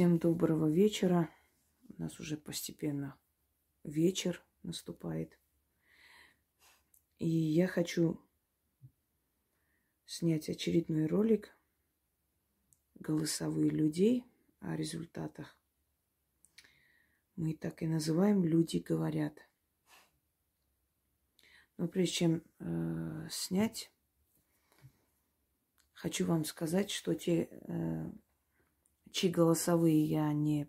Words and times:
Всем 0.00 0.18
доброго 0.18 0.66
вечера. 0.66 1.28
У 1.90 2.00
нас 2.00 2.18
уже 2.20 2.38
постепенно 2.38 3.18
вечер 3.84 4.42
наступает. 4.62 5.38
И 7.18 7.28
я 7.28 7.66
хочу 7.66 8.18
снять 10.06 10.48
очередной 10.48 11.04
ролик 11.04 11.54
голосовые 12.94 13.68
людей 13.68 14.24
о 14.60 14.74
результатах. 14.74 15.54
Мы 17.36 17.52
так 17.52 17.82
и 17.82 17.86
называем 17.86 18.42
«Люди 18.42 18.78
говорят». 18.78 19.38
Но 21.76 21.88
прежде 21.88 22.14
чем 22.14 22.44
э, 22.58 23.28
снять, 23.30 23.92
хочу 25.92 26.24
вам 26.24 26.46
сказать, 26.46 26.90
что 26.90 27.14
те 27.14 27.50
э, 27.50 28.10
чьи 29.12 29.30
голосовые 29.30 30.04
я 30.04 30.32
не, 30.32 30.68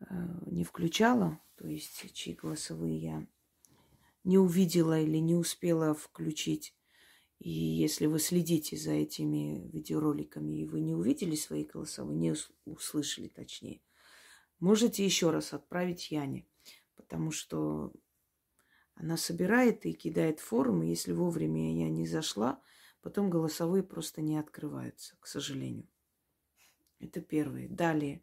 э, 0.00 0.04
не 0.46 0.64
включала, 0.64 1.40
то 1.56 1.66
есть 1.66 2.12
чьи 2.12 2.34
голосовые 2.34 2.98
я 2.98 3.26
не 4.24 4.38
увидела 4.38 5.00
или 5.00 5.18
не 5.18 5.34
успела 5.34 5.94
включить. 5.94 6.74
И 7.38 7.50
если 7.50 8.06
вы 8.06 8.18
следите 8.18 8.76
за 8.76 8.92
этими 8.92 9.66
видеороликами, 9.72 10.60
и 10.60 10.66
вы 10.66 10.80
не 10.80 10.94
увидели 10.94 11.34
свои 11.34 11.64
голосовые, 11.64 12.18
не 12.18 12.34
услышали 12.66 13.28
точнее, 13.28 13.80
можете 14.58 15.04
еще 15.04 15.30
раз 15.30 15.54
отправить 15.54 16.10
Яне, 16.10 16.46
потому 16.96 17.30
что 17.30 17.94
она 18.94 19.16
собирает 19.16 19.86
и 19.86 19.94
кидает 19.94 20.40
форум, 20.40 20.82
и 20.82 20.88
если 20.88 21.12
вовремя 21.12 21.74
я 21.74 21.88
не 21.88 22.06
зашла, 22.06 22.60
потом 23.00 23.30
голосовые 23.30 23.82
просто 23.82 24.20
не 24.20 24.36
открываются, 24.36 25.16
к 25.20 25.26
сожалению. 25.26 25.88
Это 27.00 27.22
первое. 27.22 27.66
Далее. 27.68 28.22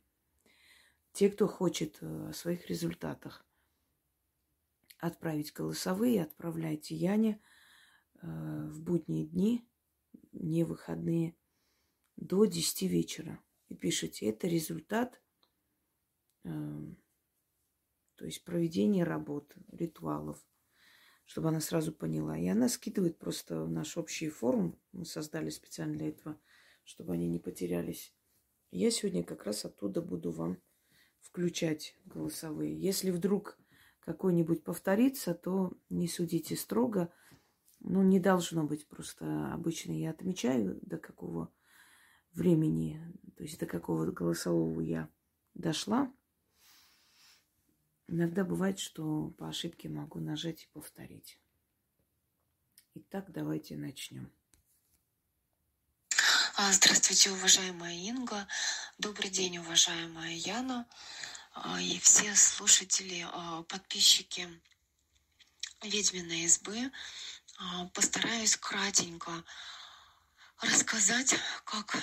Те, 1.12 1.30
кто 1.30 1.48
хочет 1.48 1.98
э, 2.02 2.30
о 2.30 2.34
своих 2.34 2.68
результатах 2.68 3.44
отправить 5.00 5.52
голосовые, 5.52 6.24
отправляйте 6.24 6.96
Яне 6.96 7.42
э, 8.22 8.28
в 8.70 8.82
будние 8.84 9.26
дни, 9.26 9.68
не 10.32 10.64
выходные, 10.64 11.36
до 12.18 12.46
10 12.46 12.84
вечера. 12.84 13.42
И 13.68 13.76
пишите, 13.76 14.28
это 14.28 14.48
результат, 14.48 15.20
э, 16.44 16.50
то 18.16 18.26
есть 18.26 18.44
проведение 18.44 19.04
работ, 19.04 19.56
ритуалов, 19.72 20.46
чтобы 21.26 21.50
она 21.50 21.62
сразу 21.62 21.92
поняла. 21.92 22.38
И 22.38 22.48
она 22.48 22.70
скидывает 22.70 23.18
просто 23.18 23.64
в 23.64 23.72
наш 23.72 23.98
общий 23.98 24.30
форум. 24.30 24.80
Мы 24.92 25.04
создали 25.06 25.50
специально 25.50 25.96
для 25.96 26.10
этого, 26.10 26.40
чтобы 26.84 27.14
они 27.14 27.28
не 27.28 27.40
потерялись 27.40 28.14
я 28.72 28.92
сегодня 28.92 29.24
как 29.24 29.44
раз 29.44 29.66
оттуда 29.66 30.02
буду 30.02 30.32
вам 30.32 30.58
включать 31.20 31.96
голосовые. 32.06 32.80
Если 32.80 33.12
вдруг 33.12 33.58
какой-нибудь 34.00 34.64
повторится, 34.64 35.34
то 35.34 35.74
не 35.90 36.08
судите 36.08 36.56
строго. 36.56 37.12
Ну, 37.80 38.04
не 38.04 38.20
должно 38.20 38.64
быть 38.64 38.88
просто. 38.88 39.54
Обычно 39.54 39.92
я 39.92 40.12
отмечаю, 40.12 40.80
до 40.82 40.98
какого 40.98 41.52
времени, 42.34 43.02
то 43.36 43.44
есть 43.44 43.60
до 43.60 43.66
какого 43.66 44.06
голосового 44.12 44.80
я 44.82 45.10
дошла. 45.54 46.14
Иногда 48.08 48.46
бывает, 48.46 48.80
что 48.80 49.32
по 49.32 49.50
ошибке 49.50 49.90
могу 49.90 50.20
нажать 50.20 50.64
и 50.64 50.70
повторить. 50.72 51.42
Итак, 52.96 53.32
давайте 53.32 53.76
начнем. 53.76 54.32
А, 56.60 56.72
здравствуйте, 56.72 57.30
уважаемая 57.30 57.94
Инга. 57.94 58.48
Добрый 58.98 59.30
день, 59.30 59.60
уважаемая 59.60 60.34
Яна 60.34 60.88
а, 61.54 61.80
и 61.80 62.00
все 62.00 62.36
слушатели, 62.36 63.28
а, 63.32 63.62
подписчики 63.62 64.50
Ведьминой 65.84 66.46
избы. 66.46 66.92
Постараюсь 67.94 68.58
кратенько 68.58 69.44
рассказать, 70.60 71.36
как 71.64 71.96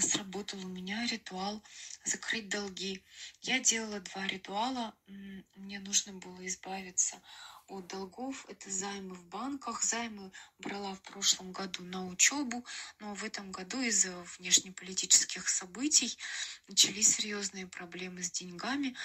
сработал 0.00 0.58
у 0.60 0.68
меня 0.68 1.06
ритуал 1.06 1.64
закрыть 2.04 2.50
долги. 2.50 3.02
Я 3.40 3.58
делала 3.58 4.00
два 4.00 4.26
ритуала. 4.26 4.94
Мне 5.06 5.80
нужно 5.80 6.12
было 6.12 6.46
избавиться 6.46 7.22
от 7.68 7.86
долгов. 7.86 8.44
Это 8.48 8.70
займы 8.70 9.14
в 9.14 9.24
банках. 9.26 9.82
Займы 9.82 10.32
брала 10.58 10.94
в 10.94 11.02
прошлом 11.02 11.52
году 11.52 11.82
на 11.84 12.06
учебу, 12.06 12.64
но 12.98 13.14
в 13.14 13.24
этом 13.24 13.52
году 13.52 13.80
из-за 13.80 14.16
внешнеполитических 14.38 15.48
событий 15.48 16.18
начались 16.66 17.16
серьезные 17.16 17.66
проблемы 17.66 18.22
с 18.22 18.30
деньгами. 18.30 18.96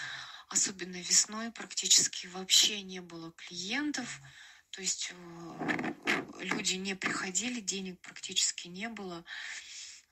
Особенно 0.48 0.98
весной 0.98 1.52
практически 1.52 2.28
вообще 2.28 2.82
не 2.82 3.02
было 3.02 3.32
клиентов. 3.34 4.22
То 4.72 4.82
есть 4.82 5.12
э, 5.14 5.94
люди 6.40 6.76
не 6.76 6.96
приходили, 6.96 7.60
денег 7.60 8.00
практически 8.02 8.68
не 8.68 8.90
было. 8.90 9.24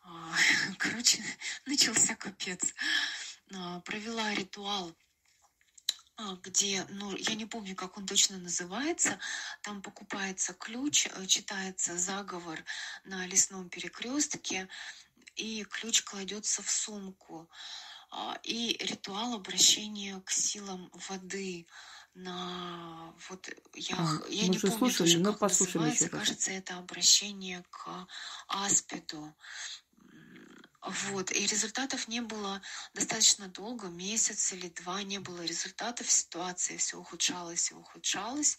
А, 0.01 0.35
короче, 0.77 1.23
начался 1.65 2.15
капец. 2.15 2.73
А, 3.53 3.79
провела 3.81 4.33
ритуал 4.33 4.95
где, 6.43 6.85
ну, 6.89 7.15
я 7.15 7.35
не 7.35 7.45
помню, 7.45 7.75
как 7.75 7.97
он 7.97 8.05
точно 8.05 8.37
называется, 8.37 9.19
там 9.61 9.81
покупается 9.81 10.53
ключ, 10.53 11.07
э, 11.07 11.25
читается 11.25 11.97
заговор 11.97 12.63
на 13.03 13.25
лесном 13.27 13.69
перекрестке, 13.69 14.67
и 15.35 15.63
ключ 15.63 16.03
кладется 16.03 16.61
в 16.61 16.69
сумку. 16.69 17.49
А, 18.13 18.37
и 18.43 18.75
ритуал 18.81 19.35
обращения 19.35 20.19
к 20.25 20.31
силам 20.31 20.91
воды 21.07 21.65
на 22.13 23.13
вот 23.29 23.49
я, 23.73 23.95
а, 23.97 24.27
я 24.27 24.47
не 24.47 24.59
помню 24.59 24.77
слушали, 24.77 25.23
тоже, 25.23 25.37
как 25.37 25.41
называется, 25.41 26.09
кажется, 26.09 26.51
это 26.51 26.77
обращение 26.77 27.63
к 27.69 28.07
аспиду. 28.47 29.33
Вот, 30.83 31.31
и 31.31 31.45
результатов 31.45 32.07
не 32.07 32.21
было 32.21 32.61
достаточно 32.93 33.47
долго, 33.47 33.87
месяц 33.87 34.51
или 34.51 34.67
два 34.69 35.03
не 35.03 35.19
было 35.19 35.41
результатов, 35.43 36.09
ситуация 36.09 36.77
все 36.77 36.97
ухудшалась 36.97 37.69
и 37.69 37.75
ухудшалась. 37.75 38.57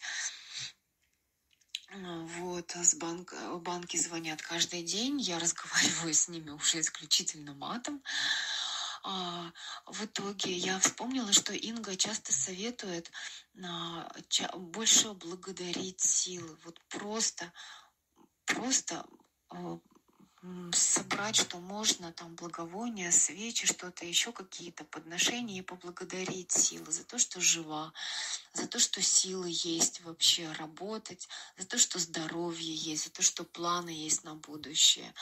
Вот, 1.91 2.75
с 2.75 2.95
банк, 2.95 3.33
банки 3.59 3.97
звонят 3.97 4.41
каждый 4.41 4.83
день, 4.83 5.19
я 5.19 5.37
разговариваю 5.37 6.13
с 6.13 6.27
ними 6.27 6.51
уже 6.51 6.79
исключительно 6.79 7.53
матом. 7.53 8.01
А, 9.03 9.51
в 9.85 10.05
итоге 10.05 10.53
я 10.53 10.79
вспомнила, 10.79 11.33
что 11.33 11.53
Инга 11.53 11.97
часто 11.97 12.31
советует 12.31 13.11
а, 13.61 14.09
ча, 14.29 14.47
больше 14.55 15.13
благодарить 15.13 15.99
силы. 15.99 16.57
Вот 16.63 16.79
просто, 16.87 17.51
просто 18.45 19.05
а, 19.49 19.77
собрать, 20.73 21.35
что 21.35 21.59
можно, 21.59 22.11
там, 22.11 22.35
благовония, 22.35 23.11
свечи, 23.11 23.65
что-то 23.65 24.05
еще, 24.05 24.31
какие-то 24.31 24.83
подношения 24.83 25.59
и 25.59 25.61
поблагодарить 25.61 26.51
силы 26.51 26.91
за 26.91 27.03
то, 27.03 27.17
что 27.17 27.39
жива, 27.39 27.93
за 28.53 28.67
то, 28.67 28.79
что 28.79 29.01
силы 29.01 29.47
есть 29.49 30.01
вообще 30.01 30.51
работать, 30.53 31.29
за 31.57 31.65
то, 31.65 31.77
что 31.77 31.99
здоровье 31.99 32.75
есть, 32.75 33.05
за 33.05 33.09
то, 33.11 33.21
что 33.21 33.43
планы 33.43 33.89
есть 33.89 34.23
на 34.23 34.35
будущее. 34.35 35.13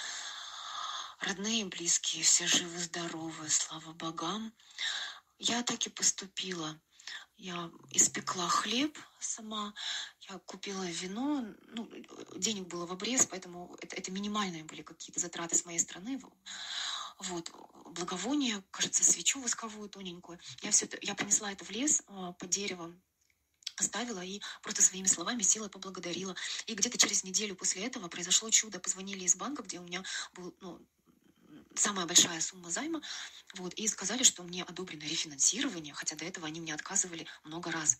Родные 1.19 1.61
и 1.61 1.65
близкие, 1.65 2.23
все 2.23 2.47
живы, 2.47 2.79
здоровы, 2.79 3.49
слава 3.49 3.93
богам. 3.93 4.51
Я 5.37 5.61
так 5.61 5.85
и 5.85 5.89
поступила. 5.89 6.79
Я 7.37 7.71
испекла 7.91 8.47
хлеб 8.47 8.97
сама, 9.19 9.73
купила 10.39 10.83
вино, 10.83 11.45
ну, 11.67 11.89
денег 12.35 12.67
было 12.67 12.85
в 12.85 12.91
обрез, 12.91 13.25
поэтому 13.25 13.75
это, 13.81 13.95
это 13.95 14.11
минимальные 14.11 14.63
были 14.63 14.81
какие-то 14.81 15.19
затраты 15.19 15.55
с 15.55 15.65
моей 15.65 15.79
стороны. 15.79 16.21
Вот, 17.19 17.51
благовоние, 17.85 18.63
кажется, 18.71 19.03
свечу 19.03 19.41
восковую 19.41 19.89
тоненькую. 19.89 20.39
Я 20.61 20.71
все 20.71 20.85
это, 20.85 20.97
я 21.01 21.13
понесла 21.13 21.51
это 21.51 21.63
в 21.65 21.69
лес 21.69 22.01
а, 22.07 22.33
под 22.33 22.49
деревом, 22.49 23.01
оставила 23.75 24.21
и 24.21 24.41
просто 24.61 24.81
своими 24.81 25.07
словами 25.07 25.43
силой 25.43 25.69
поблагодарила. 25.69 26.35
И 26.65 26.73
где-то 26.73 26.97
через 26.97 27.23
неделю 27.23 27.55
после 27.55 27.85
этого 27.85 28.07
произошло 28.07 28.49
чудо. 28.49 28.79
Позвонили 28.79 29.23
из 29.23 29.35
банка, 29.35 29.63
где 29.63 29.79
у 29.79 29.83
меня 29.83 30.03
был 30.33 30.55
ну, 30.61 30.79
самая 31.75 32.05
большая 32.05 32.41
сумма 32.41 32.69
займа, 32.69 33.01
вот, 33.55 33.73
и 33.73 33.87
сказали, 33.87 34.23
что 34.23 34.43
мне 34.43 34.63
одобрено 34.63 35.03
рефинансирование, 35.03 35.93
хотя 35.93 36.15
до 36.15 36.25
этого 36.25 36.47
они 36.47 36.59
мне 36.59 36.73
отказывали 36.73 37.27
много 37.43 37.71
раз 37.71 37.97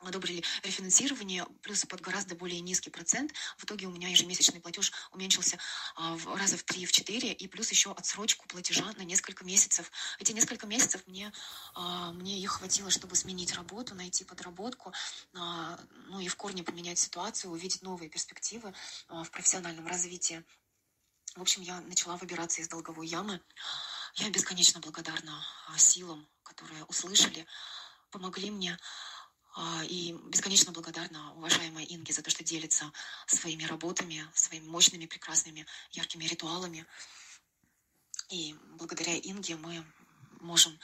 одобрили 0.00 0.42
рефинансирование, 0.62 1.46
плюс 1.62 1.84
под 1.84 2.00
гораздо 2.00 2.34
более 2.34 2.60
низкий 2.60 2.90
процент. 2.90 3.32
В 3.56 3.64
итоге 3.64 3.86
у 3.86 3.90
меня 3.90 4.08
ежемесячный 4.08 4.60
платеж 4.60 4.92
уменьшился 5.12 5.58
а, 5.96 6.14
в 6.16 6.34
раза 6.36 6.56
в 6.56 6.62
три, 6.62 6.86
в 6.86 6.92
четыре, 6.92 7.32
и 7.32 7.48
плюс 7.48 7.70
еще 7.70 7.92
отсрочку 7.92 8.46
платежа 8.46 8.92
на 8.96 9.02
несколько 9.02 9.44
месяцев. 9.44 9.90
Эти 10.18 10.32
несколько 10.32 10.66
месяцев 10.66 11.06
мне, 11.06 11.32
а, 11.74 12.12
мне 12.12 12.38
их 12.38 12.52
хватило, 12.52 12.90
чтобы 12.90 13.16
сменить 13.16 13.54
работу, 13.54 13.94
найти 13.94 14.24
подработку, 14.24 14.92
а, 15.34 15.78
ну 16.06 16.20
и 16.20 16.28
в 16.28 16.36
корне 16.36 16.62
поменять 16.62 16.98
ситуацию, 16.98 17.50
увидеть 17.50 17.82
новые 17.82 18.08
перспективы 18.08 18.74
в 19.08 19.30
профессиональном 19.30 19.86
развитии. 19.86 20.44
В 21.36 21.42
общем, 21.42 21.62
я 21.62 21.80
начала 21.82 22.16
выбираться 22.16 22.60
из 22.60 22.68
долговой 22.68 23.06
ямы. 23.06 23.40
Я 24.14 24.30
бесконечно 24.30 24.80
благодарна 24.80 25.44
силам, 25.76 26.26
которые 26.42 26.84
услышали, 26.84 27.46
помогли 28.10 28.50
мне. 28.50 28.78
А, 29.60 29.82
и 29.82 30.12
бесконечно 30.28 30.70
благодарна 30.70 31.34
уважаемой 31.34 31.84
Инге 31.88 32.12
за 32.12 32.22
то, 32.22 32.30
что 32.30 32.44
делится 32.44 32.92
своими 33.26 33.64
работами, 33.64 34.24
своими 34.32 34.68
мощными, 34.68 35.06
прекрасными, 35.06 35.66
яркими 35.90 36.26
ритуалами. 36.26 36.86
И 38.30 38.54
благодаря 38.78 39.18
Инге 39.18 39.56
мы 39.56 39.84
можем 40.40 40.78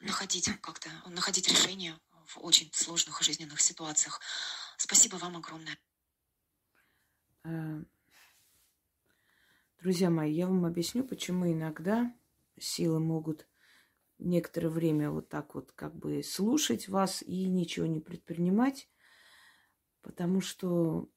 находить 0.00 0.50
как-то, 0.60 0.90
находить 1.06 1.48
решение 1.48 1.96
в 2.26 2.38
очень 2.44 2.68
сложных 2.72 3.22
жизненных 3.22 3.60
ситуациях. 3.60 4.20
Спасибо 4.78 5.14
вам 5.14 5.36
огромное. 5.36 5.78
Э, 7.44 7.84
друзья 9.80 10.10
мои, 10.10 10.32
я 10.32 10.48
вам 10.48 10.64
объясню, 10.64 11.04
почему 11.04 11.52
иногда 11.52 12.12
силы 12.58 12.98
могут 12.98 13.46
некоторое 14.18 14.68
время 14.68 15.10
вот 15.10 15.28
так 15.28 15.54
вот 15.54 15.72
как 15.72 15.94
бы 15.96 16.22
слушать 16.22 16.88
вас 16.88 17.22
и 17.22 17.46
ничего 17.46 17.86
не 17.86 18.00
предпринимать, 18.00 18.88
потому 20.02 20.40
что 20.40 21.08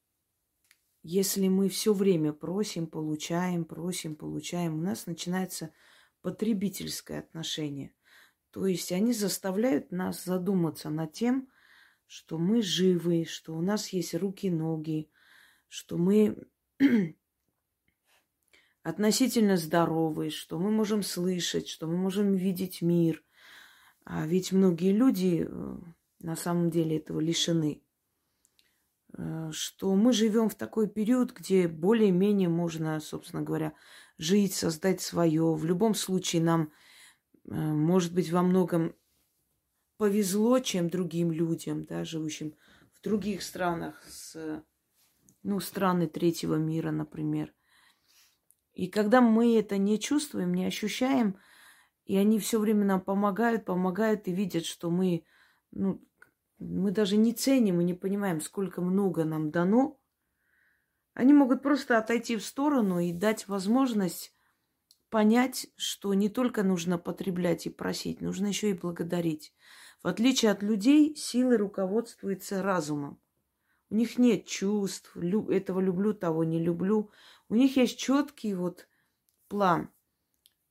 если 1.04 1.48
мы 1.48 1.70
все 1.70 1.94
время 1.94 2.32
просим, 2.32 2.88
получаем, 2.88 3.66
просим, 3.66 4.16
получаем, 4.16 4.76
у 4.76 4.82
нас 4.82 5.08
начинается 5.08 5.74
потребительское 6.22 7.20
отношение. 7.20 7.94
То 8.52 8.68
есть 8.68 8.92
они 8.92 9.14
заставляют 9.14 9.92
нас 9.92 10.24
задуматься 10.24 10.90
над 10.90 11.14
тем, 11.14 11.50
что 12.06 12.38
мы 12.38 12.62
живы, 12.62 13.26
что 13.26 13.56
у 13.56 13.62
нас 13.62 13.90
есть 13.90 14.14
руки, 14.14 14.52
ноги, 14.52 15.10
что 15.70 15.98
мы 15.98 16.46
относительно 18.84 19.58
здоровы, 19.58 20.30
что 20.30 20.58
мы 20.60 20.72
можем 20.72 21.04
слышать, 21.04 21.68
что 21.68 21.88
мы 21.88 21.98
можем 21.98 22.34
видеть 22.34 22.82
мир. 22.82 23.24
А 24.04 24.26
ведь 24.26 24.52
многие 24.52 24.92
люди 24.92 25.46
э, 25.48 25.78
на 26.20 26.36
самом 26.36 26.72
деле 26.72 26.98
этого 26.98 27.20
лишены. 27.20 27.84
Э, 29.14 29.52
что 29.52 29.96
мы 29.96 30.14
живем 30.14 30.50
в 30.50 30.56
такой 30.56 30.90
период, 30.90 31.32
где 31.34 31.68
более-менее 31.68 32.50
можно, 32.50 33.00
собственно 33.00 33.44
говоря, 33.44 33.74
жить, 34.18 34.54
создать 34.54 35.02
свое. 35.02 35.54
В 35.54 35.64
любом 35.66 35.94
случае 35.94 36.42
нам, 36.42 36.72
э, 37.46 37.54
может 37.54 38.14
быть, 38.14 38.32
во 38.32 38.42
многом 38.42 38.96
повезло, 39.98 40.58
чем 40.60 40.90
другим 40.90 41.32
людям, 41.32 41.86
да, 41.86 42.04
живущим 42.04 42.56
в 42.94 43.02
других 43.02 43.44
странах, 43.44 44.04
с, 44.08 44.64
ну, 45.44 45.60
страны 45.60 46.08
третьего 46.08 46.56
мира, 46.56 46.90
например– 46.90 47.54
и 48.74 48.88
когда 48.88 49.22
мы 49.22 49.58
это 49.58 49.78
не 49.78 50.00
чувствуем, 50.00 50.54
не 50.54 50.66
ощущаем, 50.66 51.38
и 52.06 52.18
они 52.18 52.40
все 52.40 52.60
время 52.60 52.86
нам 52.86 53.02
помогают, 53.02 53.66
помогают 53.66 54.28
и 54.28 54.34
видят, 54.34 54.66
что 54.66 54.90
мы, 54.90 55.24
ну, 55.72 56.02
мы 56.60 56.92
даже 56.92 57.18
не 57.18 57.34
ценим 57.34 57.82
и 57.82 57.84
не 57.84 57.94
понимаем, 57.94 58.42
сколько 58.42 58.82
много 58.82 59.24
нам 59.24 59.52
дано, 59.52 60.00
они 61.14 61.34
могут 61.34 61.62
просто 61.62 61.98
отойти 61.98 62.38
в 62.38 62.46
сторону 62.46 63.00
и 63.00 63.12
дать 63.12 63.48
возможность 63.48 64.34
понять, 65.10 65.68
что 65.76 66.14
не 66.14 66.30
только 66.30 66.64
нужно 66.64 66.98
потреблять 66.98 67.66
и 67.66 67.70
просить, 67.70 68.22
нужно 68.22 68.48
еще 68.48 68.70
и 68.72 68.74
благодарить. 68.74 69.54
В 70.02 70.08
отличие 70.08 70.52
от 70.52 70.64
людей, 70.64 71.16
силы 71.16 71.58
руководствуются 71.58 72.64
разумом. 72.64 73.20
У 73.90 73.96
них 73.96 74.18
нет 74.18 74.46
чувств, 74.46 75.16
этого 75.18 75.82
люблю, 75.82 76.14
того 76.14 76.46
не 76.46 76.64
люблю. 76.64 77.12
У 77.52 77.56
них 77.56 77.76
есть 77.76 78.00
четкий 78.00 78.54
вот 78.54 78.88
план. 79.50 79.92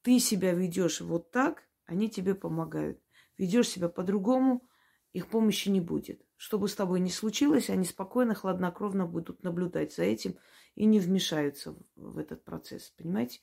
Ты 0.00 0.18
себя 0.18 0.54
ведешь 0.54 1.02
вот 1.02 1.30
так, 1.30 1.68
они 1.84 2.08
тебе 2.08 2.34
помогают. 2.34 2.98
Ведешь 3.36 3.68
себя 3.68 3.90
по-другому, 3.90 4.66
их 5.12 5.28
помощи 5.28 5.68
не 5.68 5.82
будет. 5.82 6.24
Что 6.38 6.58
бы 6.58 6.68
с 6.68 6.74
тобой 6.74 7.00
ни 7.00 7.10
случилось, 7.10 7.68
они 7.68 7.84
спокойно, 7.84 8.34
хладнокровно 8.34 9.04
будут 9.04 9.42
наблюдать 9.42 9.92
за 9.92 10.04
этим 10.04 10.38
и 10.74 10.86
не 10.86 11.00
вмешаются 11.00 11.76
в 11.96 12.16
этот 12.16 12.44
процесс, 12.44 12.94
понимаете? 12.96 13.42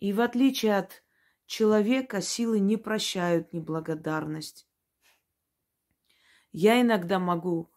И 0.00 0.12
в 0.12 0.20
отличие 0.20 0.76
от 0.78 1.04
человека, 1.46 2.20
силы 2.20 2.58
не 2.58 2.76
прощают 2.76 3.52
неблагодарность. 3.52 4.66
Я 6.50 6.80
иногда 6.80 7.20
могу 7.20 7.71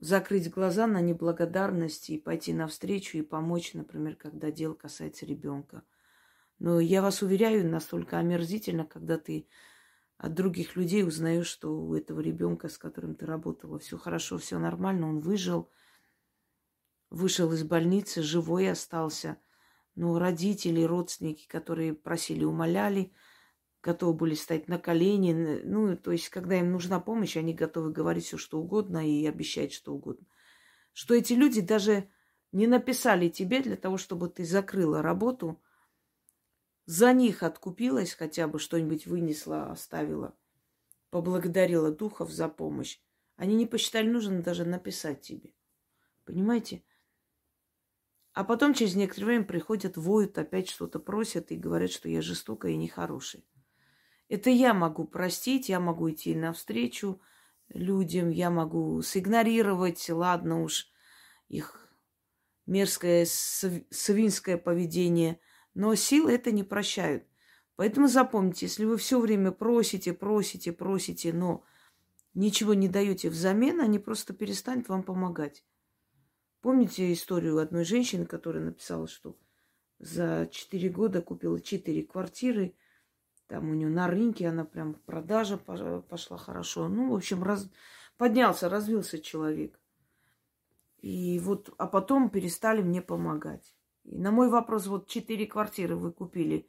закрыть 0.00 0.50
глаза 0.50 0.86
на 0.86 1.00
неблагодарность 1.00 2.10
и 2.10 2.18
пойти 2.18 2.52
навстречу 2.52 3.18
и 3.18 3.22
помочь, 3.22 3.74
например, 3.74 4.16
когда 4.16 4.50
дело 4.50 4.74
касается 4.74 5.26
ребенка. 5.26 5.82
Но 6.58 6.80
я 6.80 7.02
вас 7.02 7.22
уверяю, 7.22 7.68
настолько 7.68 8.18
омерзительно, 8.18 8.84
когда 8.84 9.18
ты 9.18 9.48
от 10.16 10.34
других 10.34 10.76
людей 10.76 11.04
узнаешь, 11.04 11.46
что 11.46 11.78
у 11.78 11.94
этого 11.94 12.20
ребенка, 12.20 12.68
с 12.68 12.78
которым 12.78 13.14
ты 13.14 13.26
работала, 13.26 13.78
все 13.78 13.96
хорошо, 13.96 14.38
все 14.38 14.58
нормально, 14.58 15.08
он 15.08 15.20
выжил, 15.20 15.70
вышел 17.10 17.52
из 17.52 17.62
больницы, 17.62 18.22
живой 18.22 18.70
остался. 18.70 19.38
Но 19.94 20.18
родители, 20.18 20.82
родственники, 20.82 21.46
которые 21.48 21.94
просили, 21.94 22.44
умоляли– 22.44 23.12
готовы 23.88 24.12
были 24.12 24.34
стать 24.34 24.68
на 24.68 24.78
колени. 24.78 25.62
Ну, 25.64 25.96
то 25.96 26.12
есть, 26.12 26.28
когда 26.28 26.58
им 26.58 26.72
нужна 26.72 27.00
помощь, 27.00 27.38
они 27.38 27.54
готовы 27.54 27.90
говорить 27.90 28.26
все, 28.26 28.36
что 28.36 28.60
угодно 28.60 29.08
и 29.08 29.26
обещать 29.26 29.72
что 29.72 29.94
угодно. 29.94 30.26
Что 30.92 31.14
эти 31.14 31.32
люди 31.32 31.62
даже 31.62 32.10
не 32.52 32.66
написали 32.66 33.30
тебе 33.30 33.62
для 33.62 33.76
того, 33.76 33.96
чтобы 33.96 34.28
ты 34.28 34.44
закрыла 34.44 35.00
работу, 35.00 35.58
за 36.84 37.14
них 37.14 37.42
откупилась 37.42 38.12
хотя 38.12 38.46
бы, 38.46 38.58
что-нибудь 38.58 39.06
вынесла, 39.06 39.70
оставила, 39.70 40.36
поблагодарила 41.08 41.90
духов 41.90 42.30
за 42.30 42.48
помощь. 42.48 43.00
Они 43.36 43.54
не 43.54 43.64
посчитали 43.64 44.06
нужным 44.06 44.42
даже 44.42 44.66
написать 44.66 45.22
тебе. 45.22 45.54
Понимаете? 46.26 46.82
А 48.34 48.44
потом 48.44 48.74
через 48.74 48.94
некоторое 48.96 49.26
время 49.28 49.44
приходят, 49.44 49.96
воют, 49.96 50.36
опять 50.36 50.68
что-то 50.68 50.98
просят 50.98 51.52
и 51.52 51.56
говорят, 51.56 51.90
что 51.90 52.10
я 52.10 52.20
жестокая 52.20 52.72
и 52.72 52.76
нехорошая. 52.76 53.42
Это 54.28 54.50
я 54.50 54.74
могу 54.74 55.06
простить, 55.06 55.68
я 55.68 55.80
могу 55.80 56.10
идти 56.10 56.34
навстречу 56.34 57.20
людям, 57.70 58.30
я 58.30 58.50
могу 58.50 59.00
сигнорировать, 59.02 60.08
ладно 60.10 60.62
уж, 60.62 60.88
их 61.48 61.88
мерзкое 62.66 63.26
свинское 63.26 64.58
поведение, 64.58 65.40
но 65.72 65.94
силы 65.94 66.32
это 66.32 66.50
не 66.52 66.62
прощают. 66.62 67.24
Поэтому 67.76 68.08
запомните, 68.08 68.66
если 68.66 68.84
вы 68.84 68.98
все 68.98 69.18
время 69.18 69.50
просите, 69.50 70.12
просите, 70.12 70.72
просите, 70.72 71.32
но 71.32 71.64
ничего 72.34 72.74
не 72.74 72.88
даете 72.88 73.30
взамен, 73.30 73.80
они 73.80 73.98
просто 73.98 74.34
перестанут 74.34 74.88
вам 74.88 75.04
помогать. 75.04 75.64
Помните 76.60 77.12
историю 77.12 77.58
одной 77.58 77.84
женщины, 77.84 78.26
которая 78.26 78.64
написала, 78.64 79.06
что 79.06 79.38
за 80.00 80.48
четыре 80.50 80.90
года 80.90 81.22
купила 81.22 81.58
четыре 81.62 82.02
квартиры– 82.02 82.74
там 83.48 83.70
у 83.70 83.74
нее 83.74 83.88
на 83.88 84.06
рынке 84.06 84.48
она 84.48 84.64
прям 84.64 84.94
продажа 84.94 85.56
пошла 85.56 86.36
хорошо. 86.36 86.88
Ну, 86.88 87.10
в 87.10 87.14
общем, 87.14 87.42
раз, 87.42 87.68
поднялся, 88.18 88.68
развился 88.68 89.18
человек. 89.18 89.80
И 91.00 91.38
вот, 91.38 91.74
а 91.78 91.86
потом 91.86 92.28
перестали 92.28 92.82
мне 92.82 93.00
помогать. 93.00 93.74
И 94.04 94.18
на 94.18 94.30
мой 94.30 94.50
вопрос, 94.50 94.86
вот 94.86 95.08
четыре 95.08 95.46
квартиры 95.46 95.96
вы 95.96 96.12
купили, 96.12 96.68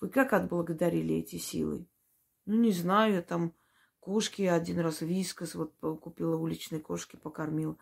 вы 0.00 0.08
как 0.08 0.32
отблагодарили 0.32 1.16
эти 1.16 1.36
силы? 1.36 1.86
Ну, 2.46 2.60
не 2.60 2.72
знаю, 2.72 3.22
там 3.22 3.54
кошки 4.00 4.42
один 4.42 4.78
раз 4.80 5.02
вискас, 5.02 5.54
вот 5.54 5.74
купила 6.00 6.36
уличной 6.36 6.80
кошки, 6.80 7.16
покормила. 7.16 7.76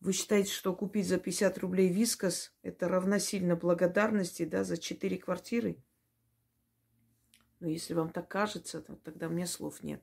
Вы 0.00 0.12
считаете, 0.12 0.50
что 0.50 0.74
купить 0.74 1.06
за 1.06 1.18
50 1.18 1.58
рублей 1.58 1.92
вискас– 1.92 2.54
это 2.62 2.88
равносильно 2.88 3.54
благодарности, 3.54 4.44
да, 4.44 4.64
за 4.64 4.78
четыре 4.78 5.18
квартиры? 5.18 5.76
Но 7.60 7.68
если 7.68 7.94
вам 7.94 8.10
так 8.10 8.26
кажется, 8.28 8.80
то 8.80 8.96
тогда 8.96 9.28
меня 9.28 9.46
слов 9.46 9.82
нет. 9.82 10.02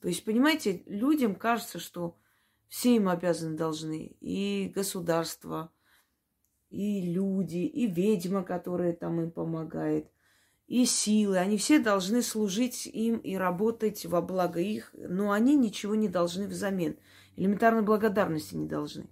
То 0.00 0.08
есть, 0.08 0.24
понимаете, 0.24 0.82
людям 0.86 1.34
кажется, 1.34 1.78
что 1.78 2.16
все 2.68 2.96
им 2.96 3.08
обязаны 3.08 3.56
должны. 3.56 4.16
И 4.20 4.70
государство, 4.74 5.72
и 6.68 7.00
люди, 7.00 7.58
и 7.58 7.86
ведьма, 7.86 8.42
которая 8.42 8.92
там 8.92 9.20
им 9.20 9.30
помогает, 9.30 10.10
и 10.66 10.84
силы. 10.84 11.38
Они 11.38 11.56
все 11.56 11.78
должны 11.78 12.22
служить 12.22 12.86
им 12.86 13.18
и 13.18 13.36
работать 13.36 14.04
во 14.04 14.20
благо 14.20 14.60
их, 14.60 14.90
но 14.94 15.30
они 15.30 15.54
ничего 15.54 15.94
не 15.94 16.08
должны 16.08 16.48
взамен. 16.48 16.96
Элементарной 17.36 17.82
благодарности 17.82 18.56
не 18.56 18.66
должны. 18.66 19.08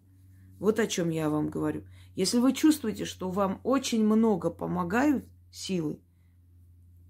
Вот 0.59 0.81
о 0.81 0.87
чем 0.87 1.11
я 1.11 1.31
вам 1.31 1.51
говорю. 1.51 1.85
Если 2.17 2.39
вы 2.39 2.53
чувствуете, 2.53 3.05
что 3.05 3.31
вам 3.31 3.61
очень 3.65 4.05
много 4.05 4.51
помогают 4.51 5.25
силы, 5.51 6.01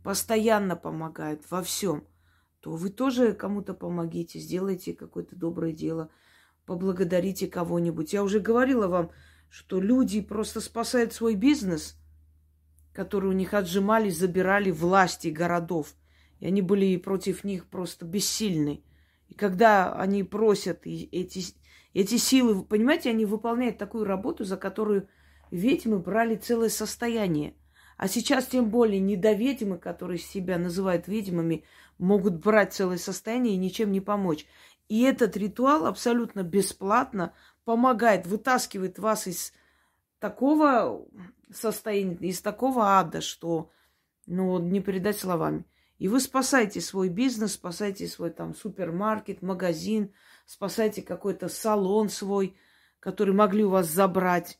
постоянно 0.04 0.76
помогают 0.76 1.42
во 1.50 1.62
всем, 1.64 2.06
то 2.60 2.70
вы 2.76 2.90
тоже 2.90 3.32
кому-то 3.32 3.74
помогите, 3.74 4.38
сделайте 4.38 4.94
какое-то 4.94 5.34
доброе 5.34 5.72
дело, 5.72 6.10
поблагодарите 6.66 7.48
кого-нибудь. 7.48 8.12
Я 8.12 8.22
уже 8.22 8.38
говорила 8.38 8.86
вам, 8.86 9.10
что 9.48 9.80
люди 9.80 10.20
просто 10.20 10.60
спасают 10.60 11.12
свой 11.12 11.34
бизнес 11.34 11.96
которые 12.94 13.30
у 13.30 13.34
них 13.34 13.52
отжимали, 13.52 14.08
забирали 14.08 14.70
власти 14.70 15.28
городов. 15.28 15.94
И 16.38 16.46
они 16.46 16.62
были 16.62 16.96
против 16.96 17.44
них 17.44 17.66
просто 17.66 18.06
бессильны. 18.06 18.82
И 19.28 19.34
когда 19.34 19.92
они 19.94 20.22
просят 20.22 20.86
и 20.86 21.08
эти, 21.10 21.54
эти 21.92 22.16
силы, 22.16 22.62
понимаете, 22.64 23.10
они 23.10 23.24
выполняют 23.26 23.78
такую 23.78 24.04
работу, 24.04 24.44
за 24.44 24.56
которую 24.56 25.08
ведьмы 25.50 25.98
брали 25.98 26.36
целое 26.36 26.68
состояние. 26.68 27.54
А 27.96 28.08
сейчас 28.08 28.46
тем 28.46 28.70
более 28.70 29.00
недоведьмы, 29.00 29.78
которые 29.78 30.18
себя 30.18 30.58
называют 30.58 31.08
ведьмами, 31.08 31.64
могут 31.98 32.34
брать 32.34 32.72
целое 32.72 32.98
состояние 32.98 33.54
и 33.54 33.58
ничем 33.58 33.92
не 33.92 34.00
помочь. 34.00 34.46
И 34.88 35.02
этот 35.02 35.36
ритуал 35.36 35.86
абсолютно 35.86 36.42
бесплатно 36.42 37.34
помогает, 37.64 38.26
вытаскивает 38.26 38.98
вас 38.98 39.26
из 39.26 39.52
такого 40.18 41.06
состояния, 41.52 42.16
из 42.28 42.40
такого 42.40 42.98
ада, 42.98 43.20
что 43.20 43.70
ну, 44.26 44.58
не 44.58 44.80
передать 44.80 45.18
словами. 45.18 45.64
И 45.98 46.08
вы 46.08 46.20
спасаете 46.20 46.80
свой 46.80 47.08
бизнес, 47.08 47.52
спасаете 47.52 48.06
свой 48.08 48.30
там 48.30 48.54
супермаркет, 48.54 49.42
магазин, 49.42 50.12
спасаете 50.44 51.02
какой-то 51.02 51.48
салон 51.48 52.08
свой, 52.08 52.56
который 53.00 53.34
могли 53.34 53.64
у 53.64 53.70
вас 53.70 53.86
забрать. 53.86 54.58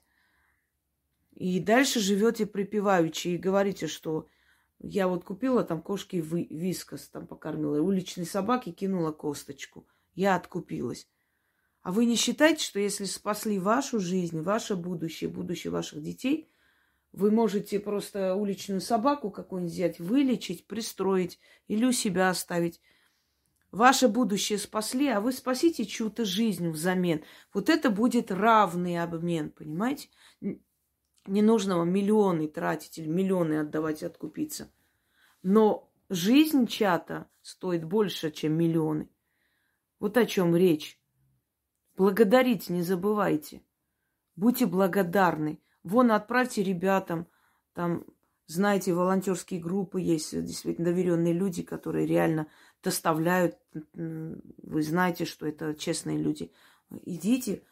И 1.35 1.59
дальше 1.59 2.01
живете 2.01 2.47
припеваючи 2.47 3.29
и 3.29 3.39
говорите, 3.39 3.87
что 3.89 4.29
я 4.79 5.09
вот 5.09 5.25
купила 5.25 5.65
там 5.65 5.83
кошки 5.83 6.17
вискос, 6.17 7.09
там 7.09 7.27
покормила, 7.27 7.81
уличной 7.81 8.27
собаке 8.27 8.71
кинула 8.71 9.13
косточку. 9.13 9.87
Я 10.15 10.37
откупилась. 10.37 11.09
А 11.83 11.93
вы 11.93 12.07
не 12.07 12.17
считаете, 12.17 12.65
что 12.65 12.79
если 12.79 13.05
спасли 13.05 13.59
вашу 13.59 13.99
жизнь, 13.99 14.41
ваше 14.41 14.77
будущее, 14.77 15.29
будущее 15.29 15.71
ваших 15.71 16.03
детей, 16.03 16.49
вы 17.13 17.31
можете 17.31 17.79
просто 17.79 18.35
уличную 18.35 18.81
собаку 18.81 19.31
какую-нибудь 19.31 19.73
взять, 19.73 19.99
вылечить, 20.01 20.67
пристроить 20.67 21.39
или 21.69 21.85
у 21.85 21.93
себя 21.93 22.31
оставить. 22.31 22.81
Ваше 23.71 24.09
будущее 24.09 24.59
спасли, 24.59 25.09
а 25.09 25.21
вы 25.21 25.33
спасите 25.33 25.85
чью-то 25.85 26.25
жизнь 26.25 26.69
взамен. 26.71 27.23
Вот 27.53 27.69
это 27.69 27.91
будет 27.91 28.31
равный 28.31 29.03
обмен, 29.03 29.51
понимаете? 29.51 30.09
Не 31.27 31.43
нужно 31.43 31.79
вам 31.79 31.91
миллионы 31.91 32.49
тратить 32.49 32.99
или 32.99 33.09
миллионы 33.09 33.61
отдавать 33.61 34.03
и 34.03 34.07
откупиться. 34.07 34.71
Но 35.43 35.91
жизнь 36.11 36.67
чата 36.67 37.29
стоит 37.41 37.85
больше, 37.85 38.31
чем 38.31 38.55
миллионы. 38.55 39.09
Вот 40.01 40.17
о 40.17 40.27
чем 40.27 40.55
речь. 40.55 41.01
Благодарить 41.97 42.69
не 42.69 42.83
забывайте. 42.83 43.63
Будьте 44.37 44.67
благодарны. 44.67 45.61
Вон 45.83 46.11
отправьте 46.11 46.63
ребятам, 46.63 47.29
там, 47.73 48.05
знаете, 48.47 48.93
волонтерские 48.93 49.61
группы 49.61 50.01
есть, 50.01 50.33
действительно 50.45 50.87
доверенные 50.87 51.33
люди, 51.33 51.63
которые 51.63 52.07
реально 52.07 52.49
доставляют. 52.83 53.57
Вы 53.95 54.83
знаете, 54.83 55.25
что 55.25 55.47
это 55.47 55.75
честные 55.75 56.19
люди. 56.19 56.53
Идите, 57.05 57.63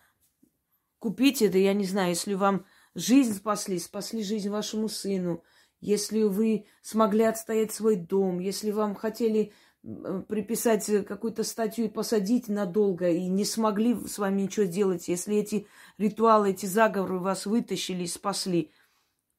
купите 0.98 1.46
это, 1.46 1.58
я 1.58 1.74
не 1.74 1.84
знаю, 1.84 2.10
если 2.10 2.34
вам 2.34 2.64
жизнь 2.94 3.34
спасли, 3.34 3.78
спасли 3.78 4.22
жизнь 4.22 4.48
вашему 4.48 4.88
сыну, 4.88 5.42
если 5.80 6.22
вы 6.22 6.66
смогли 6.80 7.24
отстоять 7.24 7.72
свой 7.72 7.96
дом, 7.96 8.38
если 8.38 8.70
вам 8.70 8.94
хотели 8.94 9.52
Э, 9.84 10.22
приписать 10.28 10.86
какую-то 11.06 11.42
статью 11.42 11.86
и 11.86 11.88
посадить 11.88 12.48
надолго, 12.48 13.08
и 13.10 13.26
не 13.26 13.44
смогли 13.44 13.96
с 14.06 14.18
вами 14.18 14.42
ничего 14.42 14.64
сделать, 14.66 15.08
если 15.08 15.36
эти 15.36 15.66
ритуалы, 15.98 16.50
эти 16.50 16.66
заговоры 16.66 17.18
вас 17.18 17.46
вытащили 17.46 18.04
и 18.04 18.06
спасли, 18.06 18.70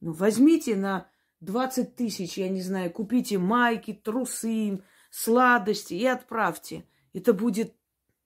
ну, 0.02 0.12
возьмите 0.12 0.76
на 0.76 1.08
20 1.40 1.96
тысяч, 1.96 2.38
я 2.38 2.50
не 2.50 2.62
знаю, 2.62 2.92
купите 2.92 3.38
майки, 3.38 3.94
трусы, 3.94 4.82
сладости 5.10 5.94
и 5.94 6.06
отправьте. 6.06 6.86
Это 7.14 7.32
будет 7.32 7.74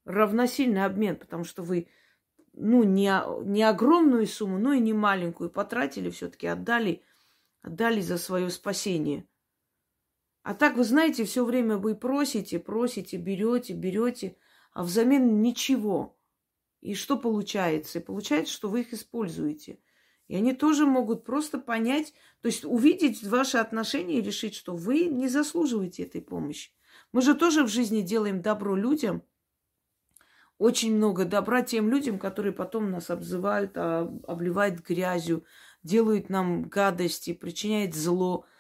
равносильный 0.06 0.86
обмен, 0.86 1.18
потому 1.18 1.44
что 1.44 1.62
вы, 1.62 1.88
ну, 2.60 2.84
не, 2.84 3.12
не 3.46 3.64
огромную 3.64 4.26
сумму, 4.26 4.58
но 4.58 4.74
и 4.74 4.80
не 4.80 4.94
маленькую 4.94 5.50
потратили, 5.50 6.10
все-таки 6.10 6.48
отдали, 6.48 7.04
отдали 7.62 8.02
за 8.02 8.18
свое 8.18 8.50
спасение. 8.50 9.28
А 10.44 10.54
так, 10.54 10.76
вы 10.76 10.84
знаете, 10.84 11.26
все 11.26 11.46
время 11.46 11.78
вы 11.78 11.96
просите, 11.96 12.60
просите, 12.60 13.18
берете, 13.18 13.74
берете, 13.74 14.38
а 14.74 14.84
взамен 14.84 15.42
ничего. 15.42 16.18
И 16.82 16.96
что 16.96 17.18
получается? 17.18 18.02
Получается, 18.02 18.54
что 18.54 18.70
вы 18.70 18.82
их 18.82 18.94
используете. 18.94 19.80
И 20.28 20.36
они 20.36 20.54
тоже 20.54 20.86
могут 20.86 21.26
просто 21.26 21.58
понять, 21.58 22.14
то 22.42 22.48
есть 22.48 22.66
увидеть 22.66 23.24
ваши 23.24 23.58
отношения 23.58 24.20
и 24.20 24.22
решить, 24.22 24.56
что 24.56 24.76
вы 24.76 25.06
не 25.06 25.28
заслуживаете 25.28 26.04
этой 26.04 26.22
помощи. 26.22 26.72
Мы 27.12 27.22
же 27.22 27.36
тоже 27.36 27.64
в 27.64 27.68
жизни 27.68 28.02
делаем 28.02 28.42
добро 28.42 28.76
людям, 28.76 29.24
очень 30.58 30.96
много 30.96 31.26
добра 31.26 31.62
тем 31.62 31.90
людям, 31.90 32.20
которые 32.20 32.54
потом 32.54 32.92
нас 32.92 33.10
обзывают, 33.10 33.72
а, 33.76 34.12
обливают 34.28 34.80
грязью, 34.80 35.46
делают 35.84 36.30
нам 36.30 36.70
гадости, 36.70 37.34
причиняют 37.34 37.96
зло– 37.96 38.46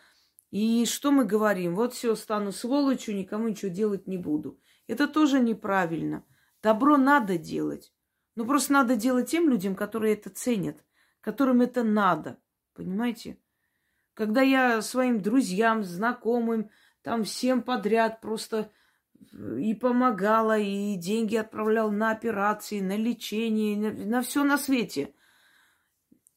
и 0.52 0.86
что 0.86 1.12
мы 1.12 1.26
говорим? 1.26 1.76
Вот 1.76 1.94
все, 1.94 2.16
стану 2.16 2.52
сволочью, 2.52 3.16
никому 3.16 3.50
ничего 3.50 3.70
делать 3.72 4.08
не 4.08 4.18
буду. 4.18 4.60
Это 4.88 5.08
тоже 5.08 5.40
неправильно. 5.40 6.24
Добро 6.64 6.98
надо 6.98 7.38
делать. 7.38 7.94
Но 8.36 8.46
просто 8.46 8.74
надо 8.74 8.96
делать 8.96 9.30
тем 9.30 9.50
людям, 9.50 9.76
которые 9.76 10.14
это 10.14 10.30
ценят, 10.30 10.84
которым 11.22 11.62
это 11.62 11.84
надо. 11.84 12.40
Понимаете? 12.74 13.38
Когда 14.14 14.42
я 14.42 14.82
своим 14.82 15.22
друзьям, 15.22 15.84
знакомым, 15.84 16.70
там 17.02 17.24
всем 17.24 17.62
подряд 17.62 18.22
просто 18.22 18.72
и 19.60 19.74
помогала, 19.74 20.58
и 20.58 20.96
деньги 20.96 21.36
отправлял 21.36 21.92
на 21.92 22.12
операции, 22.12 22.80
на 22.80 22.98
лечение, 22.98 23.78
на, 23.78 23.92
на 23.92 24.22
все 24.22 24.44
на 24.44 24.58
свете. 24.58 25.14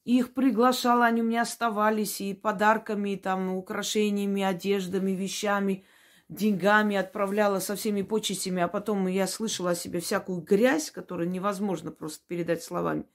Их 0.03 0.33
приглашала, 0.33 1.05
они 1.05 1.21
у 1.21 1.25
меня 1.25 1.41
оставались 1.41 2.21
и 2.21 2.33
подарками, 2.33 3.15
там, 3.15 3.55
украшениями, 3.55 4.41
одеждами, 4.41 5.11
вещами, 5.11 5.85
деньгами 6.27 6.95
отправляла 6.95 7.59
со 7.59 7.75
всеми 7.75 8.01
почестями, 8.01 8.61
а 8.61 8.67
потом 8.67 9.07
я 9.07 9.27
слышала 9.27 9.71
о 9.71 9.75
себе 9.75 9.99
всякую 9.99 10.41
грязь, 10.41 10.89
которую 10.89 11.29
невозможно 11.29 11.91
просто 11.91 12.23
передать 12.27 12.63
словами. 12.63 13.05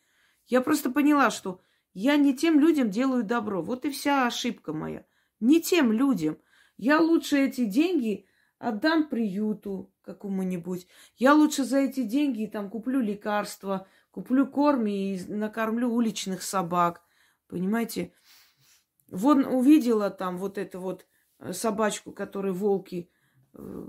Я 0.47 0.61
просто 0.61 0.91
поняла, 0.91 1.31
что 1.31 1.61
я 1.93 2.17
не 2.17 2.37
тем 2.37 2.61
людям 2.61 2.91
делаю 2.91 3.25
добро. 3.25 3.63
Вот 3.63 3.85
и 3.85 3.91
вся 3.91 4.27
ошибка 4.27 4.73
моя. 4.73 5.05
Не 5.41 5.61
тем 5.61 5.93
людям. 5.93 6.39
Я 6.77 7.01
лучше 7.01 7.39
эти 7.39 7.65
деньги 7.65 8.27
отдам 8.59 9.09
приюту 9.09 9.93
какому-нибудь. 10.03 10.87
Я 11.17 11.35
лучше 11.35 11.65
за 11.65 11.79
эти 11.79 12.03
деньги 12.03 12.47
там 12.47 12.71
куплю 12.71 13.01
лекарства, 13.01 13.87
Куплю 14.17 14.47
корм 14.47 14.87
и 14.87 15.21
накормлю 15.29 15.93
уличных 15.93 16.41
собак. 16.43 17.03
Понимаете? 17.49 18.15
Вон 19.11 19.45
увидела 19.45 20.09
там 20.09 20.39
вот 20.39 20.57
эту 20.57 20.81
вот 20.81 21.05
э, 21.39 21.53
собачку, 21.53 22.13
которую 22.13 22.55
волки 22.55 23.11
э, 23.53 23.89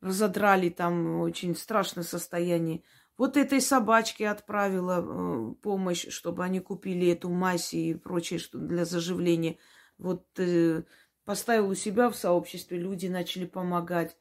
разодрали 0.00 0.68
там 0.68 1.18
очень 1.20 1.56
страшное 1.56 2.04
состояние. 2.04 2.84
Вот 3.18 3.36
этой 3.36 3.60
собачке 3.60 4.28
отправила 4.28 5.00
э, 5.00 5.54
помощь, 5.62 6.06
чтобы 6.10 6.44
они 6.44 6.60
купили 6.60 7.08
эту 7.08 7.28
мазь 7.28 7.74
и 7.74 7.94
прочее 7.94 8.38
что 8.38 8.56
для 8.56 8.84
заживления. 8.84 9.58
Вот 9.98 10.26
э, 10.38 10.84
поставил 11.26 11.68
у 11.68 11.74
себя 11.74 12.08
в 12.08 12.16
сообществе, 12.16 12.78
люди 12.78 13.08
начали 13.08 13.44
помогать. 13.44 14.16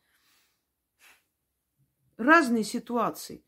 Разные 2.17 2.63
ситуации. 2.63 3.45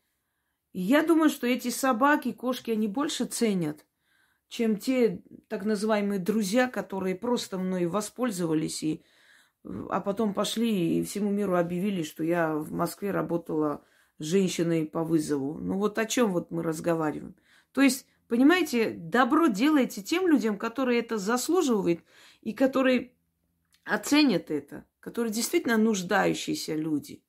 И 0.72 0.80
я 0.80 1.02
думаю, 1.02 1.28
что 1.28 1.46
эти 1.46 1.68
собаки, 1.68 2.32
кошки, 2.32 2.70
они 2.70 2.86
больше 2.86 3.24
ценят, 3.24 3.84
чем 4.48 4.78
те 4.78 5.22
так 5.48 5.64
называемые 5.64 6.20
друзья, 6.20 6.68
которые 6.68 7.16
просто 7.16 7.58
мной 7.58 7.86
воспользовались 7.86 8.82
и 8.82 9.04
а 9.64 10.00
потом 10.00 10.34
пошли 10.34 11.00
и 11.00 11.02
всему 11.02 11.30
миру 11.30 11.56
объявили, 11.56 12.02
что 12.02 12.22
я 12.22 12.54
в 12.54 12.72
Москве 12.72 13.10
работала 13.10 13.84
женщиной 14.18 14.86
по 14.86 15.04
вызову. 15.04 15.58
Ну 15.58 15.78
вот 15.78 15.98
о 15.98 16.06
чем 16.06 16.32
вот 16.32 16.50
мы 16.50 16.62
разговариваем. 16.62 17.34
То 17.72 17.82
есть, 17.82 18.06
понимаете, 18.28 18.90
добро 18.90 19.48
делаете 19.48 20.00
тем 20.02 20.28
людям, 20.28 20.58
которые 20.58 21.00
это 21.00 21.18
заслуживают 21.18 22.00
и 22.40 22.52
которые 22.52 23.12
оценят 23.88 24.50
это, 24.50 24.86
которые 25.00 25.32
действительно 25.32 25.76
нуждающиеся 25.76 26.74
люди 26.74 27.24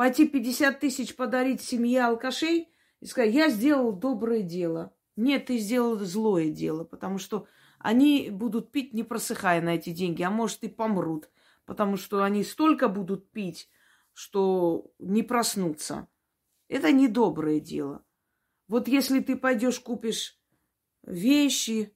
пойти 0.00 0.26
50 0.26 0.80
тысяч 0.80 1.14
подарить 1.14 1.60
семье 1.60 2.04
алкашей 2.06 2.70
и 3.00 3.04
сказать, 3.04 3.34
я 3.34 3.50
сделал 3.50 3.92
доброе 3.92 4.40
дело. 4.40 4.94
Нет, 5.14 5.44
ты 5.48 5.58
сделал 5.58 5.98
злое 5.98 6.48
дело, 6.48 6.84
потому 6.84 7.18
что 7.18 7.46
они 7.78 8.30
будут 8.30 8.72
пить, 8.72 8.94
не 8.94 9.02
просыхая 9.02 9.60
на 9.60 9.74
эти 9.74 9.90
деньги, 9.90 10.22
а 10.22 10.30
может 10.30 10.64
и 10.64 10.68
помрут, 10.68 11.28
потому 11.66 11.98
что 11.98 12.22
они 12.22 12.44
столько 12.44 12.88
будут 12.88 13.30
пить, 13.30 13.68
что 14.14 14.90
не 14.98 15.22
проснутся. 15.22 16.08
Это 16.68 16.92
не 16.92 17.06
доброе 17.06 17.60
дело. 17.60 18.02
Вот 18.68 18.88
если 18.88 19.20
ты 19.20 19.36
пойдешь 19.36 19.80
купишь 19.80 20.40
вещи, 21.02 21.94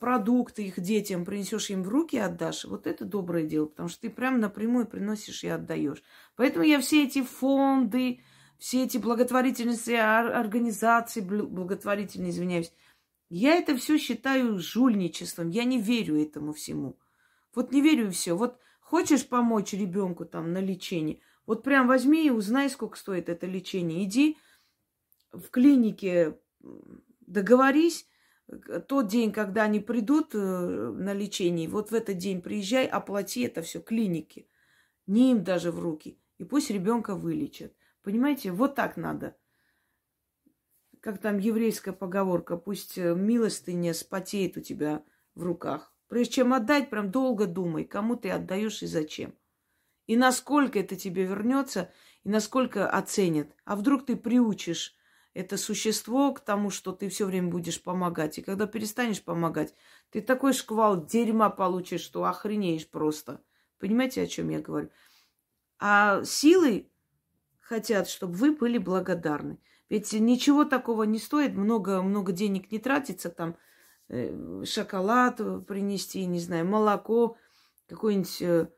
продукты 0.00 0.66
их 0.66 0.80
детям 0.80 1.24
принесешь 1.24 1.70
им 1.70 1.82
в 1.82 1.88
руки, 1.88 2.16
отдашь, 2.16 2.64
вот 2.64 2.86
это 2.86 3.04
доброе 3.04 3.46
дело, 3.46 3.66
потому 3.66 3.88
что 3.88 4.02
ты 4.02 4.10
прям 4.10 4.40
напрямую 4.40 4.86
приносишь 4.86 5.44
и 5.44 5.48
отдаешь. 5.48 6.02
Поэтому 6.36 6.64
я 6.64 6.80
все 6.80 7.04
эти 7.04 7.22
фонды, 7.22 8.20
все 8.58 8.84
эти 8.84 8.98
благотворительные 8.98 9.76
организации, 10.02 11.20
благотворительные, 11.20 12.30
извиняюсь, 12.30 12.72
я 13.28 13.54
это 13.54 13.76
все 13.76 13.98
считаю 13.98 14.58
жульничеством. 14.58 15.50
Я 15.50 15.64
не 15.64 15.80
верю 15.80 16.20
этому 16.22 16.52
всему. 16.52 16.96
Вот 17.54 17.72
не 17.72 17.80
верю 17.80 18.10
все. 18.12 18.34
Вот 18.34 18.58
хочешь 18.80 19.28
помочь 19.28 19.72
ребенку 19.72 20.24
там 20.24 20.52
на 20.52 20.58
лечение, 20.58 21.20
вот 21.44 21.62
прям 21.62 21.86
возьми 21.86 22.26
и 22.26 22.30
узнай, 22.30 22.70
сколько 22.70 22.96
стоит 22.96 23.28
это 23.28 23.46
лечение. 23.46 24.04
Иди 24.04 24.36
в 25.32 25.50
клинике, 25.50 26.38
договорись, 27.20 28.06
тот 28.86 29.08
день, 29.08 29.32
когда 29.32 29.64
они 29.64 29.80
придут 29.80 30.34
э, 30.34 30.38
на 30.38 31.12
лечение, 31.12 31.68
вот 31.68 31.90
в 31.90 31.94
этот 31.94 32.18
день 32.18 32.40
приезжай, 32.40 32.86
оплати 32.86 33.42
это 33.42 33.62
все 33.62 33.80
клинике. 33.80 34.46
Не 35.06 35.32
им 35.32 35.44
даже 35.44 35.72
в 35.72 35.80
руки. 35.80 36.18
И 36.38 36.44
пусть 36.44 36.70
ребенка 36.70 37.14
вылечат. 37.14 37.72
Понимаете, 38.02 38.52
вот 38.52 38.74
так 38.74 38.96
надо. 38.96 39.36
Как 41.00 41.18
там 41.20 41.38
еврейская 41.38 41.92
поговорка, 41.92 42.56
пусть 42.56 42.98
э, 42.98 43.14
милостыня 43.14 43.94
спотеет 43.94 44.56
у 44.56 44.60
тебя 44.60 45.04
в 45.34 45.42
руках. 45.42 45.92
Прежде 46.08 46.34
чем 46.34 46.52
отдать, 46.52 46.88
прям 46.88 47.10
долго 47.10 47.46
думай, 47.46 47.84
кому 47.84 48.16
ты 48.16 48.30
отдаешь 48.30 48.82
и 48.82 48.86
зачем. 48.86 49.34
И 50.06 50.16
насколько 50.16 50.78
это 50.78 50.94
тебе 50.94 51.24
вернется, 51.24 51.90
и 52.22 52.28
насколько 52.28 52.88
оценят. 52.88 53.48
А 53.64 53.74
вдруг 53.74 54.06
ты 54.06 54.14
приучишь 54.14 54.96
это 55.36 55.58
существо 55.58 56.32
к 56.32 56.40
тому, 56.40 56.70
что 56.70 56.92
ты 56.92 57.10
все 57.10 57.26
время 57.26 57.50
будешь 57.50 57.82
помогать. 57.82 58.38
И 58.38 58.42
когда 58.42 58.66
перестанешь 58.66 59.22
помогать, 59.22 59.74
ты 60.10 60.22
такой 60.22 60.54
шквал 60.54 61.04
дерьма 61.04 61.50
получишь, 61.50 62.00
что 62.00 62.24
охренеешь 62.24 62.88
просто. 62.88 63.42
Понимаете, 63.78 64.22
о 64.22 64.26
чем 64.26 64.48
я 64.48 64.60
говорю? 64.60 64.88
А 65.78 66.24
силы 66.24 66.88
хотят, 67.60 68.08
чтобы 68.08 68.32
вы 68.32 68.52
были 68.52 68.78
благодарны. 68.78 69.58
Ведь 69.90 70.10
ничего 70.14 70.64
такого 70.64 71.02
не 71.02 71.18
стоит, 71.18 71.52
много, 71.54 72.00
много 72.00 72.32
денег 72.32 72.72
не 72.72 72.78
тратится, 72.78 73.28
там 73.28 73.58
э, 74.08 74.64
шоколад 74.64 75.66
принести, 75.66 76.24
не 76.24 76.40
знаю, 76.40 76.64
молоко, 76.64 77.36
какой-нибудь 77.88 78.40
э, 78.40 78.68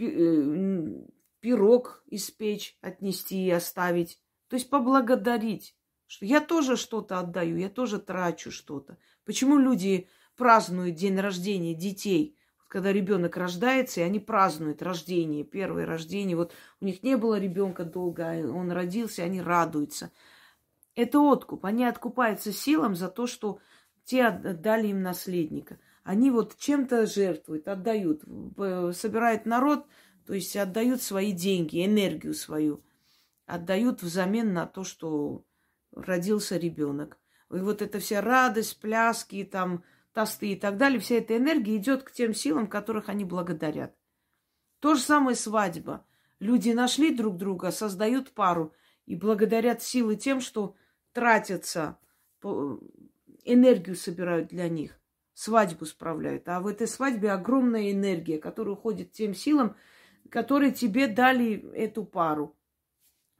э, 0.00 0.86
пирог 1.38 2.02
испечь, 2.08 2.76
отнести 2.80 3.46
и 3.46 3.50
оставить. 3.52 4.20
То 4.48 4.56
есть 4.56 4.68
поблагодарить, 4.68 5.76
я 6.20 6.40
тоже 6.40 6.76
что-то 6.76 7.18
отдаю, 7.18 7.56
я 7.56 7.68
тоже 7.68 7.98
трачу 7.98 8.50
что-то. 8.50 8.98
Почему 9.24 9.58
люди 9.58 10.08
празднуют 10.36 10.96
день 10.96 11.18
рождения 11.18 11.74
детей– 11.74 12.36
когда 12.72 12.90
ребенок 12.90 13.36
рождается, 13.36 14.00
и 14.00 14.02
они 14.02 14.18
празднуют 14.18 14.80
рождение, 14.80 15.44
первое 15.44 15.84
рождение. 15.84 16.38
Вот 16.38 16.54
у 16.80 16.86
них 16.86 17.02
не 17.02 17.18
было 17.18 17.38
ребенка 17.38 17.84
долго, 17.84 18.30
а 18.30 18.34
он 18.50 18.72
родился, 18.72 19.24
они 19.24 19.42
радуются. 19.42 20.10
Это 20.94 21.20
откуп. 21.20 21.66
Они 21.66 21.84
откупаются 21.84 22.50
силам 22.50 22.96
за 22.96 23.08
то, 23.08 23.26
что 23.26 23.58
те 24.06 24.24
отдали 24.24 24.86
им 24.86 25.02
наследника. 25.02 25.78
Они 26.02 26.30
вот 26.30 26.56
чем-то 26.56 27.04
жертвуют, 27.04 27.68
отдают, 27.68 28.22
собирают 28.96 29.44
народ, 29.44 29.86
то 30.24 30.32
есть 30.32 30.56
отдают 30.56 31.02
свои 31.02 31.32
деньги, 31.32 31.84
энергию 31.84 32.32
свою, 32.32 32.82
отдают 33.44 34.00
взамен 34.00 34.54
на 34.54 34.66
то, 34.66 34.82
что 34.82 35.44
родился 35.94 36.56
ребенок. 36.56 37.18
И 37.50 37.58
вот 37.58 37.82
эта 37.82 37.98
вся 37.98 38.20
радость, 38.20 38.80
пляски, 38.80 39.44
там, 39.44 39.84
тосты 40.12 40.52
и 40.52 40.56
так 40.56 40.76
далее, 40.76 41.00
вся 41.00 41.16
эта 41.16 41.36
энергия 41.36 41.76
идет 41.76 42.02
к 42.02 42.12
тем 42.12 42.34
силам, 42.34 42.66
которых 42.66 43.08
они 43.08 43.24
благодарят. 43.24 43.94
То 44.80 44.94
же 44.94 45.02
самое 45.02 45.36
свадьба. 45.36 46.04
Люди 46.38 46.70
нашли 46.70 47.14
друг 47.14 47.36
друга, 47.36 47.70
создают 47.70 48.32
пару 48.32 48.74
и 49.06 49.14
благодарят 49.14 49.82
силы 49.82 50.16
тем, 50.16 50.40
что 50.40 50.74
тратятся, 51.12 51.98
энергию 53.44 53.96
собирают 53.96 54.48
для 54.48 54.68
них, 54.68 54.98
свадьбу 55.34 55.84
справляют. 55.86 56.48
А 56.48 56.60
в 56.60 56.66
этой 56.66 56.88
свадьбе 56.88 57.30
огромная 57.30 57.92
энергия, 57.92 58.38
которая 58.38 58.74
уходит 58.74 59.12
тем 59.12 59.34
силам, 59.34 59.76
которые 60.30 60.72
тебе 60.72 61.06
дали 61.06 61.70
эту 61.74 62.04
пару. 62.04 62.56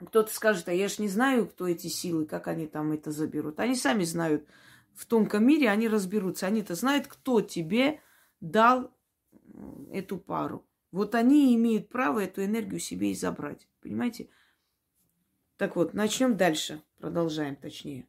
Кто-то 0.06 0.32
скажет, 0.32 0.68
а 0.68 0.72
я 0.72 0.88
же 0.88 1.02
не 1.02 1.08
знаю, 1.08 1.46
кто 1.46 1.68
эти 1.68 1.86
силы, 1.86 2.26
как 2.26 2.48
они 2.48 2.66
там 2.66 2.92
это 2.92 3.10
заберут. 3.10 3.60
Они 3.60 3.74
сами 3.74 4.04
знают, 4.04 4.46
в 4.94 5.06
тонком 5.06 5.46
мире 5.46 5.68
они 5.70 5.88
разберутся. 5.88 6.46
Они-то 6.46 6.74
знают, 6.74 7.06
кто 7.06 7.40
тебе 7.40 8.00
дал 8.40 8.92
эту 9.92 10.18
пару. 10.18 10.66
Вот 10.90 11.14
они 11.14 11.54
имеют 11.54 11.88
право 11.88 12.20
эту 12.20 12.44
энергию 12.44 12.80
себе 12.80 13.12
и 13.12 13.14
забрать. 13.14 13.68
Понимаете? 13.80 14.28
Так 15.56 15.76
вот, 15.76 15.94
начнем 15.94 16.36
дальше. 16.36 16.82
Продолжаем, 16.98 17.56
точнее. 17.56 18.06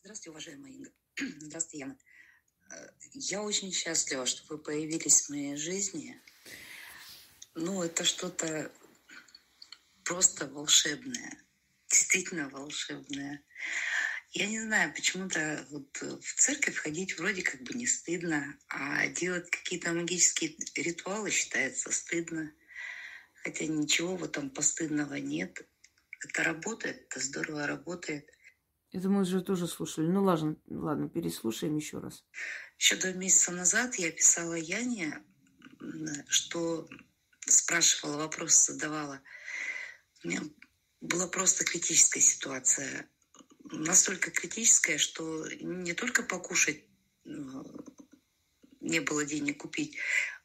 Здравствуйте, 0.00 0.30
уважаемая 0.30 0.72
Инга. 0.72 0.90
Здравствуйте, 1.40 1.78
Яна. 1.78 1.98
Э, 2.70 2.88
я 3.12 3.42
очень 3.42 3.72
счастлива, 3.72 4.26
что 4.26 4.42
вы 4.48 4.58
появились 4.58 5.22
в 5.22 5.30
моей 5.30 5.56
жизни. 5.56 6.20
Ну, 7.54 7.82
это 7.82 8.04
что-то 8.04 8.70
просто 10.08 10.46
волшебное. 10.46 11.36
Действительно 11.90 12.48
волшебное. 12.48 13.42
Я 14.32 14.46
не 14.46 14.60
знаю, 14.60 14.92
почему-то 14.94 15.66
вот 15.70 16.02
э, 16.02 16.18
в 16.20 16.34
церковь 16.34 16.76
ходить 16.76 17.18
вроде 17.18 17.42
как 17.42 17.62
бы 17.62 17.74
не 17.74 17.86
стыдно, 17.86 18.56
а 18.68 19.06
делать 19.08 19.50
какие-то 19.50 19.92
магические 19.92 20.56
ритуалы 20.76 21.30
считается 21.30 21.92
стыдно. 21.92 22.50
Хотя 23.42 23.66
ничего 23.66 24.16
в 24.16 24.24
этом 24.24 24.50
постыдного 24.50 25.14
нет. 25.14 25.66
Это 26.24 26.42
работает, 26.42 27.06
это 27.08 27.20
здорово 27.20 27.66
работает. 27.66 28.28
Это 28.92 29.08
мы 29.08 29.22
уже 29.22 29.42
тоже 29.42 29.66
слушали. 29.66 30.06
Ну 30.06 30.24
ладно, 30.24 30.56
ладно, 30.66 31.08
переслушаем 31.08 31.76
еще 31.76 31.98
раз. 31.98 32.24
Еще 32.78 32.96
два 32.96 33.12
месяца 33.12 33.52
назад 33.52 33.94
я 33.96 34.10
писала 34.10 34.54
Яне, 34.54 35.22
что 36.28 36.88
спрашивала, 37.46 38.16
вопрос 38.16 38.66
задавала. 38.66 39.20
У 40.24 40.28
меня 40.28 40.42
была 41.00 41.28
просто 41.28 41.64
критическая 41.64 42.20
ситуация 42.20 43.08
настолько 43.72 44.30
критическая, 44.30 44.98
что 44.98 45.46
не 45.60 45.92
только 45.92 46.22
покушать 46.22 46.84
э, 47.24 47.30
не 48.80 49.00
было 49.00 49.24
денег 49.24 49.58
купить, 49.58 49.98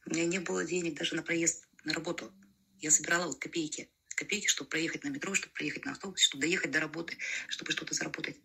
у 0.06 0.12
меня 0.12 0.26
не 0.26 0.40
было 0.40 0.66
денег 0.66 0.98
даже 0.98 1.16
на 1.16 1.24
проезд 1.24 1.68
на 1.84 1.94
работу. 1.94 2.34
Я 2.80 2.92
собирала 2.92 3.28
вот 3.28 3.40
копейки. 3.40 3.90
Копейки, 4.16 4.48
чтобы 4.48 4.70
проехать 4.70 5.04
на 5.04 5.10
метро, 5.10 5.34
чтобы 5.34 5.54
проехать 5.54 5.86
на 5.86 5.94
автобусе, 5.94 6.26
чтобы 6.26 6.42
доехать 6.42 6.72
до 6.72 6.80
работы, 6.80 7.18
чтобы 7.48 7.72
что-то 7.72 7.94
заработать. 7.94 8.38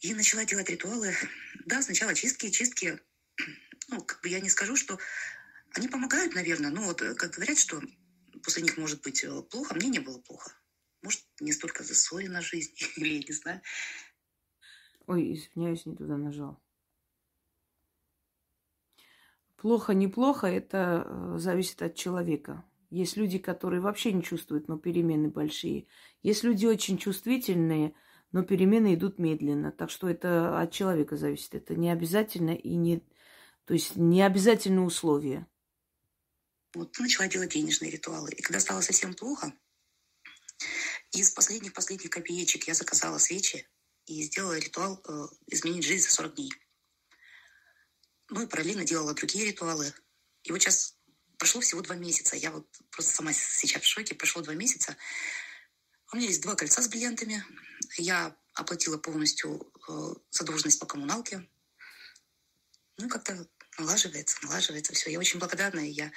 И 0.00 0.12
начала 0.14 0.44
делать 0.44 0.68
ритуалы. 0.68 1.14
Да, 1.66 1.82
сначала 1.82 2.14
чистки, 2.14 2.50
чистки. 2.50 2.98
Ну, 3.88 4.02
как 4.02 4.20
бы 4.22 4.28
я 4.28 4.40
не 4.40 4.48
скажу, 4.48 4.76
что 4.76 4.98
они 5.72 5.88
помогают, 5.88 6.34
наверное. 6.34 6.70
Но 6.70 6.82
вот, 6.82 7.00
как 7.00 7.32
говорят, 7.32 7.58
что 7.58 7.80
после 8.46 8.62
них 8.62 8.78
может 8.78 9.02
быть 9.02 9.24
э, 9.24 9.42
плохо, 9.42 9.74
мне 9.74 9.88
не 9.88 9.98
было 9.98 10.18
плохо. 10.20 10.52
Может, 11.02 11.22
не 11.40 11.50
столько 11.50 11.82
засорена 11.82 12.40
жизнь, 12.40 12.72
или 12.96 13.14
я 13.14 13.18
не 13.18 13.32
знаю. 13.32 13.60
Ой, 15.08 15.34
извиняюсь, 15.34 15.84
не 15.84 15.96
туда 15.96 16.16
нажал. 16.16 16.62
Плохо, 19.56 19.94
неплохо, 19.94 20.46
это 20.46 21.04
э, 21.04 21.38
зависит 21.38 21.82
от 21.82 21.96
человека. 21.96 22.64
Есть 22.88 23.16
люди, 23.16 23.38
которые 23.38 23.80
вообще 23.80 24.12
не 24.12 24.22
чувствуют, 24.22 24.68
но 24.68 24.78
перемены 24.78 25.28
большие. 25.28 25.88
Есть 26.22 26.44
люди 26.44 26.66
очень 26.66 26.98
чувствительные, 26.98 27.94
но 28.30 28.44
перемены 28.44 28.94
идут 28.94 29.18
медленно. 29.18 29.72
Так 29.72 29.90
что 29.90 30.08
это 30.08 30.60
от 30.60 30.70
человека 30.70 31.16
зависит. 31.16 31.56
Это 31.56 31.74
не 31.74 31.90
обязательно 31.90 32.50
и 32.50 32.76
не... 32.76 33.02
То 33.64 33.74
есть 33.74 33.96
не 33.96 34.22
обязательно 34.22 34.84
условия. 34.84 35.48
Вот 36.74 36.98
начала 36.98 37.28
делать 37.28 37.50
денежные 37.50 37.90
ритуалы. 37.90 38.30
И 38.32 38.42
когда 38.42 38.60
стало 38.60 38.80
совсем 38.80 39.14
плохо, 39.14 39.52
из 41.12 41.30
последних-последних 41.30 42.10
копеечек 42.10 42.64
я 42.64 42.74
заказала 42.74 43.18
свечи 43.18 43.68
и 44.06 44.22
сделала 44.22 44.58
ритуал 44.58 45.00
э, 45.06 45.26
«Изменить 45.46 45.84
жизнь 45.84 46.04
за 46.04 46.14
40 46.14 46.34
дней». 46.34 46.52
Ну 48.28 48.42
и 48.42 48.46
параллельно 48.46 48.84
делала 48.84 49.14
другие 49.14 49.46
ритуалы. 49.46 49.94
И 50.42 50.52
вот 50.52 50.60
сейчас 50.60 50.96
прошло 51.38 51.60
всего 51.60 51.80
два 51.80 51.94
месяца. 51.94 52.36
Я 52.36 52.50
вот 52.50 52.68
просто 52.90 53.12
сама 53.12 53.32
сейчас 53.32 53.82
в 53.82 53.86
шоке. 53.86 54.14
Прошло 54.14 54.42
два 54.42 54.54
месяца. 54.54 54.96
У 56.12 56.16
меня 56.16 56.28
есть 56.28 56.42
два 56.42 56.54
кольца 56.54 56.82
с 56.82 56.88
бриллиантами. 56.88 57.44
Я 57.96 58.36
оплатила 58.54 58.98
полностью 58.98 59.72
э, 59.88 60.14
задолженность 60.30 60.80
по 60.80 60.86
коммуналке. 60.86 61.48
Ну, 62.98 63.08
как-то 63.08 63.48
налаживается, 63.78 64.36
налаживается 64.42 64.92
все. 64.92 65.10
Я 65.10 65.18
очень 65.18 65.38
благодарна, 65.38 65.80
и 65.80 65.90
я 65.90 66.12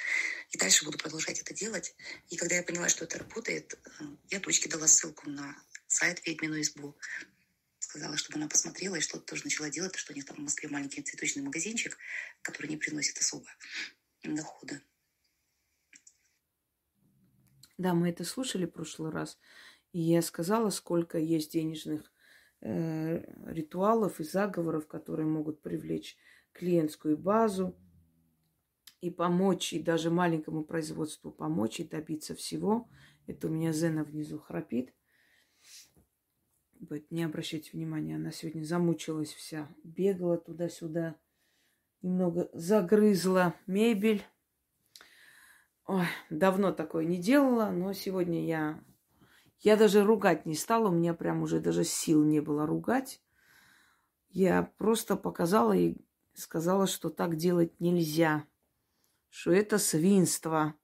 и 0.51 0.57
дальше 0.57 0.85
буду 0.85 0.97
продолжать 0.97 1.39
это 1.39 1.53
делать. 1.53 1.95
И 2.29 2.37
когда 2.37 2.55
я 2.55 2.63
поняла, 2.63 2.89
что 2.89 3.05
это 3.05 3.19
работает, 3.19 3.73
э, 3.73 4.03
я 4.29 4.39
дочке 4.39 4.69
дала 4.69 4.87
ссылку 4.87 5.29
на 5.29 5.55
сайт 5.87 6.25
«Ведьмину 6.25 6.59
избу». 6.61 6.95
сказала, 7.79 8.17
чтобы 8.17 8.37
она 8.37 8.47
посмотрела 8.47 8.95
и 8.95 9.01
что-то 9.01 9.25
тоже 9.25 9.43
начала 9.45 9.69
делать, 9.69 9.95
что 9.95 10.13
у 10.13 10.15
них 10.15 10.25
там 10.25 10.37
в 10.37 10.41
Москве 10.41 10.69
маленький 10.69 11.01
цветочный 11.01 11.41
магазинчик, 11.41 11.97
который 12.43 12.67
не 12.67 12.77
приносит 12.77 13.17
особо 13.17 13.47
дохода. 14.23 14.81
Да, 17.77 17.93
мы 17.93 18.09
это 18.09 18.25
слушали 18.25 18.65
в 18.65 18.71
прошлый 18.71 19.11
раз. 19.11 19.39
И 19.91 19.99
я 19.99 20.21
сказала, 20.21 20.69
сколько 20.69 21.17
есть 21.17 21.53
денежных 21.53 22.11
э, 22.61 23.23
ритуалов 23.47 24.19
и 24.19 24.23
заговоров, 24.23 24.87
которые 24.87 25.25
могут 25.25 25.61
привлечь 25.61 26.17
клиентскую 26.53 27.17
базу 27.17 27.75
и 29.01 29.09
помочь, 29.09 29.73
и 29.73 29.81
даже 29.81 30.09
маленькому 30.09 30.63
производству 30.63 31.31
помочь 31.31 31.79
и 31.79 31.87
добиться 31.87 32.35
всего. 32.35 32.89
Это 33.27 33.47
у 33.47 33.49
меня 33.49 33.71
Зена 33.71 34.03
внизу 34.03 34.39
храпит. 34.39 34.93
Не 37.09 37.23
обращайте 37.23 37.71
внимания, 37.73 38.15
она 38.15 38.31
сегодня 38.31 38.63
замучилась 38.63 39.33
вся. 39.33 39.67
Бегала 39.83 40.37
туда-сюда, 40.37 41.15
немного 42.01 42.49
загрызла 42.53 43.53
мебель. 43.67 44.23
Ой, 45.85 46.05
давно 46.29 46.71
такое 46.71 47.05
не 47.05 47.17
делала, 47.17 47.69
но 47.71 47.93
сегодня 47.93 48.45
я... 48.45 48.83
Я 49.61 49.75
даже 49.75 50.05
ругать 50.05 50.45
не 50.45 50.55
стала, 50.55 50.87
у 50.87 50.93
меня 50.93 51.13
прям 51.13 51.41
уже 51.41 51.59
даже 51.59 51.83
сил 51.83 52.23
не 52.23 52.39
было 52.39 52.65
ругать. 52.65 53.21
Я 54.29 54.71
просто 54.77 55.17
показала 55.17 55.73
и 55.73 55.97
сказала, 56.39 56.87
что 56.87 57.09
так 57.09 57.35
делать 57.35 57.79
нельзя, 57.79 58.45
что 59.29 59.51
это 59.51 59.77
свинство. 59.77 60.75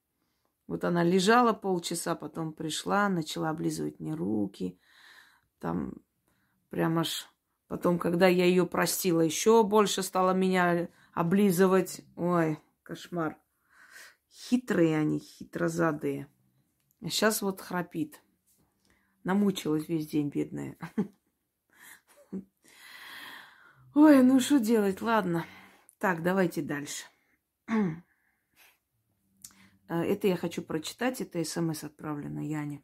Вот 0.67 0.83
она 0.83 1.03
лежала 1.03 1.53
полчаса, 1.53 2.15
потом 2.15 2.53
пришла, 2.53 3.09
начала 3.09 3.49
облизывать 3.49 3.99
мне 3.99 4.13
руки. 4.13 4.79
Там 5.59 5.93
прям 6.69 6.99
аж... 6.99 7.27
Потом, 7.67 7.97
когда 7.97 8.27
я 8.27 8.45
ее 8.45 8.67
простила, 8.67 9.21
еще 9.21 9.63
больше 9.63 10.03
стала 10.03 10.31
меня 10.31 10.89
облизывать. 11.13 12.01
Ой, 12.15 12.59
кошмар. 12.83 13.37
Хитрые 14.29 14.97
они, 14.97 15.19
хитрозадые. 15.19 16.27
А 17.01 17.09
сейчас 17.09 17.41
вот 17.41 17.61
храпит. 17.61 18.21
Намучилась 19.23 19.87
весь 19.87 20.07
день, 20.07 20.29
бедная. 20.29 20.77
Ой, 23.95 24.21
ну 24.23 24.41
что 24.41 24.59
делать, 24.59 25.01
ладно. 25.01 25.45
Так, 25.99 26.21
давайте 26.21 26.61
дальше. 26.61 27.05
А, 29.87 30.03
это 30.03 30.27
я 30.27 30.35
хочу 30.35 30.61
прочитать, 30.61 31.21
это 31.21 31.41
смс 31.45 31.85
отправлено 31.85 32.45
Яне. 32.45 32.83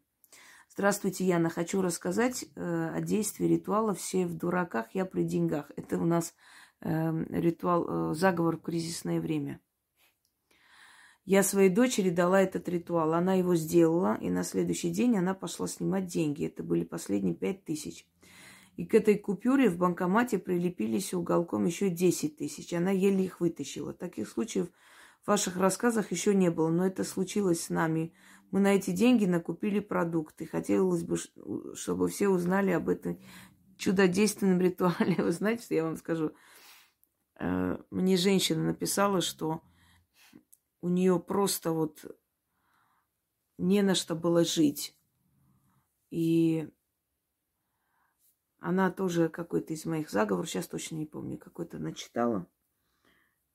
Здравствуйте, 0.70 1.26
Яна. 1.26 1.50
Хочу 1.50 1.82
рассказать 1.82 2.46
э, 2.56 2.92
о 2.96 3.02
действии 3.02 3.46
ритуала 3.46 3.94
«Все 3.94 4.26
в 4.26 4.38
дураках, 4.38 4.96
я 4.96 5.04
при 5.04 5.24
деньгах». 5.24 5.70
Это 5.76 5.98
у 5.98 6.06
нас 6.06 6.34
э, 6.80 7.26
ритуал, 7.30 8.12
э, 8.12 8.16
заговор 8.16 8.56
в 8.56 8.62
кризисное 8.62 9.20
время. 9.20 9.60
Я 11.26 11.44
своей 11.44 11.70
дочери 11.70 12.10
дала 12.10 12.42
этот 12.42 12.70
ритуал. 12.70 13.14
Она 13.16 13.34
его 13.34 13.56
сделала, 13.56 14.18
и 14.22 14.30
на 14.30 14.46
следующий 14.46 14.92
день 14.92 15.18
она 15.18 15.34
пошла 15.34 15.68
снимать 15.68 16.06
деньги. 16.06 16.46
Это 16.46 16.64
были 16.64 16.86
последние 16.86 17.36
пять 17.36 17.66
тысяч. 17.66 18.08
И 18.78 18.86
к 18.86 18.96
этой 18.96 19.18
купюре 19.18 19.70
в 19.70 19.78
банкомате 19.78 20.38
прилепились 20.38 21.14
уголком 21.14 21.66
еще 21.66 21.90
10 21.90 22.38
тысяч. 22.38 22.74
Она 22.74 22.92
еле 22.92 23.26
их 23.26 23.40
вытащила. 23.40 23.94
Таких 23.94 24.30
случаев 24.30 24.68
в 25.24 25.28
ваших 25.28 25.58
рассказах 25.58 26.12
еще 26.12 26.34
не 26.34 26.50
было, 26.50 26.70
но 26.70 26.86
это 26.86 27.04
случилось 27.04 27.66
с 27.66 27.70
нами. 27.70 28.14
Мы 28.50 28.60
на 28.60 28.74
эти 28.74 28.92
деньги 28.92 29.26
накупили 29.26 29.80
продукты. 29.80 30.46
Хотелось 30.46 31.04
бы, 31.04 31.18
чтобы 31.76 32.10
все 32.10 32.30
узнали 32.30 32.72
об 32.72 32.90
этом 32.90 33.20
чудодейственном 33.78 34.62
ритуале. 34.62 35.16
Вы 35.18 35.32
знаете, 35.32 35.64
что 35.64 35.76
я 35.76 35.84
вам 35.84 35.98
скажу? 35.98 36.32
Э, 37.40 37.78
мне 37.90 38.18
женщина 38.18 38.64
написала, 38.64 39.22
что 39.22 39.62
у 40.82 40.90
нее 40.90 41.20
просто 41.20 41.72
вот 41.72 42.06
не 43.58 43.82
на 43.82 43.96
что 43.96 44.16
было 44.16 44.44
жить. 44.44 44.98
И 46.10 46.68
она 48.62 48.92
тоже 48.92 49.28
какой-то 49.28 49.74
из 49.74 49.86
моих 49.86 50.12
заговоров, 50.12 50.48
сейчас 50.48 50.68
точно 50.68 50.96
не 50.96 51.08
помню, 51.08 51.40
какой-то 51.40 51.80
начитала. 51.80 52.48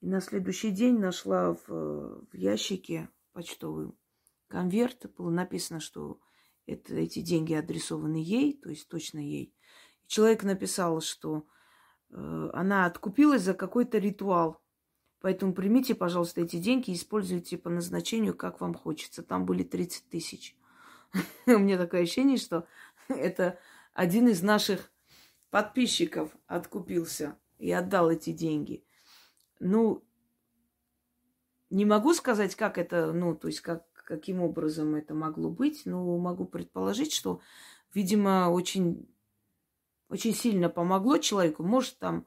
И 0.00 0.08
на 0.08 0.20
следующий 0.20 0.72
день 0.72 0.98
нашла 0.98 1.54
в, 1.54 2.26
в 2.26 2.34
ящике 2.34 3.08
почтовый 3.32 3.92
конверт. 4.48 5.06
Было 5.16 5.30
написано, 5.30 5.78
что 5.78 6.18
это, 6.66 6.96
эти 6.96 7.20
деньги 7.20 7.54
адресованы 7.54 8.16
ей, 8.16 8.54
то 8.60 8.68
есть 8.68 8.88
точно 8.88 9.20
ей. 9.20 9.54
И 10.02 10.08
человек 10.08 10.42
написал, 10.42 11.00
что 11.00 11.46
э, 12.10 12.50
она 12.52 12.84
откупилась 12.84 13.42
за 13.42 13.54
какой-то 13.54 13.98
ритуал. 13.98 14.60
Поэтому 15.20 15.54
примите, 15.54 15.94
пожалуйста, 15.94 16.40
эти 16.40 16.56
деньги 16.56 16.90
и 16.90 16.94
используйте 16.94 17.56
по 17.56 17.70
назначению, 17.70 18.34
как 18.34 18.60
вам 18.60 18.74
хочется. 18.74 19.22
Там 19.22 19.46
были 19.46 19.62
30 19.62 20.08
тысяч. 20.08 20.56
У 21.46 21.58
меня 21.58 21.78
такое 21.78 22.02
ощущение, 22.02 22.38
что 22.38 22.66
это 23.08 23.60
один 23.94 24.26
из 24.26 24.42
наших 24.42 24.90
подписчиков 25.56 26.36
откупился 26.46 27.38
и 27.56 27.72
отдал 27.72 28.10
эти 28.10 28.30
деньги. 28.30 28.84
Ну, 29.58 30.04
не 31.70 31.86
могу 31.86 32.12
сказать, 32.12 32.54
как 32.54 32.76
это, 32.76 33.10
ну, 33.14 33.34
то 33.34 33.48
есть 33.48 33.62
как, 33.62 33.90
каким 33.94 34.42
образом 34.42 34.94
это 34.96 35.14
могло 35.14 35.48
быть, 35.48 35.86
но 35.86 36.18
могу 36.18 36.44
предположить, 36.44 37.10
что, 37.10 37.40
видимо, 37.94 38.50
очень, 38.50 39.08
очень 40.10 40.34
сильно 40.34 40.68
помогло 40.68 41.16
человеку. 41.16 41.62
Может, 41.62 42.00
там 42.00 42.26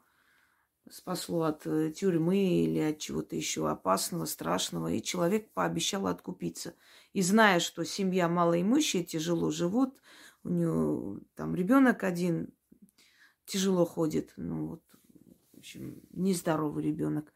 спасло 0.90 1.44
от 1.44 1.68
э, 1.68 1.92
тюрьмы 1.92 2.64
или 2.64 2.80
от 2.80 2.98
чего-то 2.98 3.36
еще 3.36 3.70
опасного, 3.70 4.26
страшного, 4.26 4.92
и 4.92 5.04
человек 5.04 5.52
пообещал 5.54 6.08
откупиться. 6.08 6.74
И 7.14 7.22
зная, 7.22 7.60
что 7.60 7.86
семья 7.86 8.28
малоимущая, 8.28 9.04
тяжело 9.04 9.52
живут, 9.52 10.02
у 10.44 10.50
нее 10.50 11.20
там 11.36 11.54
ребенок 11.54 12.04
один 12.04 12.52
тяжело 13.50 13.86
ходит, 13.86 14.34
ну 14.38 14.68
вот, 14.68 14.84
в 15.54 15.60
общем, 15.60 16.02
нездоровый 16.12 16.84
ребенок. 16.84 17.34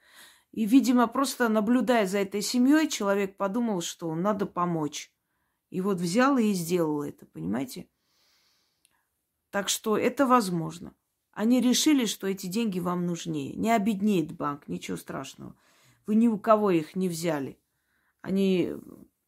И, 0.52 0.66
видимо, 0.66 1.08
просто 1.08 1.50
наблюдая 1.50 2.06
за 2.06 2.20
этой 2.20 2.42
семьей, 2.42 2.88
человек 2.88 3.38
подумал, 3.38 3.82
что 3.82 4.14
надо 4.14 4.46
помочь. 4.46 5.12
И 5.72 5.82
вот 5.82 6.00
взял 6.00 6.38
и 6.38 6.54
сделал 6.54 7.02
это, 7.02 7.26
понимаете? 7.26 7.90
Так 9.50 9.70
что 9.70 9.98
это 9.98 10.28
возможно. 10.28 10.94
Они 11.32 11.60
решили, 11.60 12.06
что 12.06 12.28
эти 12.28 12.46
деньги 12.46 12.80
вам 12.80 13.08
нужнее. 13.08 13.56
Не 13.56 13.72
обеднеет 13.72 14.32
банк, 14.32 14.68
ничего 14.68 14.98
страшного. 14.98 15.56
Вы 16.06 16.16
ни 16.16 16.28
у 16.28 16.38
кого 16.38 16.70
их 16.70 16.96
не 16.96 17.10
взяли. 17.10 17.60
Они 18.22 18.74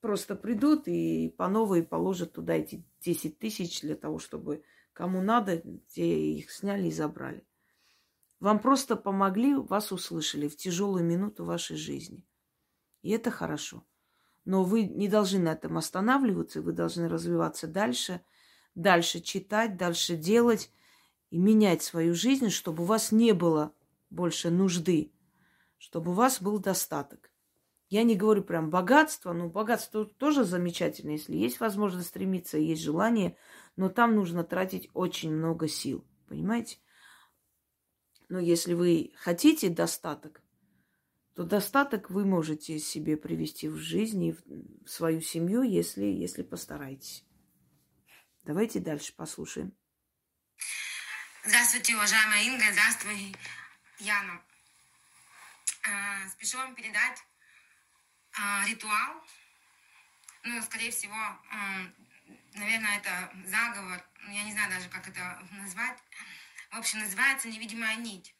просто 0.01 0.35
придут 0.35 0.87
и 0.87 1.33
по 1.35 1.47
новой 1.47 1.81
положат 1.81 2.33
туда 2.33 2.53
эти 2.53 2.85
10 3.01 3.39
тысяч 3.39 3.81
для 3.81 3.95
того, 3.95 4.19
чтобы 4.19 4.63
кому 4.95 5.21
надо, 5.21 5.61
те 5.89 6.31
их 6.31 6.51
сняли 6.51 6.87
и 6.87 6.91
забрали. 6.91 7.45
Вам 8.39 8.59
просто 8.59 8.95
помогли, 8.95 9.53
вас 9.53 9.91
услышали 9.91 10.47
в 10.47 10.55
тяжелую 10.55 11.03
минуту 11.03 11.43
вашей 11.43 11.75
жизни. 11.75 12.25
И 13.01 13.11
это 13.11 13.29
хорошо. 13.29 13.85
Но 14.45 14.63
вы 14.63 14.83
не 14.83 15.09
должны 15.09 15.39
на 15.39 15.51
этом 15.53 15.77
останавливаться, 15.77 16.61
вы 16.61 16.71
должны 16.71 17.09
развиваться 17.09 17.67
дальше, 17.67 18.23
дальше 18.73 19.19
читать, 19.19 19.75
дальше 19.75 20.15
делать 20.15 20.71
и 21.29 21.37
менять 21.37 21.83
свою 21.83 22.15
жизнь, 22.15 22.49
чтобы 22.49 22.83
у 22.83 22.85
вас 22.85 23.11
не 23.11 23.33
было 23.33 23.73
больше 24.09 24.49
нужды, 24.49 25.11
чтобы 25.77 26.11
у 26.11 26.13
вас 26.13 26.41
был 26.41 26.59
достаток. 26.59 27.31
Я 27.89 28.03
не 28.03 28.15
говорю 28.15 28.43
прям 28.43 28.69
богатство, 28.69 29.31
но 29.33 29.47
богатство 29.47 30.05
тоже 30.05 30.43
замечательно, 30.43 31.11
если 31.11 31.35
есть 31.35 31.59
возможность 31.59 32.07
стремиться, 32.07 32.57
есть 32.57 32.81
желание, 32.81 33.37
но 33.75 33.89
там 33.89 34.15
нужно 34.15 34.43
тратить 34.43 34.89
очень 34.93 35.31
много 35.31 35.67
сил, 35.67 36.03
понимаете? 36.27 36.79
Но 38.27 38.39
если 38.39 38.73
вы 38.73 39.13
хотите 39.15 39.69
достаток, 39.69 40.41
то 41.35 41.43
достаток 41.43 42.09
вы 42.09 42.25
можете 42.25 42.79
себе 42.79 43.17
привести 43.17 43.67
в 43.67 43.77
жизнь 43.77 44.23
и 44.23 44.31
в 44.31 44.89
свою 44.89 45.21
семью, 45.21 45.61
если, 45.61 46.05
если 46.05 46.41
постараетесь. 46.41 47.23
Давайте 48.43 48.79
дальше 48.79 49.13
послушаем. 49.15 49.73
Здравствуйте, 51.45 51.93
уважаемая 51.95 52.43
Инга. 52.45 52.63
Здравствуй, 52.71 53.35
Яна. 53.99 54.41
А, 55.87 56.27
спешу 56.29 56.57
вам 56.57 56.73
передать 56.73 57.19
а, 58.37 58.65
ритуал. 58.67 59.21
Ну, 60.43 60.61
скорее 60.61 60.91
всего, 60.91 61.13
а, 61.13 61.91
наверное, 62.53 62.97
это 62.97 63.31
заговор. 63.47 64.03
Я 64.31 64.43
не 64.43 64.51
знаю 64.51 64.71
даже, 64.71 64.89
как 64.89 65.07
это 65.07 65.39
назвать. 65.51 65.97
В 66.71 66.77
общем, 66.77 66.99
называется 66.99 67.47
«Невидимая 67.47 67.95
нить». 67.95 68.35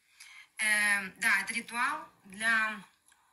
Э, 0.58 1.10
да, 1.20 1.42
это 1.42 1.52
ритуал 1.54 2.00
для 2.24 2.82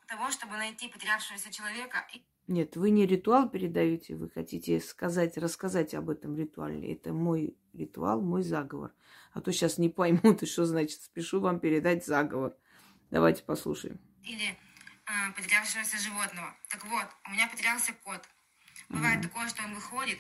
того, 0.07 0.31
чтобы 0.31 0.57
найти 0.57 0.89
потерявшегося 0.89 1.51
человека. 1.51 2.05
Нет, 2.47 2.75
вы 2.75 2.89
не 2.89 3.05
ритуал 3.05 3.49
передаете, 3.49 4.15
вы 4.15 4.29
хотите 4.29 4.79
сказать, 4.81 5.37
рассказать 5.37 5.93
об 5.93 6.09
этом 6.09 6.35
ритуале. 6.37 6.93
Это 6.93 7.13
мой 7.13 7.55
ритуал, 7.73 8.21
мой 8.21 8.43
заговор. 8.43 8.93
А 9.31 9.41
то 9.41 9.51
сейчас 9.51 9.77
не 9.77 9.89
поймут, 9.89 10.43
и 10.43 10.45
что 10.51 10.65
значит 10.65 11.01
спешу 11.01 11.39
вам 11.39 11.59
передать 11.59 12.05
заговор. 12.05 12.55
Давайте 13.11 13.43
послушаем. 13.43 13.99
Или 14.23 14.57
э, 15.05 15.31
потерявшегося 15.35 15.97
животного. 15.97 16.55
Так 16.69 16.85
вот, 16.85 17.07
у 17.25 17.31
меня 17.31 17.47
потерялся 17.47 17.93
кот. 17.93 18.21
Бывает 18.89 19.19
mm-hmm. 19.19 19.23
такое, 19.23 19.47
что 19.47 19.63
он 19.63 19.75
выходит, 19.75 20.19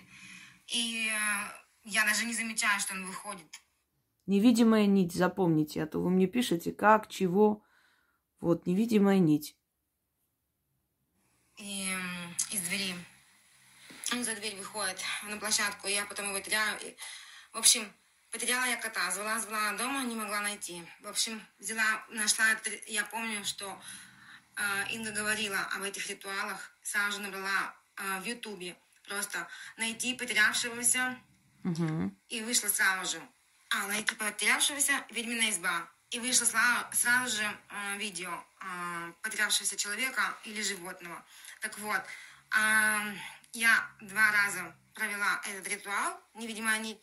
и 0.67 1.09
э, 1.09 1.51
я 1.83 2.05
даже 2.05 2.25
не 2.25 2.33
замечаю, 2.33 2.79
что 2.79 2.93
он 2.93 3.05
выходит. 3.05 3.47
Невидимая 4.25 4.85
нить, 4.85 5.13
запомните, 5.13 5.83
а 5.83 5.87
то 5.87 5.99
вы 5.99 6.09
мне 6.09 6.27
пишете, 6.27 6.71
как, 6.71 7.09
чего. 7.09 7.63
Вот, 8.39 8.65
невидимая 8.65 9.19
нить 9.19 9.57
и, 11.57 11.87
из 12.51 12.61
двери. 12.61 12.95
Он 14.11 14.23
за 14.23 14.35
дверь 14.35 14.55
выходит 14.55 14.99
на 15.23 15.37
площадку, 15.37 15.87
и 15.87 15.93
я 15.93 16.05
потом 16.05 16.29
его 16.29 16.39
теряю. 16.39 16.79
И, 16.81 16.95
в 17.53 17.57
общем, 17.57 17.91
потеряла 18.31 18.65
я 18.65 18.77
кота, 18.77 19.09
звала, 19.11 19.39
звала 19.39 19.73
дома, 19.73 20.03
не 20.03 20.15
могла 20.15 20.41
найти. 20.41 20.83
В 21.01 21.07
общем, 21.07 21.41
взяла, 21.59 22.05
нашла, 22.09 22.45
я 22.87 23.05
помню, 23.05 23.43
что 23.45 23.79
Инга 24.91 25.11
говорила 25.11 25.59
об 25.75 25.83
этих 25.83 26.07
ритуалах, 26.09 26.71
сразу 26.81 27.17
же 27.17 27.21
набрала 27.21 27.75
э, 27.97 28.19
в 28.19 28.25
Ютубе 28.25 28.75
просто 29.07 29.47
найти 29.77 30.13
потерявшегося, 30.13 31.17
угу. 31.63 32.15
и 32.29 32.41
вышла 32.41 32.67
сразу 32.67 33.17
же. 33.17 33.21
А, 33.69 33.87
найти 33.87 34.15
потерявшегося, 34.15 34.93
ведьмина 35.09 35.49
изба. 35.49 35.87
И 36.11 36.19
вышло 36.19 36.45
сразу 36.45 37.37
же 37.37 37.43
э, 37.43 37.97
видео 37.97 38.31
э, 38.61 39.13
потерявшегося 39.23 39.75
человека 39.75 40.37
или 40.43 40.61
животного. 40.61 41.25
Так 41.59 41.75
вот, 41.79 42.01
э, 42.55 43.15
я 43.53 43.89
два 43.99 44.31
раза 44.31 44.75
провела 44.93 45.41
этот 45.49 45.67
ритуал, 45.67 46.21
невидимая 46.35 46.77
нить. 46.77 46.99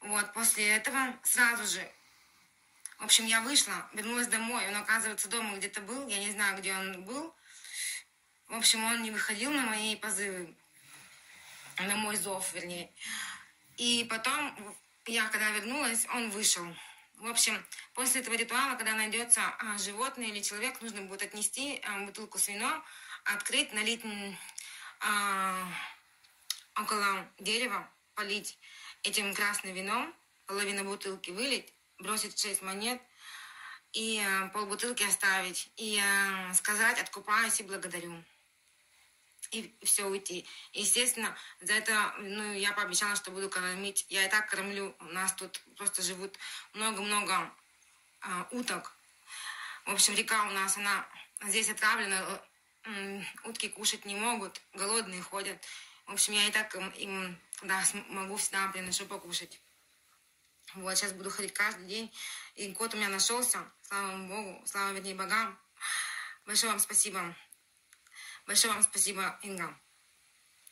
Вот, 0.00 0.32
после 0.32 0.66
этого 0.68 1.14
сразу 1.22 1.64
же, 1.64 1.92
в 3.00 3.04
общем, 3.04 3.24
я 3.24 3.40
вышла, 3.40 3.88
вернулась 3.94 4.28
домой. 4.28 4.68
Он, 4.68 4.76
оказывается, 4.76 5.28
дома 5.28 5.56
где-то 5.56 5.80
был, 5.80 6.06
я 6.06 6.18
не 6.18 6.30
знаю, 6.32 6.58
где 6.58 6.74
он 6.74 7.02
был. 7.04 7.34
В 8.46 8.54
общем, 8.54 8.84
он 8.84 9.02
не 9.02 9.10
выходил 9.10 9.50
на 9.50 9.62
мои 9.62 9.96
позывы, 9.96 10.54
на 11.78 11.96
мой 11.96 12.16
зов, 12.16 12.52
вернее. 12.52 12.92
И 13.78 14.06
потом, 14.10 14.76
я 15.06 15.26
когда 15.28 15.50
вернулась, 15.50 16.06
он 16.12 16.30
вышел. 16.30 16.66
В 17.14 17.26
общем, 17.26 17.64
после 17.94 18.20
этого 18.20 18.34
ритуала, 18.34 18.76
когда 18.76 18.94
найдется 18.94 19.40
а, 19.40 19.78
животное 19.78 20.26
или 20.26 20.42
человек, 20.42 20.80
нужно 20.82 21.00
будет 21.02 21.22
отнести 21.22 21.80
а, 21.84 22.00
бутылку 22.00 22.38
с 22.38 22.48
вином, 22.48 22.84
открыть, 23.24 23.72
налить 23.72 24.02
а, 25.00 25.66
около 26.76 27.26
дерева, 27.38 27.90
полить 28.14 28.58
этим 29.02 29.34
красным 29.34 29.74
вином, 29.74 30.14
половину 30.44 30.84
бутылки 30.84 31.30
вылить, 31.30 31.72
бросить 32.00 32.38
шесть 32.38 32.62
монет 32.62 33.00
и 33.92 34.20
а, 34.20 34.48
полбутылки 34.48 35.02
оставить. 35.02 35.70
И 35.76 35.98
а, 35.98 36.52
сказать 36.54 36.98
«откупаюсь 36.98 37.60
и 37.60 37.64
благодарю» 37.64 38.22
и 39.50 39.74
все 39.82 40.04
уйти. 40.04 40.46
Естественно, 40.72 41.36
за 41.60 41.72
это 41.72 42.14
ну, 42.20 42.52
я 42.52 42.72
пообещала, 42.72 43.16
что 43.16 43.30
буду 43.30 43.48
кормить. 43.48 44.06
Я 44.08 44.24
и 44.24 44.30
так 44.30 44.48
кормлю. 44.48 44.94
У 45.00 45.04
нас 45.06 45.32
тут 45.32 45.60
просто 45.76 46.02
живут 46.02 46.38
много-много 46.72 47.52
а, 48.20 48.46
уток. 48.52 48.92
В 49.86 49.92
общем, 49.92 50.14
река 50.14 50.46
у 50.46 50.50
нас, 50.50 50.76
она 50.76 51.06
здесь 51.46 51.68
отравлена. 51.68 52.42
Утки 53.44 53.68
кушать 53.68 54.04
не 54.04 54.14
могут, 54.14 54.60
голодные 54.72 55.20
ходят. 55.20 55.62
В 56.06 56.12
общем, 56.12 56.32
я 56.32 56.46
и 56.46 56.50
так 56.50 56.74
им, 56.74 56.88
им 56.90 57.38
да, 57.62 57.82
могу 58.08 58.36
всегда 58.36 58.68
приношу 58.68 59.04
покушать. 59.06 59.60
Вот, 60.74 60.96
сейчас 60.96 61.12
буду 61.12 61.30
ходить 61.30 61.52
каждый 61.52 61.86
день. 61.86 62.12
И 62.54 62.72
кот 62.72 62.94
у 62.94 62.96
меня 62.96 63.08
нашелся. 63.08 63.64
Слава 63.82 64.18
Богу, 64.26 64.62
слава, 64.66 64.92
вернее, 64.92 65.14
богам. 65.14 65.58
Большое 66.46 66.72
вам 66.72 66.80
спасибо. 66.80 67.36
Большое 68.46 68.72
вам 68.72 68.82
спасибо, 68.82 69.38
Инга. 69.42 69.78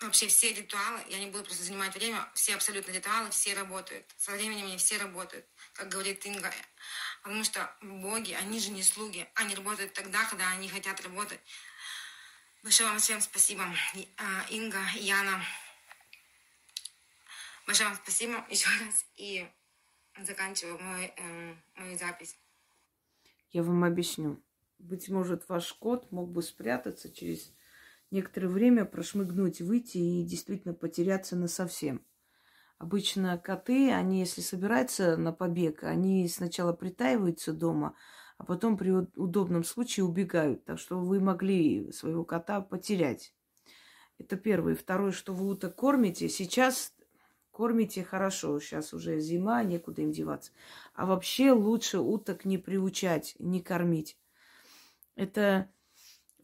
Вообще 0.00 0.28
все 0.28 0.52
ритуалы, 0.52 1.00
я 1.08 1.18
не 1.18 1.26
буду 1.26 1.42
просто 1.42 1.64
занимать 1.64 1.92
время, 1.92 2.28
все 2.34 2.54
абсолютно 2.54 2.92
ритуалы, 2.92 3.30
все 3.30 3.54
работают. 3.54 4.06
Со 4.16 4.30
временем 4.30 4.66
они 4.66 4.78
все 4.78 4.96
работают, 4.96 5.44
как 5.72 5.88
говорит 5.88 6.24
Инга. 6.24 6.54
Потому 7.22 7.42
что 7.42 7.68
боги, 7.80 8.32
они 8.32 8.60
же 8.60 8.70
не 8.70 8.84
слуги. 8.84 9.28
Они 9.34 9.56
работают 9.56 9.92
тогда, 9.94 10.24
когда 10.26 10.50
они 10.50 10.68
хотят 10.68 11.00
работать. 11.00 11.40
Большое 12.62 12.88
вам 12.90 13.00
всем 13.00 13.20
спасибо, 13.20 13.64
а, 14.18 14.46
Инга, 14.50 14.80
Яна. 14.94 15.44
Большое 17.66 17.88
вам 17.88 17.98
спасибо 18.02 18.46
еще 18.48 18.68
раз. 18.68 19.04
И 19.16 19.50
заканчиваю 20.24 20.78
мой, 20.80 21.12
э, 21.16 21.54
мою 21.76 21.98
запись. 21.98 22.38
Я 23.50 23.62
вам 23.62 23.84
объясню. 23.84 24.40
Быть 24.78 25.08
может, 25.08 25.48
ваш 25.48 25.72
кот 25.72 26.10
мог 26.12 26.30
бы 26.30 26.42
спрятаться 26.42 27.10
через 27.10 27.52
некоторое 28.10 28.48
время 28.48 28.84
прошмыгнуть, 28.84 29.60
выйти 29.60 29.98
и 29.98 30.24
действительно 30.24 30.74
потеряться 30.74 31.36
на 31.36 31.48
совсем. 31.48 32.04
Обычно 32.78 33.36
коты, 33.38 33.90
они, 33.90 34.20
если 34.20 34.40
собираются 34.40 35.16
на 35.16 35.32
побег, 35.32 35.82
они 35.82 36.28
сначала 36.28 36.72
притаиваются 36.72 37.52
дома, 37.52 37.96
а 38.36 38.44
потом 38.44 38.76
при 38.76 38.90
удобном 38.90 39.64
случае 39.64 40.04
убегают. 40.04 40.64
Так 40.64 40.78
что 40.78 41.00
вы 41.00 41.18
могли 41.18 41.90
своего 41.90 42.24
кота 42.24 42.60
потерять. 42.60 43.34
Это 44.18 44.36
первое. 44.36 44.76
Второе, 44.76 45.10
что 45.10 45.32
вы 45.32 45.48
уток 45.48 45.74
кормите. 45.74 46.28
Сейчас 46.28 46.92
кормите 47.58 48.04
хорошо. 48.04 48.60
Сейчас 48.60 48.94
уже 48.94 49.18
зима, 49.18 49.64
некуда 49.64 50.02
им 50.02 50.12
деваться. 50.12 50.52
А 50.94 51.06
вообще 51.06 51.50
лучше 51.50 51.98
уток 51.98 52.44
не 52.44 52.56
приучать, 52.56 53.34
не 53.40 53.60
кормить. 53.60 54.16
Это 55.16 55.68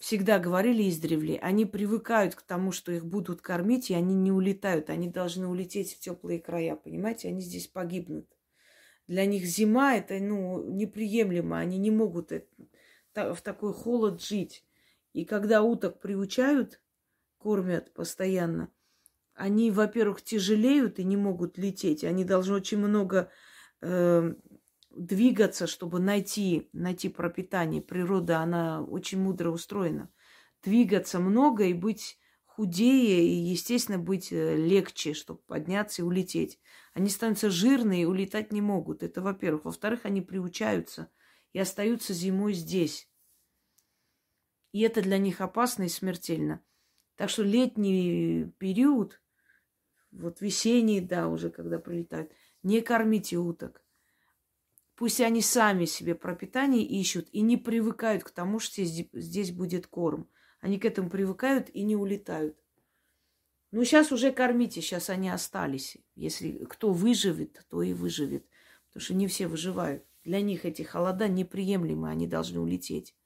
всегда 0.01 0.41
говорили 0.41 0.89
издревле, 0.89 1.39
они 1.39 1.67
привыкают 1.67 2.35
к 2.35 2.43
тому, 2.43 2.73
что 2.73 2.91
их 2.91 3.07
будут 3.07 3.43
кормить, 3.43 3.93
и 3.93 3.95
они 3.95 4.17
не 4.17 4.33
улетают. 4.33 4.91
Они 4.91 5.09
должны 5.09 5.47
улететь 5.47 5.95
в 5.95 6.01
теплые 6.01 6.41
края, 6.41 6.75
понимаете? 6.75 7.29
Они 7.29 7.43
здесь 7.43 7.69
погибнут. 7.69 8.27
Для 9.07 9.25
них 9.25 9.45
зима 9.45 9.95
это 9.95 10.19
ну, 10.19 10.65
неприемлемо. 10.69 11.61
Они 11.61 11.79
не 11.79 11.93
могут 11.93 12.33
в 13.15 13.41
такой 13.41 13.73
холод 13.73 14.21
жить. 14.21 14.65
И 15.13 15.25
когда 15.25 15.63
уток 15.63 16.01
приучают, 16.01 16.81
кормят 17.39 17.95
постоянно, 17.95 18.73
они, 19.35 19.71
во-первых, 19.71 20.23
тяжелеют 20.23 20.99
и 20.99 21.05
не 21.05 21.17
могут 21.17 21.59
лететь. 21.59 22.05
Они 22.05 22.25
должны 22.25 22.55
очень 22.55 22.79
много 22.79 23.31
э, 23.81 24.35
двигаться, 24.91 25.67
чтобы 25.67 25.99
найти, 26.01 26.69
найти 26.73 27.09
пропитание. 27.09 27.83
Природа, 27.83 28.39
она 28.39 28.83
очень 28.83 29.21
мудро 29.21 29.51
устроена. 29.51 30.11
Двигаться 30.63 31.19
много 31.19 31.65
и 31.65 31.73
быть 31.73 32.19
худее, 32.47 33.27
и, 33.27 33.35
естественно, 33.35 33.99
быть 33.99 34.33
э, 34.33 34.57
легче, 34.57 35.15
чтобы 35.15 35.41
подняться 35.41 36.03
и 36.03 36.05
улететь. 36.05 36.61
Они 36.93 37.11
становятся 37.11 37.51
жирные 37.51 38.03
и 38.03 38.07
улетать 38.07 38.53
не 38.53 38.61
могут. 38.61 39.03
Это 39.03 39.21
во-первых. 39.21 39.65
Во-вторых, 39.65 40.01
они 40.05 40.21
приучаются 40.21 41.11
и 41.53 41.59
остаются 41.59 42.15
зимой 42.15 42.53
здесь. 42.53 43.09
И 44.73 44.81
это 44.81 45.03
для 45.03 45.19
них 45.19 45.41
опасно 45.41 45.85
и 45.85 45.89
смертельно. 45.89 46.63
Так 47.17 47.31
что 47.31 47.43
летний 47.43 48.53
период, 48.59 49.21
вот 50.15 50.41
весенний, 50.41 51.01
да, 51.01 51.29
уже 51.29 51.51
когда 51.51 51.79
прилетают, 51.79 52.33
не 52.63 52.81
кормите 52.81 53.37
уток. 53.37 53.83
Пусть 54.97 55.21
они 55.21 55.43
сами 55.43 55.87
себе 55.87 56.15
пропитание 56.15 56.85
ищут 56.85 57.29
и 57.33 57.41
не 57.41 57.57
привыкают 57.57 58.23
к 58.23 58.31
тому, 58.31 58.61
что 58.61 58.83
здесь 58.85 59.51
будет 59.51 59.87
корм. 59.89 60.29
Они 60.61 60.79
к 60.79 60.85
этому 60.85 61.11
привыкают 61.11 61.69
и 61.71 61.83
не 61.83 61.97
улетают. 61.97 62.57
Ну, 63.73 63.85
сейчас 63.85 64.13
уже 64.13 64.31
кормите, 64.31 64.81
сейчас 64.81 65.11
они 65.11 65.29
остались. 65.29 65.97
Если 66.15 66.65
кто 66.65 66.93
выживет, 66.93 67.67
то 67.69 67.83
и 67.83 67.93
выживет. 67.93 68.47
Потому 68.87 69.03
что 69.03 69.15
не 69.15 69.27
все 69.27 69.49
выживают. 69.49 70.05
Для 70.23 70.41
них 70.41 70.65
эти 70.65 70.83
холода 70.83 71.27
неприемлемы, 71.27 72.09
они 72.09 72.29
должны 72.29 72.61
улететь. 72.61 73.17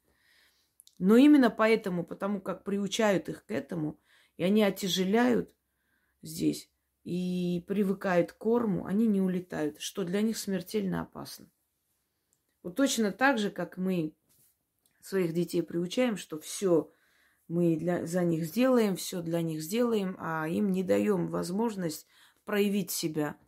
Но 0.96 1.16
именно 1.16 1.51
поэтому, 1.51 2.03
потому 2.03 2.40
как 2.40 2.64
приучают 2.64 3.29
их 3.29 3.44
к 3.44 3.51
этому, 3.51 4.01
и 4.38 4.42
они 4.42 4.62
отяжеляют 4.62 5.55
здесь, 6.22 6.70
и 7.09 7.64
привыкают 7.66 8.33
к 8.33 8.37
корму, 8.37 8.85
они 8.85 9.07
не 9.07 9.23
улетают, 9.23 9.81
что 9.81 10.05
для 10.05 10.21
них 10.21 10.37
смертельно 10.37 11.01
опасно. 11.01 11.49
Вот 12.62 12.77
точно 12.77 13.12
так 13.12 13.38
же, 13.38 13.51
как 13.51 13.79
мы 13.79 14.12
своих 15.01 15.33
детей 15.33 15.62
приучаем, 15.62 16.18
что 16.18 16.38
все 16.38 16.92
мы 17.47 17.79
для, 17.79 18.05
за 18.05 18.25
них 18.25 18.44
сделаем, 18.44 18.94
все 18.94 19.23
для 19.23 19.40
них 19.40 19.62
сделаем, 19.62 20.16
а 20.18 20.47
им 20.49 20.71
не 20.71 20.83
даем 20.83 21.29
возможность 21.29 22.07
проявить 22.44 22.90
себя. 22.90 23.38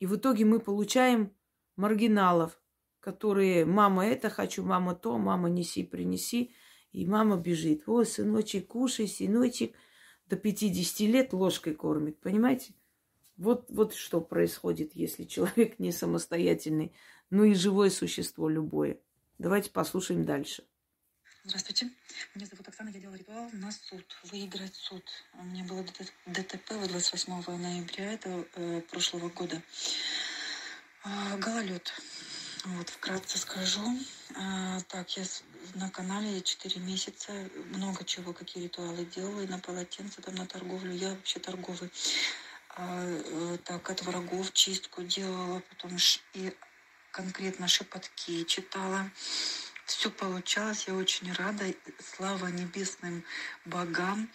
И 0.00 0.06
в 0.06 0.16
итоге 0.16 0.44
мы 0.44 0.58
получаем 0.58 1.32
маргиналов, 1.76 2.60
которые 2.98 3.64
мама 3.64 4.08
это 4.08 4.28
хочу, 4.28 4.64
мама 4.64 4.96
то, 4.96 5.18
мама 5.18 5.48
неси, 5.48 5.84
принеси. 5.84 6.52
И 6.90 7.06
мама 7.06 7.36
бежит. 7.36 7.84
Ой, 7.86 8.06
сыночек, 8.06 8.66
кушай, 8.66 9.06
сыночек. 9.06 9.72
До 10.32 10.38
50 10.38 11.00
лет 11.00 11.34
ложкой 11.34 11.74
кормит. 11.74 12.18
Понимаете? 12.18 12.72
Вот, 13.36 13.66
вот 13.68 13.94
что 13.94 14.22
происходит, 14.22 14.92
если 14.94 15.24
человек 15.24 15.78
не 15.78 15.92
самостоятельный, 15.92 16.94
ну 17.28 17.44
и 17.44 17.52
живое 17.52 17.90
существо 17.90 18.48
любое. 18.48 18.98
Давайте 19.36 19.68
послушаем 19.68 20.24
дальше. 20.24 20.64
Здравствуйте. 21.44 21.90
Меня 22.34 22.46
зовут 22.46 22.66
Оксана. 22.66 22.88
Я 22.88 23.00
делала 23.00 23.16
ритуал 23.16 23.50
на 23.52 23.70
суд, 23.72 24.06
выиграть 24.30 24.74
суд. 24.74 25.04
У 25.34 25.44
меня 25.44 25.64
было 25.64 25.84
ДТП 26.24 26.88
28 26.88 27.58
ноября 27.58 28.14
этого 28.14 28.46
э, 28.54 28.80
прошлого 28.90 29.28
года. 29.28 29.60
Э, 31.04 31.36
гололед. 31.36 31.92
Вот, 32.64 32.88
вкратце 32.88 33.36
скажу. 33.36 33.84
А, 34.34 34.80
так, 34.88 35.14
я 35.18 35.24
на 35.74 35.90
канале 35.90 36.42
4 36.42 36.80
месяца 36.80 37.32
много 37.70 38.04
чего, 38.04 38.32
какие 38.32 38.64
ритуалы 38.64 39.04
делала, 39.04 39.40
и 39.40 39.46
на 39.46 39.58
полотенце, 39.58 40.20
там, 40.22 40.34
на 40.34 40.46
торговлю. 40.46 40.92
Я 40.92 41.10
вообще 41.10 41.40
торговый. 41.40 41.90
А, 42.70 43.04
э, 43.06 43.58
так, 43.64 43.90
от 43.90 44.02
врагов 44.02 44.52
чистку 44.52 45.02
делала, 45.02 45.62
потом 45.70 45.96
и 46.34 46.54
конкретно 47.10 47.68
шепотки 47.68 48.44
читала. 48.44 49.10
Все 49.86 50.10
получалось, 50.10 50.88
я 50.88 50.94
очень 50.94 51.32
рада. 51.32 51.64
Слава 51.98 52.46
небесным 52.46 53.24
богам. 53.64 54.30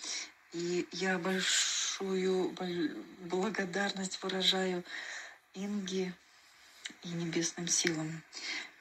И 0.53 0.87
я 0.91 1.17
большую 1.17 2.55
благодарность 3.21 4.21
выражаю 4.23 4.83
Инге, 5.53 6.13
и 7.03 7.09
небесным 7.09 7.67
силам. 7.67 8.23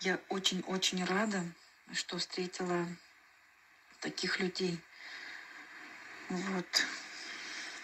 Я 0.00 0.20
очень-очень 0.28 1.04
рада, 1.04 1.44
что 1.92 2.18
встретила 2.18 2.86
таких 4.00 4.40
людей. 4.40 4.78
Вот. 6.28 6.66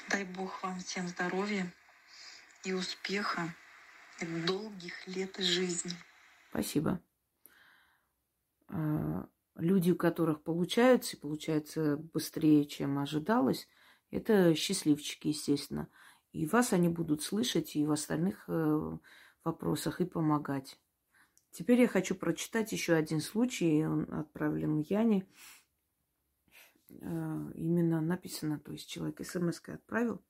Дай 0.09 0.25
Бог 0.25 0.63
вам 0.63 0.79
всем 0.81 1.09
здоровья 1.09 1.73
и 2.65 2.73
успеха, 2.73 3.55
и 4.21 4.27
долгих 4.27 5.07
лет 5.07 5.37
жизни. 5.39 5.93
Спасибо. 6.51 7.01
А, 8.69 9.29
люди, 9.57 9.91
у 9.91 9.97
которых 9.97 10.43
получается, 10.43 11.17
и 11.17 11.21
получается 11.21 11.97
быстрее, 11.97 12.67
чем 12.67 12.99
ожидалось, 12.99 13.69
это 14.11 14.55
счастливчики, 14.55 15.29
естественно. 15.29 15.89
И 16.33 16.47
вас 16.47 16.73
они 16.73 16.89
будут 16.89 17.23
слышать, 17.23 17.77
и 17.77 17.87
в 17.87 17.93
остальных 17.93 18.45
э, 18.49 18.99
вопросах 19.45 20.01
и 20.01 20.05
помогать. 20.05 20.79
Теперь 21.53 21.83
я 21.83 21.89
хочу 21.89 22.15
прочитать 22.15 22.73
еще 22.73 22.95
один 22.95 23.21
случай. 23.21 23.87
Он 23.87 24.13
отправлен 24.13 24.81
Яне. 24.81 25.27
Э, 26.89 27.53
именно 27.55 28.01
написано, 28.01 28.59
то 28.59 28.73
есть 28.73 28.89
человек 28.89 29.25
смс 29.25 29.61
отправил. 29.69 30.23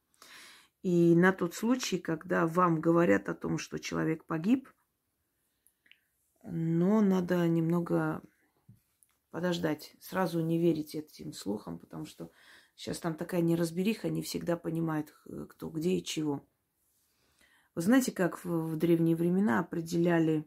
И 0.82 1.14
на 1.14 1.32
тот 1.32 1.54
случай, 1.54 1.98
когда 1.98 2.46
вам 2.46 2.80
говорят 2.80 3.28
о 3.28 3.35
том, 3.35 3.56
что 3.58 3.78
человек 3.78 4.24
погиб, 4.24 4.68
но 6.42 7.00
надо 7.00 7.46
немного 7.46 8.20
подождать. 9.30 9.94
Сразу 10.00 10.40
не 10.40 10.58
верить 10.58 10.96
этим 10.96 11.32
слухам, 11.32 11.78
потому 11.78 12.04
что 12.04 12.32
сейчас 12.74 12.98
там 12.98 13.14
такая 13.14 13.42
неразбериха, 13.42 14.08
не 14.08 14.22
всегда 14.22 14.56
понимают, 14.56 15.14
кто 15.50 15.70
где 15.70 15.90
и 15.98 16.04
чего. 16.04 16.44
Вы 17.76 17.82
знаете, 17.82 18.11
как 18.11 18.44
в, 18.44 18.72
в 18.72 18.76
древние 18.76 19.14
времена 19.14 19.61
определяли, 19.61 20.46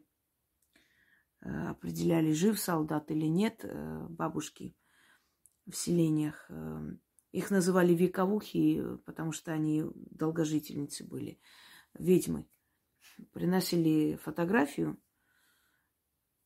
определяли, 1.70 2.32
жив 2.32 2.58
солдат 2.58 3.10
или 3.10 3.26
нет 3.26 3.60
э, 3.64 4.06
бабушки 4.08 4.76
в 5.66 5.74
селениях? 5.74 6.46
Э, 6.48 6.90
их 7.32 7.50
называли 7.50 7.94
вековухи, 7.94 8.82
потому 9.04 9.32
что 9.32 9.52
они 9.52 9.84
долгожительницы 9.94 11.04
были, 11.04 11.40
ведьмы. 11.94 12.46
Приносили 13.32 14.16
фотографию, 14.16 14.98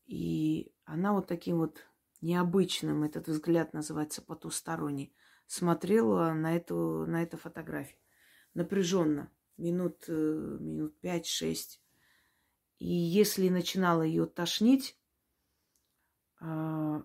и 0.06 0.72
она 0.84 1.12
вот 1.12 1.28
таким 1.28 1.58
вот 1.58 1.86
необычным, 2.20 3.04
этот 3.04 3.28
взгляд 3.28 3.72
называется 3.72 4.22
потусторонний, 4.22 5.14
смотрела 5.46 6.32
на 6.32 6.56
эту, 6.56 7.06
на 7.06 7.22
эту 7.22 7.36
фотографию 7.36 8.00
напряженно 8.54 9.30
минут, 9.56 10.04
э, 10.08 10.12
минут 10.60 10.96
5-6. 11.02 11.80
И 12.80 12.88
если 12.88 13.50
начинала 13.50 14.00
ее 14.00 14.24
тошнить, 14.24 14.98
а, 16.40 17.04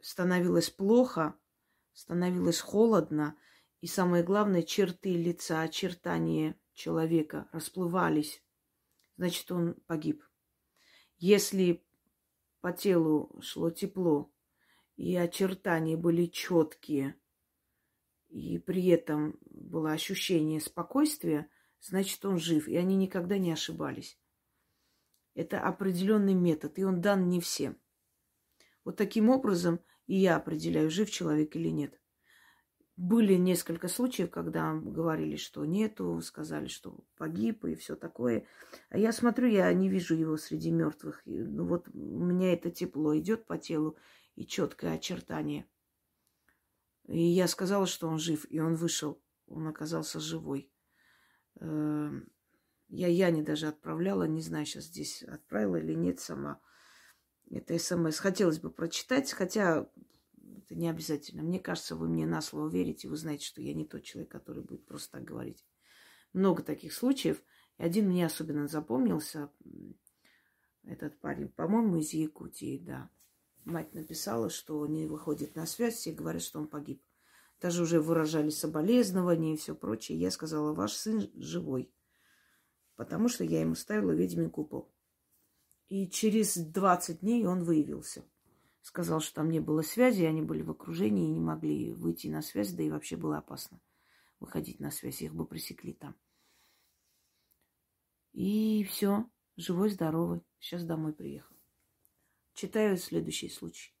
становилось 0.00 0.68
плохо, 0.68 1.34
становилось 1.94 2.60
холодно, 2.60 3.34
и 3.80 3.86
самое 3.86 4.22
главное, 4.22 4.62
черты 4.62 5.14
лица, 5.14 5.62
очертания 5.62 6.60
человека 6.74 7.48
расплывались, 7.52 8.44
значит, 9.16 9.50
он 9.50 9.74
погиб. 9.86 10.22
Если 11.16 11.82
по 12.60 12.70
телу 12.72 13.40
шло 13.40 13.70
тепло, 13.70 14.30
и 14.96 15.16
очертания 15.16 15.96
были 15.96 16.26
четкие, 16.26 17.18
и 18.28 18.58
при 18.58 18.86
этом 18.88 19.38
было 19.40 19.92
ощущение 19.92 20.60
спокойствия, 20.60 21.50
значит, 21.80 22.22
он 22.26 22.38
жив. 22.38 22.68
И 22.68 22.76
они 22.76 22.94
никогда 22.94 23.38
не 23.38 23.52
ошибались. 23.52 24.18
Это 25.38 25.60
определенный 25.60 26.34
метод, 26.34 26.80
и 26.80 26.82
он 26.82 27.00
дан 27.00 27.28
не 27.28 27.40
всем. 27.40 27.76
Вот 28.84 28.96
таким 28.96 29.30
образом 29.30 29.78
и 30.08 30.16
я 30.16 30.34
определяю, 30.34 30.90
жив 30.90 31.08
человек 31.12 31.54
или 31.54 31.68
нет. 31.68 32.00
Были 32.96 33.34
несколько 33.34 33.86
случаев, 33.86 34.32
когда 34.32 34.74
говорили, 34.74 35.36
что 35.36 35.64
нету, 35.64 36.20
сказали, 36.22 36.66
что 36.66 37.04
погиб 37.16 37.64
и 37.66 37.76
все 37.76 37.94
такое. 37.94 38.48
А 38.88 38.98
я 38.98 39.12
смотрю, 39.12 39.46
я 39.46 39.72
не 39.72 39.88
вижу 39.88 40.16
его 40.16 40.36
среди 40.38 40.72
мертвых. 40.72 41.22
ну 41.24 41.64
вот 41.66 41.86
у 41.94 42.24
меня 42.24 42.52
это 42.52 42.72
тепло 42.72 43.16
идет 43.16 43.46
по 43.46 43.58
телу 43.58 43.96
и 44.34 44.44
четкое 44.44 44.94
очертание. 44.94 45.68
И 47.06 47.22
я 47.22 47.46
сказала, 47.46 47.86
что 47.86 48.08
он 48.08 48.18
жив, 48.18 48.44
и 48.50 48.58
он 48.58 48.74
вышел. 48.74 49.22
Он 49.46 49.68
оказался 49.68 50.18
живой. 50.18 50.72
Я 52.88 53.08
Яне 53.08 53.42
даже 53.42 53.68
отправляла, 53.68 54.24
не 54.24 54.40
знаю, 54.40 54.64
сейчас 54.64 54.84
здесь 54.84 55.22
отправила 55.22 55.76
или 55.76 55.94
нет 55.94 56.20
сама. 56.20 56.60
Это 57.50 57.78
смс. 57.78 58.18
Хотелось 58.18 58.60
бы 58.60 58.70
прочитать, 58.70 59.30
хотя 59.32 59.88
это 60.56 60.74
не 60.74 60.88
обязательно. 60.88 61.42
Мне 61.42 61.60
кажется, 61.60 61.96
вы 61.96 62.08
мне 62.08 62.26
на 62.26 62.40
слово 62.40 62.68
верите, 62.68 63.08
вы 63.08 63.16
знаете, 63.16 63.46
что 63.46 63.60
я 63.60 63.74
не 63.74 63.84
тот 63.84 64.02
человек, 64.02 64.30
который 64.30 64.62
будет 64.62 64.86
просто 64.86 65.18
так 65.18 65.24
говорить. 65.24 65.66
Много 66.32 66.62
таких 66.62 66.92
случаев. 66.92 67.42
И 67.78 67.82
один 67.82 68.08
мне 68.08 68.24
особенно 68.24 68.68
запомнился. 68.68 69.50
Этот 70.82 71.18
парень, 71.20 71.48
по-моему, 71.48 71.96
из 71.98 72.12
Якутии, 72.12 72.78
да. 72.78 73.10
Мать 73.64 73.92
написала, 73.92 74.48
что 74.48 74.86
не 74.86 75.06
выходит 75.06 75.54
на 75.54 75.66
связь, 75.66 75.96
все 75.96 76.12
говорят, 76.12 76.42
что 76.42 76.58
он 76.58 76.68
погиб. 76.68 77.02
Даже 77.60 77.82
уже 77.82 78.00
выражали 78.00 78.50
соболезнования 78.50 79.54
и 79.54 79.56
все 79.56 79.74
прочее. 79.74 80.18
Я 80.18 80.30
сказала, 80.30 80.72
ваш 80.72 80.92
сын 80.92 81.30
живой. 81.34 81.92
Потому 82.98 83.28
что 83.28 83.44
я 83.44 83.60
ему 83.60 83.76
ставила 83.76 84.10
ведьмин 84.10 84.50
купол. 84.50 84.92
И 85.86 86.08
через 86.08 86.56
20 86.56 87.20
дней 87.20 87.46
он 87.46 87.62
выявился. 87.62 88.24
Сказал, 88.82 89.20
что 89.20 89.36
там 89.36 89.50
не 89.50 89.60
было 89.60 89.82
связи, 89.82 90.24
они 90.24 90.42
были 90.42 90.62
в 90.62 90.70
окружении 90.72 91.28
и 91.28 91.32
не 91.32 91.38
могли 91.38 91.92
выйти 91.92 92.26
на 92.26 92.42
связь, 92.42 92.72
да 92.72 92.82
и 92.82 92.90
вообще 92.90 93.16
было 93.16 93.38
опасно 93.38 93.80
выходить 94.40 94.80
на 94.80 94.90
связь, 94.90 95.22
их 95.22 95.32
бы 95.32 95.46
пресекли 95.46 95.92
там. 95.92 96.16
И 98.32 98.82
все, 98.82 99.30
живой, 99.56 99.90
здоровый. 99.90 100.42
Сейчас 100.58 100.82
домой 100.82 101.12
приехал. 101.12 101.54
Читаю 102.54 102.96
следующий 102.96 103.48
случай. 103.48 103.94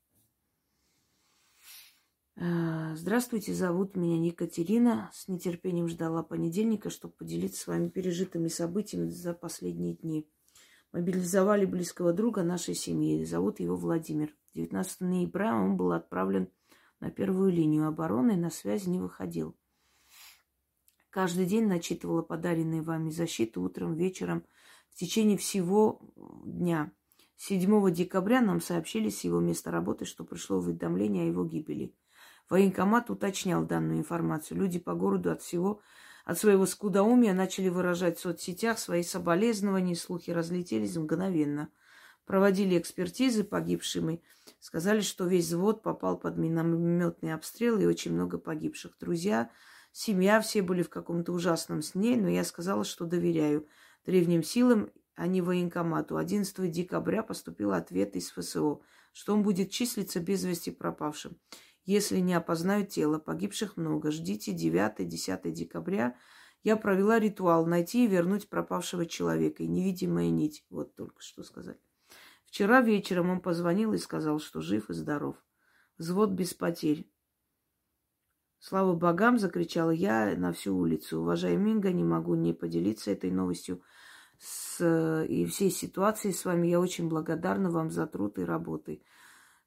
Э, 2.40 2.94
здравствуйте, 2.94 3.52
зовут 3.52 3.96
меня 3.96 4.24
Екатерина. 4.24 5.10
С 5.12 5.26
нетерпением 5.26 5.88
ждала 5.88 6.22
понедельника, 6.22 6.88
чтобы 6.88 7.14
поделиться 7.14 7.62
с 7.62 7.66
вами 7.66 7.88
пережитыми 7.88 8.46
событиями 8.46 9.08
за 9.08 9.34
последние 9.34 9.94
дни. 9.96 10.30
Мобилизовали 10.92 11.64
близкого 11.64 12.12
друга 12.12 12.44
нашей 12.44 12.76
семьи. 12.76 13.24
Зовут 13.24 13.58
его 13.58 13.74
Владимир. 13.74 14.36
19 14.54 15.00
ноября 15.00 15.56
он 15.56 15.76
был 15.76 15.90
отправлен 15.90 16.48
на 17.00 17.10
первую 17.10 17.50
линию 17.50 17.88
обороны, 17.88 18.36
на 18.36 18.50
связь 18.50 18.86
не 18.86 19.00
выходил. 19.00 19.56
Каждый 21.10 21.44
день 21.44 21.66
начитывала 21.66 22.22
подаренные 22.22 22.82
вами 22.82 23.10
защиты 23.10 23.58
утром, 23.58 23.96
вечером, 23.96 24.44
в 24.90 24.94
течение 24.94 25.38
всего 25.38 26.00
дня. 26.44 26.92
7 27.34 27.92
декабря 27.92 28.40
нам 28.40 28.60
сообщили 28.60 29.10
с 29.10 29.24
его 29.24 29.40
места 29.40 29.72
работы, 29.72 30.04
что 30.04 30.22
пришло 30.22 30.58
уведомление 30.58 31.24
о 31.24 31.26
его 31.26 31.44
гибели– 31.44 31.96
Военкомат 32.50 33.10
уточнял 33.10 33.64
данную 33.64 33.98
информацию. 33.98 34.58
Люди 34.58 34.78
по 34.78 34.94
городу 34.94 35.30
от 35.30 35.42
всего, 35.42 35.80
от 36.24 36.38
своего 36.38 36.66
скудоумия 36.66 37.34
начали 37.34 37.68
выражать 37.68 38.18
в 38.18 38.20
соцсетях 38.20 38.78
свои 38.78 39.02
соболезнования, 39.02 39.94
слухи 39.94 40.30
разлетелись 40.30 40.96
мгновенно. 40.96 41.70
Проводили 42.24 42.78
экспертизы 42.78 43.44
погибшими. 43.44 44.22
Сказали, 44.60 45.00
что 45.00 45.26
весь 45.26 45.46
взвод 45.46 45.82
попал 45.82 46.18
под 46.18 46.36
минометный 46.36 47.32
обстрел 47.32 47.78
и 47.78 47.86
очень 47.86 48.12
много 48.12 48.38
погибших. 48.38 48.96
Друзья, 49.00 49.50
семья, 49.92 50.40
все 50.40 50.60
были 50.62 50.82
в 50.82 50.90
каком-то 50.90 51.32
ужасном 51.32 51.80
сне, 51.80 52.16
но 52.16 52.28
я 52.28 52.44
сказала, 52.44 52.84
что 52.84 53.06
доверяю 53.06 53.66
древним 54.04 54.42
силам, 54.42 54.90
а 55.14 55.26
не 55.26 55.40
военкомату. 55.40 56.16
11 56.16 56.70
декабря 56.70 57.22
поступил 57.22 57.72
ответ 57.72 58.14
из 58.14 58.30
ФСО, 58.30 58.80
что 59.12 59.32
он 59.32 59.42
будет 59.42 59.70
числиться 59.70 60.20
без 60.20 60.44
вести 60.44 60.70
пропавшим. 60.70 61.38
Если 61.88 62.18
не 62.18 62.34
опознают 62.34 62.90
тело, 62.90 63.18
погибших 63.18 63.78
много. 63.78 64.10
Ждите 64.10 64.54
9-10 64.54 65.50
декабря. 65.52 66.18
Я 66.62 66.76
провела 66.76 67.18
ритуал 67.18 67.64
найти 67.64 68.04
и 68.04 68.06
вернуть 68.06 68.50
пропавшего 68.50 69.06
человека. 69.06 69.62
И 69.62 69.68
невидимая 69.68 70.28
нить. 70.28 70.66
Вот 70.68 70.94
только 70.96 71.22
что 71.22 71.42
сказать. 71.42 71.78
Вчера 72.44 72.82
вечером 72.82 73.30
он 73.30 73.40
позвонил 73.40 73.94
и 73.94 73.98
сказал, 73.98 74.38
что 74.38 74.60
жив 74.60 74.90
и 74.90 74.92
здоров. 74.92 75.36
Взвод 75.96 76.32
без 76.32 76.52
потерь. 76.52 77.10
Слава 78.58 78.92
богам, 78.92 79.38
закричала 79.38 79.90
я 79.90 80.36
на 80.36 80.52
всю 80.52 80.76
улицу. 80.76 81.22
Уважаемый 81.22 81.72
Минга, 81.72 81.90
не 81.90 82.04
могу 82.04 82.34
не 82.34 82.52
поделиться 82.52 83.12
этой 83.12 83.30
новостью 83.30 83.80
с, 84.38 85.24
и 85.24 85.46
всей 85.46 85.70
ситуацией 85.70 86.34
с 86.34 86.44
вами. 86.44 86.68
Я 86.68 86.80
очень 86.80 87.08
благодарна 87.08 87.70
вам 87.70 87.90
за 87.90 88.06
труд 88.06 88.38
и 88.38 88.44
работы. 88.44 89.00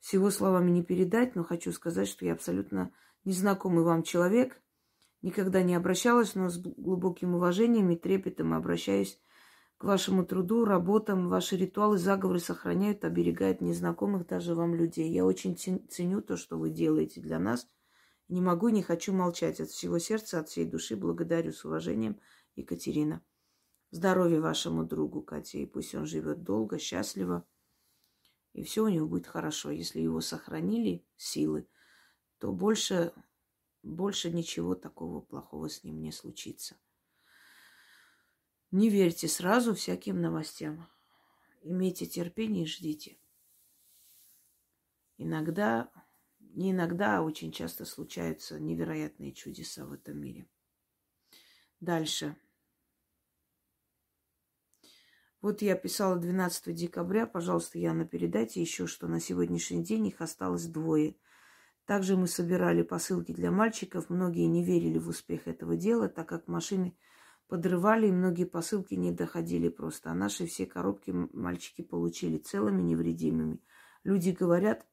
Всего 0.01 0.31
словами 0.31 0.71
не 0.71 0.83
передать, 0.83 1.35
но 1.35 1.43
хочу 1.43 1.71
сказать, 1.71 2.07
что 2.07 2.25
я 2.25 2.33
абсолютно 2.33 2.91
незнакомый 3.23 3.83
вам 3.83 4.01
человек. 4.01 4.59
Никогда 5.21 5.61
не 5.61 5.75
обращалась, 5.75 6.33
но 6.33 6.49
с 6.49 6.57
глубоким 6.57 7.35
уважением 7.35 7.91
и 7.91 7.95
трепетом 7.95 8.55
обращаюсь 8.55 9.21
к 9.77 9.83
вашему 9.83 10.25
труду, 10.25 10.65
работам. 10.65 11.29
Ваши 11.29 11.55
ритуалы, 11.55 11.99
заговоры 11.99 12.39
сохраняют, 12.39 13.05
оберегают 13.05 13.61
незнакомых 13.61 14.25
даже 14.25 14.55
вам 14.55 14.73
людей. 14.73 15.07
Я 15.11 15.23
очень 15.23 15.55
ценю 15.55 16.23
то, 16.23 16.35
что 16.35 16.57
вы 16.57 16.71
делаете 16.71 17.21
для 17.21 17.37
нас. 17.37 17.67
Не 18.27 18.41
могу 18.41 18.69
и 18.69 18.73
не 18.73 18.81
хочу 18.81 19.13
молчать. 19.13 19.59
От 19.59 19.69
всего 19.69 19.99
сердца, 19.99 20.39
от 20.39 20.49
всей 20.49 20.65
души 20.65 20.95
благодарю 20.95 21.51
с 21.51 21.63
уважением, 21.63 22.19
Екатерина. 22.55 23.21
Здоровья 23.91 24.41
вашему 24.41 24.83
другу, 24.83 25.21
Катя, 25.21 25.59
и 25.59 25.67
пусть 25.67 25.93
он 25.93 26.07
живет 26.07 26.41
долго, 26.41 26.79
счастливо, 26.79 27.45
и 28.53 28.63
все 28.63 28.83
у 28.83 28.89
него 28.89 29.07
будет 29.07 29.27
хорошо. 29.27 29.71
Если 29.71 30.01
его 30.01 30.21
сохранили 30.21 31.05
силы, 31.15 31.67
то 32.39 32.51
больше, 32.51 33.13
больше 33.83 34.31
ничего 34.31 34.75
такого 34.75 35.21
плохого 35.21 35.69
с 35.69 35.83
ним 35.83 36.01
не 36.01 36.11
случится. 36.11 36.77
Не 38.71 38.89
верьте 38.89 39.27
сразу 39.27 39.73
всяким 39.73 40.21
новостям. 40.21 40.87
Имейте 41.61 42.05
терпение 42.05 42.63
и 42.63 42.67
ждите. 42.67 43.17
Иногда, 45.17 45.91
не 46.39 46.71
иногда, 46.71 47.19
а 47.19 47.21
очень 47.21 47.51
часто 47.51 47.85
случаются 47.85 48.59
невероятные 48.59 49.33
чудеса 49.33 49.85
в 49.85 49.93
этом 49.93 50.19
мире. 50.19 50.47
Дальше. 51.79 52.35
Вот 55.41 55.63
я 55.63 55.75
писала 55.75 56.17
12 56.17 56.75
декабря. 56.75 57.25
Пожалуйста, 57.25 57.79
Яна, 57.79 58.05
передайте 58.05 58.61
еще, 58.61 58.85
что 58.85 59.07
на 59.07 59.19
сегодняшний 59.19 59.83
день 59.83 60.07
их 60.07 60.21
осталось 60.21 60.67
двое. 60.67 61.15
Также 61.85 62.15
мы 62.15 62.27
собирали 62.27 62.83
посылки 62.83 63.31
для 63.31 63.49
мальчиков. 63.49 64.09
Многие 64.09 64.45
не 64.45 64.63
верили 64.63 64.99
в 64.99 65.07
успех 65.07 65.47
этого 65.47 65.75
дела, 65.75 66.09
так 66.09 66.29
как 66.29 66.47
машины 66.47 66.95
подрывали, 67.47 68.07
и 68.07 68.11
многие 68.11 68.45
посылки 68.45 68.93
не 68.93 69.11
доходили 69.11 69.67
просто. 69.67 70.11
А 70.11 70.13
наши 70.13 70.45
все 70.45 70.67
коробки 70.67 71.11
мальчики 71.11 71.81
получили 71.81 72.37
целыми, 72.37 72.83
невредимыми. 72.83 73.59
Люди 74.03 74.29
говорят, 74.29 74.85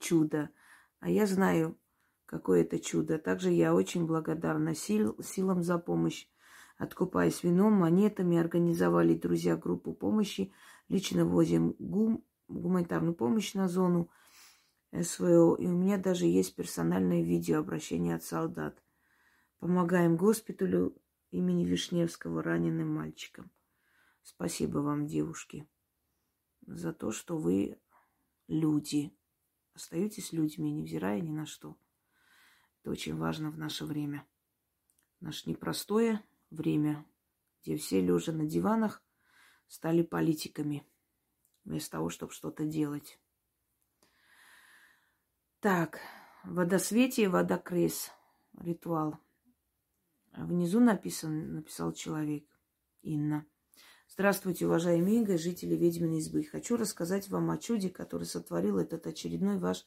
чудо. 0.00 0.50
А 0.98 1.08
я 1.08 1.26
знаю, 1.26 1.78
какое 2.26 2.62
это 2.62 2.80
чудо. 2.80 3.18
Также 3.18 3.50
я 3.52 3.72
очень 3.72 4.04
благодарна 4.04 4.74
сил, 4.74 5.16
силам 5.22 5.62
за 5.62 5.78
помощь. 5.78 6.26
Откупаясь 6.76 7.44
вином, 7.44 7.74
монетами, 7.74 8.36
организовали 8.36 9.14
друзья 9.14 9.56
группу 9.56 9.92
помощи. 9.92 10.52
Лично 10.88 11.24
возим 11.24 11.76
гум, 11.78 12.24
гуманитарную 12.48 13.14
помощь 13.14 13.54
на 13.54 13.68
зону 13.68 14.10
СВО. 14.92 15.54
И 15.56 15.66
у 15.66 15.72
меня 15.72 15.98
даже 15.98 16.26
есть 16.26 16.56
персональное 16.56 17.22
видео 17.22 17.60
обращения 17.60 18.14
от 18.14 18.24
солдат. 18.24 18.82
Помогаем 19.60 20.16
госпиталю 20.16 20.96
имени 21.30 21.64
Вишневского 21.64 22.42
раненым 22.42 22.92
мальчикам. 22.92 23.50
Спасибо 24.22 24.78
вам, 24.78 25.06
девушки, 25.06 25.68
за 26.66 26.92
то, 26.92 27.12
что 27.12 27.38
вы 27.38 27.78
люди. 28.48 29.16
Остаетесь 29.74 30.32
людьми, 30.32 30.72
невзирая 30.72 31.20
ни 31.20 31.30
на 31.30 31.46
что. 31.46 31.76
Это 32.80 32.90
очень 32.90 33.16
важно 33.16 33.50
в 33.50 33.58
наше 33.58 33.84
время. 33.84 34.26
Наше 35.20 35.48
непростое 35.48 36.22
время, 36.54 37.04
где 37.62 37.76
все, 37.76 38.00
лежа 38.00 38.32
на 38.32 38.46
диванах, 38.46 39.02
стали 39.68 40.02
политиками, 40.02 40.86
вместо 41.64 41.92
того, 41.92 42.08
чтобы 42.08 42.32
что-то 42.32 42.64
делать. 42.64 43.18
Так, 45.60 46.00
водосветие, 46.44 47.28
водокрес, 47.28 48.10
ритуал. 48.60 49.18
Внизу 50.32 50.80
написан, 50.80 51.54
написал 51.54 51.92
человек, 51.92 52.44
Инна. 53.02 53.46
Здравствуйте, 54.08 54.66
уважаемые 54.66 55.22
Иго, 55.22 55.38
жители 55.38 55.74
ведьминой 55.74 56.18
избы. 56.18 56.44
Хочу 56.44 56.76
рассказать 56.76 57.28
вам 57.28 57.50
о 57.50 57.58
чуде, 57.58 57.88
который 57.88 58.24
сотворил 58.24 58.78
этот 58.78 59.06
очередной 59.06 59.58
ваш 59.58 59.86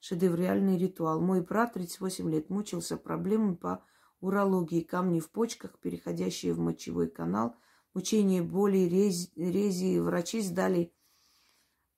шедевриальный 0.00 0.78
ритуал. 0.78 1.20
Мой 1.20 1.42
брат, 1.42 1.74
38 1.74 2.30
лет, 2.30 2.48
мучился 2.48 2.96
проблемами 2.96 3.54
по 3.54 3.84
урологии, 4.20 4.80
камни 4.80 5.20
в 5.20 5.30
почках, 5.30 5.78
переходящие 5.78 6.52
в 6.52 6.58
мочевой 6.58 7.08
канал, 7.08 7.56
мучение 7.94 8.42
боли, 8.42 8.78
рез, 8.78 9.30
рези. 9.36 9.98
Врачи 9.98 10.40
сдали 10.40 10.92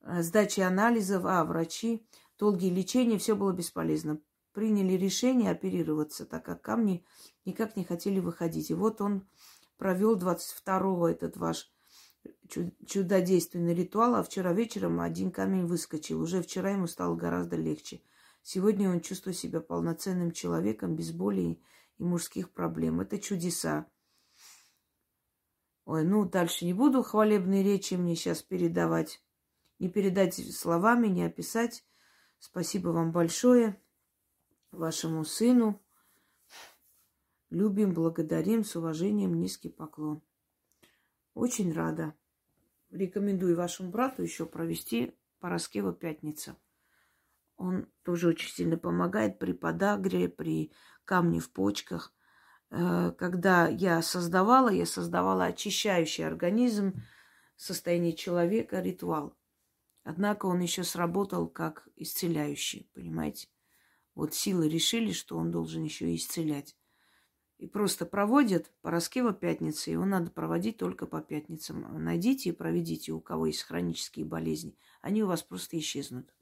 э, 0.02 0.22
сдачи 0.22 0.60
анализов, 0.60 1.24
а 1.26 1.44
врачи, 1.44 2.06
долгие 2.38 2.70
лечения, 2.70 3.18
все 3.18 3.34
было 3.34 3.52
бесполезно 3.52 4.20
приняли 4.58 4.94
решение 4.94 5.52
оперироваться, 5.52 6.26
так 6.26 6.44
как 6.44 6.62
камни 6.62 7.04
никак 7.44 7.76
не 7.76 7.84
хотели 7.84 8.18
выходить. 8.18 8.70
И 8.70 8.74
вот 8.74 9.00
он 9.00 9.24
провел 9.76 10.18
22-го 10.18 11.08
этот 11.08 11.36
ваш 11.36 11.72
чудодейственный 12.84 13.72
ритуал, 13.72 14.16
а 14.16 14.24
вчера 14.24 14.52
вечером 14.52 15.00
один 15.00 15.30
камень 15.30 15.66
выскочил. 15.66 16.20
Уже 16.20 16.42
вчера 16.42 16.70
ему 16.70 16.88
стало 16.88 17.14
гораздо 17.14 17.54
легче. 17.54 18.02
Сегодня 18.42 18.90
он 18.90 19.00
чувствует 19.00 19.36
себя 19.36 19.60
полноценным 19.60 20.32
человеком, 20.32 20.96
без 20.96 21.12
боли 21.12 21.60
и 21.98 22.04
мужских 22.04 22.50
проблем. 22.50 23.00
Это 23.00 23.18
чудеса. 23.18 23.86
Ой, 25.84 26.04
ну 26.04 26.24
дальше 26.24 26.64
не 26.64 26.74
буду 26.74 27.02
хвалебные 27.02 27.62
речи 27.62 27.94
мне 27.94 28.14
сейчас 28.14 28.42
передавать. 28.42 29.22
Не 29.78 29.88
передать 29.88 30.34
словами, 30.54 31.08
не 31.08 31.24
описать. 31.24 31.84
Спасибо 32.38 32.88
вам 32.88 33.12
большое 33.12 33.80
вашему 34.70 35.24
сыну. 35.24 35.82
Любим, 37.50 37.94
благодарим, 37.94 38.64
с 38.64 38.76
уважением, 38.76 39.40
низкий 39.40 39.70
поклон. 39.70 40.22
Очень 41.34 41.72
рада. 41.72 42.14
Рекомендую 42.90 43.56
вашему 43.56 43.90
брату 43.90 44.22
еще 44.22 44.44
провести 44.44 45.14
Пороскева 45.40 45.92
пятница. 45.92 46.56
Он 47.56 47.86
тоже 48.02 48.28
очень 48.28 48.50
сильно 48.50 48.76
помогает 48.76 49.38
при 49.38 49.52
подагре, 49.52 50.28
при 50.28 50.72
камне 51.08 51.40
в 51.40 51.50
почках. 51.50 52.12
Э, 52.70 53.12
когда 53.18 53.66
я 53.66 54.02
создавала, 54.02 54.68
я 54.68 54.84
создавала 54.84 55.46
очищающий 55.46 56.26
организм, 56.26 57.00
состояние 57.56 58.12
человека, 58.12 58.82
ритуал. 58.82 59.34
Однако 60.04 60.46
он 60.46 60.60
еще 60.60 60.84
сработал 60.84 61.48
как 61.48 61.88
исцеляющий, 61.96 62.90
понимаете? 62.94 63.48
Вот 64.14 64.34
силы 64.34 64.68
решили, 64.68 65.12
что 65.12 65.38
он 65.38 65.50
должен 65.50 65.82
еще 65.82 66.10
и 66.10 66.16
исцелять. 66.16 66.76
И 67.56 67.66
просто 67.66 68.04
проводят 68.04 68.70
по 68.82 68.90
Раскева 68.90 69.32
пятницы, 69.32 69.90
его 69.90 70.04
надо 70.04 70.30
проводить 70.30 70.76
только 70.76 71.06
по 71.06 71.22
пятницам. 71.22 72.04
Найдите 72.04 72.50
и 72.50 72.52
проведите, 72.52 73.12
у 73.12 73.20
кого 73.20 73.46
есть 73.46 73.62
хронические 73.62 74.26
болезни. 74.26 74.76
Они 75.00 75.22
у 75.22 75.26
вас 75.26 75.42
просто 75.42 75.78
исчезнут. 75.78 76.32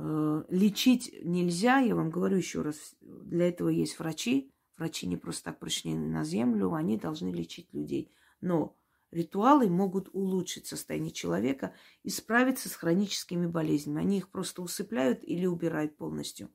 Э, 0.00 0.44
лечить 0.48 1.12
нельзя, 1.24 1.78
я 1.78 1.96
вам 1.96 2.10
говорю 2.10 2.36
еще 2.36 2.62
раз, 2.62 2.94
для 3.00 3.48
этого 3.48 3.68
есть 3.68 3.98
врачи. 3.98 4.52
Врачи 4.76 5.08
не 5.08 5.16
просто 5.16 5.46
так 5.46 5.58
пришли 5.58 5.92
на 5.92 6.22
землю, 6.22 6.72
они 6.72 6.96
должны 6.96 7.30
лечить 7.30 7.74
людей. 7.74 8.12
Но 8.40 8.76
Ритуалы 9.10 9.70
могут 9.70 10.10
улучшить 10.12 10.66
состояние 10.66 11.12
человека 11.12 11.74
и 12.02 12.10
справиться 12.10 12.68
с 12.68 12.74
хроническими 12.74 13.46
болезнями. 13.46 14.02
Они 14.02 14.18
их 14.18 14.30
просто 14.30 14.60
усыпляют 14.60 15.24
или 15.24 15.46
убирают 15.46 15.96
полностью. 15.96 16.50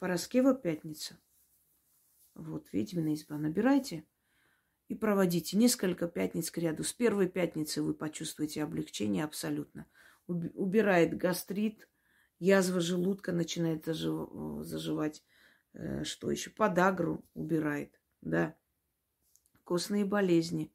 Пороскева 0.00 0.54
пятница. 0.54 1.18
Вот, 2.34 2.72
ведьмина 2.72 3.14
изба. 3.14 3.38
Набирайте. 3.38 4.04
И 4.88 4.94
проводите 4.94 5.56
несколько 5.58 6.08
пятниц 6.08 6.50
к 6.50 6.58
ряду. 6.58 6.82
С 6.82 6.92
первой 6.92 7.28
пятницы 7.28 7.82
вы 7.82 7.92
почувствуете 7.92 8.62
облегчение 8.62 9.24
абсолютно. 9.24 9.86
Убирает 10.26 11.16
гастрит, 11.16 11.88
язва 12.38 12.80
желудка 12.80 13.32
начинает 13.32 13.84
заживать. 13.84 15.22
Э, 15.74 16.04
что 16.04 16.30
еще? 16.30 16.50
Подагру 16.50 17.22
убирает, 17.34 18.00
да. 18.22 18.56
Костные 19.64 20.06
болезни, 20.06 20.72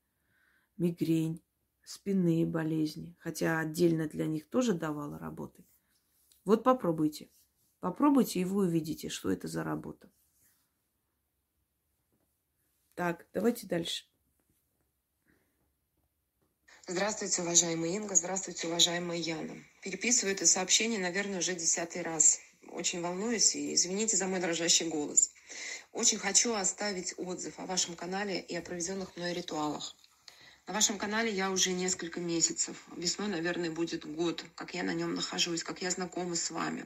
мигрень, 0.77 1.41
спинные 1.83 2.45
болезни. 2.45 3.15
Хотя 3.19 3.59
отдельно 3.59 4.07
для 4.07 4.27
них 4.27 4.47
тоже 4.47 4.73
давала 4.73 5.17
работы. 5.17 5.65
Вот 6.45 6.63
попробуйте. 6.63 7.29
Попробуйте, 7.79 8.41
и 8.41 8.45
вы 8.45 8.67
увидите, 8.67 9.09
что 9.09 9.31
это 9.31 9.47
за 9.47 9.63
работа. 9.63 10.09
Так, 12.95 13.25
давайте 13.33 13.65
дальше. 13.65 14.05
Здравствуйте, 16.85 17.41
уважаемая 17.41 17.89
Инга. 17.89 18.13
Здравствуйте, 18.13 18.67
уважаемая 18.67 19.17
Яна. 19.17 19.55
Переписываю 19.81 20.35
это 20.35 20.45
сообщение, 20.45 20.99
наверное, 20.99 21.39
уже 21.39 21.55
десятый 21.55 22.03
раз. 22.03 22.39
Очень 22.67 23.01
волнуюсь 23.01 23.55
и 23.55 23.73
извините 23.73 24.15
за 24.15 24.27
мой 24.27 24.39
дрожащий 24.39 24.87
голос. 24.87 25.31
Очень 25.91 26.19
хочу 26.19 26.53
оставить 26.53 27.15
отзыв 27.17 27.59
о 27.59 27.65
вашем 27.65 27.95
канале 27.95 28.39
и 28.39 28.55
о 28.55 28.61
проведенных 28.61 29.15
мной 29.17 29.33
ритуалах. 29.33 29.95
На 30.67 30.73
вашем 30.73 30.99
канале 30.99 31.31
я 31.31 31.49
уже 31.49 31.71
несколько 31.71 32.19
месяцев. 32.19 32.77
Весной, 32.95 33.27
наверное, 33.27 33.71
будет 33.71 34.05
год, 34.05 34.45
как 34.53 34.75
я 34.75 34.83
на 34.83 34.93
нем 34.93 35.15
нахожусь, 35.15 35.63
как 35.63 35.81
я 35.81 35.89
знакома 35.89 36.35
с 36.35 36.51
вами. 36.51 36.85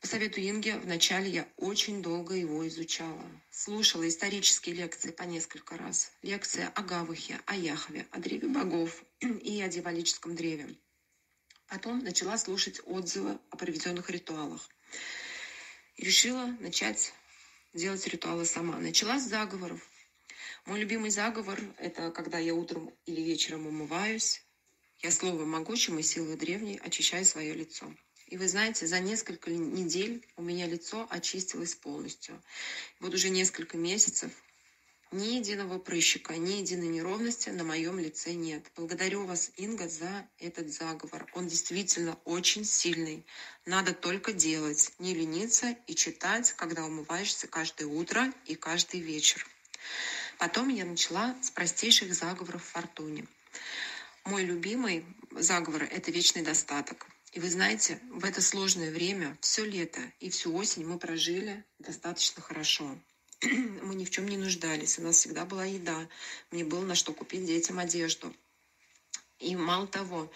По 0.00 0.06
совету 0.06 0.40
Инги, 0.40 0.70
вначале 0.70 1.28
я 1.28 1.48
очень 1.58 2.02
долго 2.02 2.34
его 2.34 2.66
изучала. 2.66 3.22
Слушала 3.50 4.08
исторические 4.08 4.74
лекции 4.74 5.10
по 5.10 5.24
несколько 5.24 5.76
раз. 5.76 6.10
Лекции 6.22 6.66
о 6.74 6.80
Гавахе, 6.80 7.38
о 7.44 7.54
Яхве, 7.54 8.06
о 8.10 8.18
древе 8.18 8.48
богов 8.48 9.04
и 9.20 9.60
о 9.60 9.68
дьяволическом 9.68 10.34
древе. 10.34 10.74
Потом 11.66 12.02
начала 12.02 12.38
слушать 12.38 12.80
отзывы 12.86 13.38
о 13.50 13.56
проведенных 13.58 14.08
ритуалах. 14.08 14.70
Решила 15.98 16.46
начать 16.60 17.12
делать 17.74 18.06
ритуалы 18.06 18.46
сама. 18.46 18.78
Начала 18.78 19.18
с 19.18 19.28
заговоров. 19.28 19.86
Мой 20.64 20.80
любимый 20.80 21.10
заговор– 21.10 21.60
это 21.78 22.10
когда 22.10 22.38
я 22.38 22.54
утром 22.54 22.90
или 23.04 23.20
вечером 23.20 23.66
умываюсь, 23.66 24.42
я 25.00 25.10
словом 25.10 25.50
могучим 25.50 25.98
и 25.98 26.02
силой 26.02 26.36
древней 26.36 26.78
очищаю 26.78 27.26
свое 27.26 27.52
лицо. 27.52 27.94
И 28.30 28.36
вы 28.36 28.48
знаете, 28.48 28.86
за 28.86 29.00
несколько 29.00 29.50
недель 29.50 30.24
у 30.36 30.42
меня 30.42 30.66
лицо 30.66 31.06
очистилось 31.10 31.74
полностью. 31.74 32.40
Вот 33.00 33.12
уже 33.12 33.28
несколько 33.28 33.76
месяцев 33.76 34.30
ни 35.10 35.34
единого 35.34 35.80
прыщика, 35.80 36.36
ни 36.36 36.58
единой 36.58 36.86
неровности 36.86 37.48
на 37.48 37.64
моем 37.64 37.98
лице 37.98 38.32
нет. 38.34 38.64
Благодарю 38.76 39.24
вас, 39.26 39.50
Инга, 39.56 39.88
за 39.88 40.28
этот 40.38 40.72
заговор. 40.72 41.26
Он 41.34 41.48
действительно 41.48 42.16
очень 42.24 42.64
сильный. 42.64 43.26
Надо 43.66 43.92
только 43.92 44.32
делать, 44.32 44.92
не 45.00 45.12
лениться 45.12 45.76
и 45.88 45.96
читать, 45.96 46.52
когда 46.52 46.84
умываешься 46.84 47.48
каждое 47.48 47.86
утро 47.86 48.32
и 48.46 48.54
каждый 48.54 49.00
вечер. 49.00 49.44
Потом 50.38 50.68
я 50.68 50.84
начала 50.84 51.36
с 51.42 51.50
простейших 51.50 52.14
заговоров 52.14 52.62
в 52.62 52.68
фортуне. 52.68 53.26
Мой 54.24 54.44
любимый 54.44 55.04
заговор– 55.32 55.82
это 55.90 56.12
вечный 56.12 56.42
достаток. 56.42 57.08
И 57.32 57.38
вы 57.38 57.48
знаете, 57.48 58.00
в 58.10 58.24
это 58.24 58.42
сложное 58.42 58.90
время, 58.90 59.38
все 59.40 59.64
лето 59.64 60.00
и 60.18 60.30
всю 60.30 60.52
осень 60.56 60.84
мы 60.84 60.98
прожили 60.98 61.64
достаточно 61.78 62.42
хорошо. 62.42 62.98
мы 63.42 63.94
ни 63.94 64.04
в 64.04 64.10
чем 64.10 64.26
не 64.26 64.36
нуждались, 64.36 64.98
у 64.98 65.02
нас 65.02 65.16
всегда 65.16 65.44
была 65.44 65.64
еда, 65.64 66.08
мне 66.50 66.64
было 66.64 66.84
на 66.84 66.96
что 66.96 67.12
купить 67.12 67.46
детям 67.46 67.78
одежду. 67.78 68.34
И 69.38 69.54
мало 69.54 69.86
того, 69.86 70.30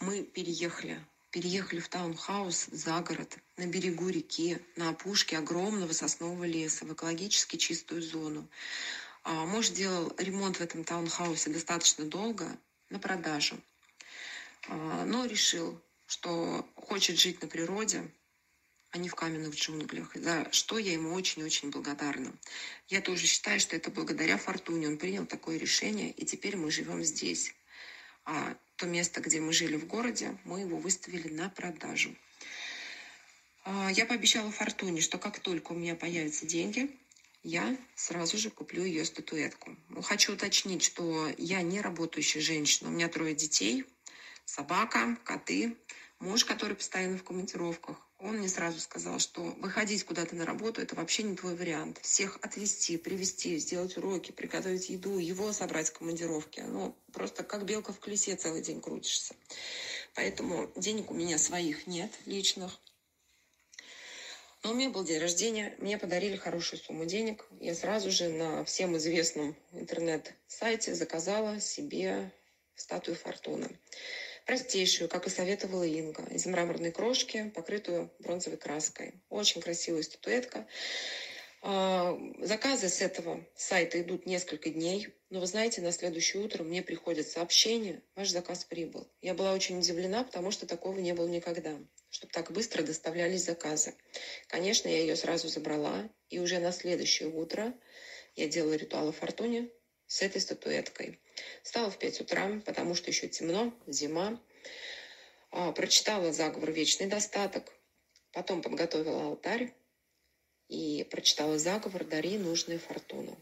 мы 0.00 0.22
переехали, 0.22 0.98
переехали 1.30 1.78
в 1.78 1.88
таунхаус 1.88 2.68
за 2.72 3.00
город, 3.02 3.36
на 3.58 3.66
берегу 3.66 4.08
реки, 4.08 4.58
на 4.76 4.88
опушке 4.88 5.36
огромного 5.36 5.92
соснового 5.92 6.44
леса, 6.44 6.86
в 6.86 6.92
экологически 6.94 7.56
чистую 7.56 8.02
зону. 8.02 8.48
А 9.24 9.44
муж 9.44 9.68
делал 9.68 10.12
ремонт 10.16 10.56
в 10.56 10.62
этом 10.62 10.84
таунхаусе 10.84 11.50
достаточно 11.50 12.06
долго 12.06 12.56
на 12.88 12.98
продажу, 12.98 13.60
а, 14.68 15.04
но 15.04 15.26
решил 15.26 15.80
что 16.06 16.68
хочет 16.76 17.18
жить 17.18 17.40
на 17.42 17.48
природе, 17.48 18.10
а 18.90 18.98
не 18.98 19.08
в 19.08 19.14
каменных 19.14 19.56
джунглях, 19.56 20.14
за 20.14 20.48
что 20.52 20.78
я 20.78 20.92
ему 20.92 21.14
очень-очень 21.14 21.70
благодарна. 21.70 22.32
Я 22.88 23.00
тоже 23.00 23.26
считаю, 23.26 23.58
что 23.58 23.74
это 23.74 23.90
благодаря 23.90 24.38
Фортуне 24.38 24.86
он 24.86 24.98
принял 24.98 25.26
такое 25.26 25.58
решение, 25.58 26.10
и 26.12 26.24
теперь 26.24 26.56
мы 26.56 26.70
живем 26.70 27.02
здесь. 27.02 27.54
А 28.24 28.56
то 28.76 28.86
место, 28.86 29.20
где 29.20 29.40
мы 29.40 29.52
жили 29.52 29.76
в 29.76 29.86
городе, 29.86 30.38
мы 30.44 30.60
его 30.60 30.76
выставили 30.76 31.28
на 31.28 31.48
продажу. 31.48 32.14
А, 33.64 33.90
я 33.90 34.06
пообещала 34.06 34.50
Фортуне, 34.52 35.00
что 35.00 35.18
как 35.18 35.40
только 35.40 35.72
у 35.72 35.76
меня 35.76 35.94
появятся 35.94 36.46
деньги, 36.46 36.96
я 37.42 37.76
сразу 37.94 38.38
же 38.38 38.50
куплю 38.50 38.84
ее 38.84 39.04
статуэтку. 39.04 39.76
Хочу 40.02 40.32
уточнить, 40.32 40.82
что 40.82 41.28
я 41.36 41.62
не 41.62 41.80
работающая 41.80 42.40
женщина. 42.40 42.88
У 42.90 42.92
меня 42.92 43.08
трое 43.08 43.34
детей, 43.34 43.84
собака, 44.44 45.18
коты, 45.24 45.76
муж, 46.24 46.44
который 46.44 46.74
постоянно 46.74 47.18
в 47.18 47.22
командировках. 47.22 47.96
Он 48.18 48.38
мне 48.38 48.48
сразу 48.48 48.80
сказал, 48.80 49.18
что 49.18 49.42
выходить 49.42 50.04
куда-то 50.04 50.34
на 50.34 50.46
работу– 50.46 50.80
это 50.82 50.94
вообще 50.94 51.22
не 51.22 51.36
твой 51.36 51.54
вариант. 51.54 52.00
Всех 52.00 52.38
отвезти, 52.40 52.96
привезти, 52.96 53.58
сделать 53.58 53.96
уроки, 53.98 54.32
приготовить 54.32 54.88
еду, 54.88 55.18
его 55.18 55.52
собрать 55.52 55.90
в 55.90 55.92
командировке. 55.92 56.62
Ну, 56.62 56.96
просто 57.12 57.44
как 57.44 57.66
белка 57.66 57.92
в 57.92 58.00
колесе 58.00 58.34
целый 58.36 58.62
день 58.62 58.80
крутишься. 58.80 59.36
Поэтому 60.14 60.72
денег 60.76 61.10
у 61.10 61.14
меня 61.14 61.36
своих 61.36 61.86
нет, 61.86 62.10
личных. 62.24 62.80
Но 64.62 64.70
у 64.70 64.74
меня 64.74 64.88
был 64.88 65.04
день 65.04 65.20
рождения, 65.20 65.74
мне 65.78 65.98
подарили 65.98 66.36
хорошую 66.36 66.80
сумму 66.80 67.04
денег. 67.04 67.46
Я 67.60 67.74
сразу 67.74 68.10
же 68.10 68.30
на 68.30 68.64
всем 68.64 68.96
известном 68.96 69.54
интернет-сайте 69.72 70.94
заказала 70.94 71.60
себе 71.60 72.32
статую 72.74 73.16
Фортуны 73.16 73.78
простейшую, 74.44 75.08
как 75.08 75.26
и 75.26 75.30
советовала 75.30 75.84
Инга, 75.84 76.24
из 76.30 76.46
мраморной 76.46 76.92
крошки, 76.92 77.50
покрытую 77.54 78.10
бронзовой 78.18 78.58
краской. 78.58 79.14
Очень 79.28 79.60
красивая 79.60 80.02
статуэтка. 80.02 80.66
А, 81.66 82.18
заказы 82.40 82.90
с 82.90 83.00
этого 83.00 83.42
сайта 83.56 83.98
идут 84.02 84.26
несколько 84.26 84.68
дней, 84.68 85.08
но 85.30 85.40
вы 85.40 85.46
знаете, 85.46 85.80
на 85.80 85.92
следующее 85.92 86.42
утро 86.42 86.62
мне 86.62 86.82
приходит 86.82 87.26
сообщение, 87.26 88.02
ваш 88.14 88.28
заказ 88.28 88.66
прибыл. 88.66 89.08
Я 89.22 89.32
была 89.32 89.54
очень 89.54 89.78
удивлена, 89.78 90.24
потому 90.24 90.50
что 90.50 90.66
такого 90.66 90.98
не 90.98 91.14
было 91.14 91.26
никогда, 91.26 91.78
чтобы 92.10 92.32
так 92.34 92.52
быстро 92.52 92.82
доставлялись 92.82 93.44
заказы. 93.44 93.94
Конечно, 94.48 94.88
я 94.88 94.98
ее 94.98 95.16
сразу 95.16 95.48
забрала, 95.48 96.10
и 96.28 96.38
уже 96.38 96.58
на 96.58 96.70
следующее 96.70 97.30
утро 97.30 97.72
я 98.36 98.46
делала 98.46 98.74
ритуал 98.74 99.08
о 99.08 99.12
фортуне 99.12 99.70
с 100.06 100.22
этой 100.22 100.40
статуэткой. 100.40 101.18
Встала 101.62 101.90
в 101.90 101.98
5 101.98 102.20
утра, 102.22 102.62
потому 102.64 102.94
что 102.94 103.10
еще 103.10 103.28
темно, 103.28 103.72
зима. 103.86 104.40
А, 105.50 105.72
прочитала 105.72 106.32
заговор 106.32 106.70
«Вечный 106.70 107.06
достаток». 107.06 107.72
Потом 108.32 108.62
подготовила 108.62 109.26
алтарь 109.26 109.72
и 110.68 111.06
прочитала 111.10 111.58
заговор 111.58 112.04
«Дари 112.04 112.38
нужную 112.38 112.80
фортуну». 112.80 113.38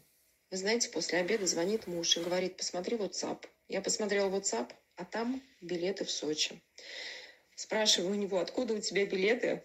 Вы 0.51 0.57
знаете, 0.57 0.89
после 0.89 1.19
обеда 1.19 1.47
звонит 1.47 1.87
муж 1.87 2.15
и 2.15 2.21
говорит, 2.21 2.57
посмотри 2.57 2.95
WhatsApp. 2.95 3.43
Я 3.67 3.81
посмотрела 3.81 4.29
WhatsApp, 4.29 4.71
а 4.95 5.05
там 5.05 5.41
билеты 5.61 6.05
в 6.05 6.11
Сочи. 6.11 6.61
Спрашиваю 7.55 8.11
у 8.11 8.15
него, 8.15 8.39
откуда 8.39 8.75
у 8.75 8.79
тебя 8.79 9.05
билеты? 9.05 9.63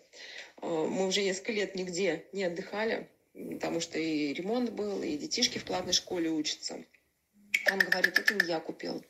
А, 0.56 0.66
мы 0.66 1.06
уже 1.06 1.22
несколько 1.22 1.52
лет 1.52 1.74
нигде 1.74 2.26
не 2.32 2.44
отдыхали, 2.44 3.08
потому 3.52 3.80
что 3.80 3.98
и 3.98 4.32
ремонт 4.32 4.70
был, 4.70 5.02
и 5.02 5.16
детишки 5.16 5.58
в 5.58 5.64
платной 5.64 5.92
школе 5.92 6.30
учатся. 6.30 6.84
Он 7.70 7.78
говорит, 7.78 8.18
это 8.18 8.34
не 8.34 8.46
я 8.46 8.60
купил. 8.60 9.04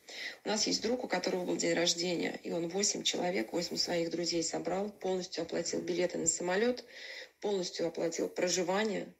У 0.44 0.48
нас 0.48 0.66
есть 0.66 0.82
друг, 0.82 1.04
у 1.04 1.08
которого 1.08 1.44
был 1.44 1.56
день 1.56 1.74
рождения, 1.74 2.38
и 2.42 2.50
он 2.50 2.68
восемь 2.68 3.02
человек, 3.02 3.52
восемь 3.52 3.76
своих 3.76 4.10
друзей 4.10 4.42
собрал, 4.42 4.90
полностью 4.90 5.42
оплатил 5.42 5.80
билеты 5.80 6.18
на 6.18 6.26
самолет, 6.26 6.84
полностью 7.40 7.86
оплатил 7.86 8.28
проживание, 8.28 9.12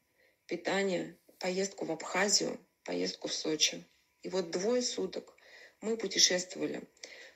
питание, 0.47 1.17
поездку 1.39 1.85
в 1.85 1.93
Абхазию, 1.93 2.59
поездку 2.85 3.29
в 3.29 3.35
Сочи. 3.35 3.85
И 4.23 4.29
вот 4.29 4.51
двое 4.51 4.83
суток 4.83 5.37
мы 5.81 5.97
путешествовали. 5.97 6.83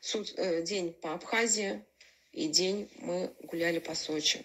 Суд, 0.00 0.32
э, 0.36 0.62
день 0.62 0.92
по 0.92 1.14
Абхазии 1.14 1.84
и 2.32 2.48
день 2.48 2.90
мы 2.96 3.32
гуляли 3.40 3.78
по 3.78 3.94
Сочи. 3.94 4.42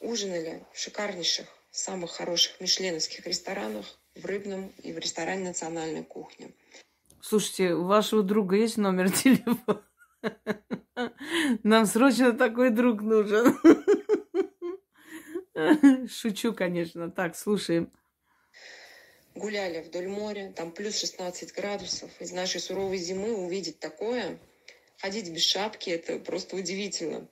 Ужинали 0.00 0.64
в 0.72 0.78
шикарнейших, 0.78 1.46
самых 1.78 2.10
хороших 2.10 2.60
мишленовских 2.60 3.26
ресторанах, 3.26 3.86
в 4.14 4.26
рыбном 4.26 4.72
и 4.82 4.92
в 4.92 4.98
ресторане 4.98 5.44
национальной 5.44 6.04
кухни. 6.04 6.54
Слушайте, 7.20 7.74
у 7.74 7.84
вашего 7.84 8.22
друга 8.22 8.56
есть 8.56 8.76
номер 8.76 9.10
телефона? 9.22 9.84
Нам 11.62 11.86
срочно 11.86 12.32
такой 12.32 12.70
друг 12.70 13.02
нужен. 13.02 13.56
Шучу, 16.08 16.52
конечно. 16.52 17.10
Так, 17.10 17.36
слушаем. 17.36 17.92
гуляли 19.34 19.82
вдоль 19.82 20.08
моря, 20.08 20.52
там 20.54 20.72
плюс 20.72 20.98
16 20.98 21.54
градусов. 21.54 22.10
Из 22.20 22.32
нашей 22.32 22.60
суровой 22.60 22.98
зимы 22.98 23.36
увидеть 23.36 23.78
такое, 23.78 24.38
ходить 24.98 25.32
без 25.32 25.42
шапки, 25.42 25.90
это 25.90 26.18
просто 26.18 26.56
удивительно. 26.56 27.28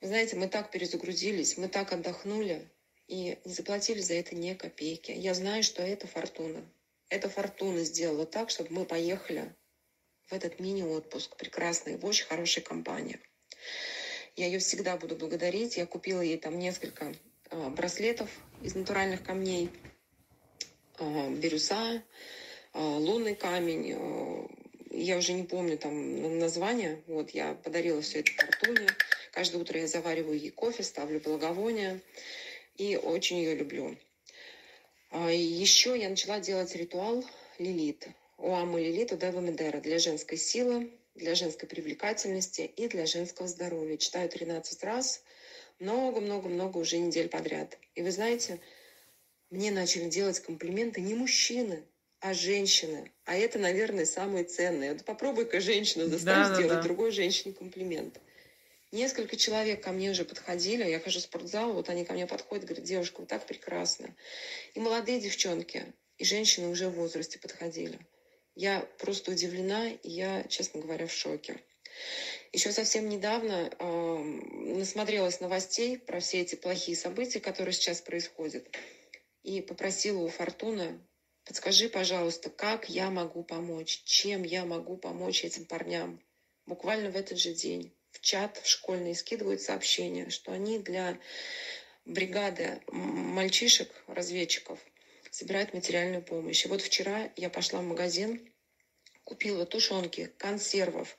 Вы 0.00 0.08
знаете, 0.08 0.36
мы 0.36 0.48
так 0.48 0.70
перезагрузились, 0.70 1.58
мы 1.58 1.68
так 1.68 1.92
отдохнули 1.92 2.70
и 3.10 3.38
не 3.44 3.52
заплатили 3.52 4.00
за 4.00 4.14
это 4.14 4.36
ни 4.36 4.54
копейки. 4.54 5.10
Я 5.10 5.34
знаю, 5.34 5.64
что 5.64 5.82
это 5.82 6.06
фортуна. 6.06 6.64
Это 7.08 7.28
фортуна 7.28 7.82
сделала 7.82 8.24
так, 8.24 8.50
чтобы 8.50 8.72
мы 8.72 8.84
поехали 8.84 9.52
в 10.28 10.32
этот 10.32 10.60
мини-отпуск 10.60 11.36
прекрасный, 11.36 11.96
в 11.96 12.06
очень 12.06 12.26
хорошей 12.26 12.62
компании. 12.62 13.18
Я 14.36 14.46
ее 14.46 14.60
всегда 14.60 14.96
буду 14.96 15.16
благодарить. 15.16 15.76
Я 15.76 15.86
купила 15.86 16.20
ей 16.20 16.38
там 16.38 16.56
несколько 16.56 17.12
э, 17.50 17.68
браслетов 17.70 18.30
из 18.62 18.76
натуральных 18.76 19.24
камней, 19.24 19.70
э, 21.00 21.30
бирюса, 21.30 21.96
э, 21.96 22.78
лунный 22.78 23.34
камень. 23.34 23.92
Э, 23.92 24.46
я 24.92 25.18
уже 25.18 25.32
не 25.32 25.42
помню 25.42 25.78
там 25.78 26.38
название. 26.38 27.02
Вот 27.08 27.30
я 27.30 27.54
подарила 27.54 28.00
все 28.02 28.20
это 28.20 28.30
Фортуне. 28.32 28.86
Каждое 29.32 29.58
утро 29.58 29.80
я 29.80 29.88
завариваю 29.88 30.38
ей 30.38 30.50
кофе, 30.50 30.84
ставлю 30.84 31.18
благовония. 31.18 32.00
И 32.80 32.96
очень 32.96 33.36
ее 33.36 33.56
люблю. 33.56 33.94
А 35.10 35.30
еще 35.30 36.00
я 36.00 36.08
начала 36.08 36.40
делать 36.40 36.74
ритуал 36.74 37.22
Лилит. 37.58 38.08
Уаму 38.38 38.78
Лилит 38.78 39.12
Удева 39.12 39.40
Медера 39.40 39.82
для 39.82 39.98
женской 39.98 40.38
силы, 40.38 40.90
для 41.14 41.34
женской 41.34 41.68
привлекательности 41.68 42.62
и 42.62 42.88
для 42.88 43.04
женского 43.04 43.48
здоровья. 43.48 43.98
Читаю 43.98 44.30
13 44.30 44.82
раз, 44.84 45.22
много-много-много 45.78 46.78
уже 46.78 46.96
недель 46.96 47.28
подряд. 47.28 47.76
И 47.96 48.00
вы 48.00 48.12
знаете, 48.12 48.58
мне 49.50 49.70
начали 49.70 50.08
делать 50.08 50.40
комплименты 50.40 51.02
не 51.02 51.12
мужчины, 51.12 51.82
а 52.20 52.32
женщины. 52.32 53.12
А 53.26 53.36
это, 53.36 53.58
наверное, 53.58 54.06
самое 54.06 54.44
ценное. 54.44 54.94
Вот 54.94 55.04
попробуй-ка 55.04 55.60
женщину 55.60 56.06
заставить 56.06 56.48
да, 56.48 56.54
сделать 56.54 56.78
да. 56.78 56.82
другой 56.82 57.10
женщине 57.10 57.52
комплимент. 57.52 58.18
Несколько 58.92 59.36
человек 59.36 59.84
ко 59.84 59.92
мне 59.92 60.10
уже 60.10 60.24
подходили, 60.24 60.82
я 60.82 60.98
хожу 60.98 61.20
в 61.20 61.22
спортзал, 61.22 61.72
вот 61.72 61.88
они 61.88 62.04
ко 62.04 62.12
мне 62.12 62.26
подходят, 62.26 62.64
говорят, 62.64 62.84
девушка, 62.84 63.20
вы 63.20 63.26
так 63.26 63.46
прекрасна. 63.46 64.16
И 64.74 64.80
молодые 64.80 65.20
девчонки, 65.20 65.92
и 66.18 66.24
женщины 66.24 66.66
уже 66.66 66.88
в 66.88 66.94
возрасте 66.94 67.38
подходили. 67.38 68.00
Я 68.56 68.80
просто 68.98 69.30
удивлена, 69.30 69.90
и 69.90 70.10
я, 70.10 70.42
честно 70.48 70.80
говоря, 70.80 71.06
в 71.06 71.12
шоке. 71.12 71.62
Еще 72.52 72.72
совсем 72.72 73.08
недавно 73.08 73.70
э, 73.78 74.18
насмотрелась 74.74 75.38
новостей 75.38 75.96
про 75.96 76.18
все 76.18 76.40
эти 76.40 76.56
плохие 76.56 76.96
события, 76.96 77.38
которые 77.38 77.72
сейчас 77.72 78.00
происходят, 78.00 78.66
и 79.44 79.60
попросила 79.60 80.18
у 80.18 80.28
Фортуны, 80.28 81.00
подскажи, 81.44 81.88
пожалуйста, 81.88 82.50
как 82.50 82.88
я 82.88 83.08
могу 83.10 83.44
помочь, 83.44 84.02
чем 84.04 84.42
я 84.42 84.64
могу 84.64 84.96
помочь 84.96 85.44
этим 85.44 85.64
парням. 85.64 86.20
Буквально 86.66 87.10
в 87.10 87.16
этот 87.16 87.38
же 87.38 87.54
день 87.54 87.94
в 88.12 88.20
чат 88.20 88.60
школьный 88.64 89.14
скидывают 89.14 89.60
сообщения, 89.60 90.30
что 90.30 90.52
они 90.52 90.78
для 90.78 91.18
бригады 92.04 92.80
мальчишек, 92.88 93.90
разведчиков, 94.06 94.78
собирают 95.30 95.74
материальную 95.74 96.22
помощь. 96.22 96.64
И 96.64 96.68
вот 96.68 96.82
вчера 96.82 97.30
я 97.36 97.50
пошла 97.50 97.80
в 97.80 97.84
магазин, 97.84 98.52
купила 99.24 99.64
тушенки, 99.64 100.32
консервов, 100.38 101.16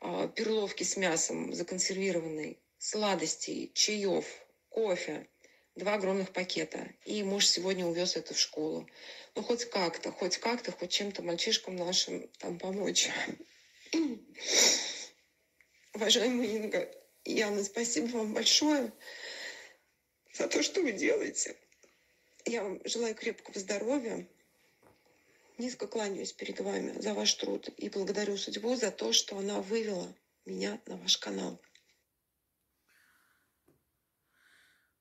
а, 0.00 0.28
перловки 0.28 0.82
с 0.82 0.96
мясом 0.96 1.54
законсервированной, 1.54 2.58
сладостей, 2.78 3.70
чаев, 3.74 4.26
кофе, 4.68 5.28
два 5.74 5.94
огромных 5.94 6.32
пакета. 6.32 6.88
И 7.04 7.22
муж 7.22 7.46
сегодня 7.46 7.86
увез 7.86 8.16
это 8.16 8.34
в 8.34 8.38
школу. 8.38 8.86
Ну, 9.34 9.42
хоть 9.42 9.64
как-то, 9.66 10.12
хоть 10.12 10.38
как-то, 10.38 10.72
хоть 10.72 10.90
чем-то 10.90 11.22
мальчишкам 11.22 11.76
нашим 11.76 12.28
там 12.38 12.58
помочь. 12.58 13.08
Уважаемая 16.00 16.48
Инга, 16.48 16.90
Яна, 17.26 17.62
спасибо 17.62 18.16
вам 18.16 18.32
большое 18.32 18.90
за 20.32 20.48
то, 20.48 20.62
что 20.62 20.80
вы 20.80 20.92
делаете. 20.92 21.58
Я 22.46 22.64
вам 22.64 22.80
желаю 22.86 23.14
крепкого 23.14 23.60
здоровья. 23.60 24.26
Низко 25.58 25.86
кланяюсь 25.86 26.32
перед 26.32 26.58
вами 26.58 26.98
за 26.98 27.12
ваш 27.12 27.34
труд 27.34 27.68
и 27.76 27.90
благодарю 27.90 28.38
судьбу 28.38 28.76
за 28.76 28.90
то, 28.90 29.12
что 29.12 29.36
она 29.36 29.60
вывела 29.60 30.16
меня 30.46 30.80
на 30.86 30.96
ваш 30.96 31.18
канал. 31.18 31.60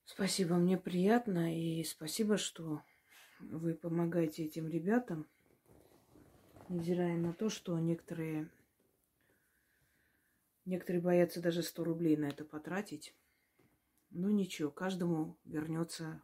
Спасибо, 0.03 0.55
мне 0.55 0.77
приятно 0.77 1.57
и 1.57 1.81
спасибо, 1.85 2.37
что 2.37 2.83
вы 3.39 3.73
помогаете 3.73 4.43
этим 4.43 4.67
ребятам, 4.67 5.29
невзирая 6.67 7.15
на 7.15 7.31
то, 7.31 7.49
что 7.49 7.79
некоторые, 7.79 8.51
некоторые 10.70 11.01
боятся 11.01 11.41
даже 11.41 11.63
100 11.63 11.84
рублей 11.84 12.15
на 12.15 12.30
это 12.30 12.45
потратить. 12.45 13.15
Ну 14.11 14.30
ничего, 14.30 14.72
каждому 14.72 15.38
вернется 15.43 16.22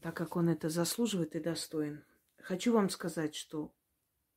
так, 0.00 0.16
как 0.16 0.36
он 0.36 0.48
это 0.48 0.68
заслуживает 0.68 1.36
и 1.36 1.40
достоин. 1.40 2.04
Хочу 2.38 2.72
вам 2.72 2.88
сказать, 2.88 3.34
что 3.34 3.74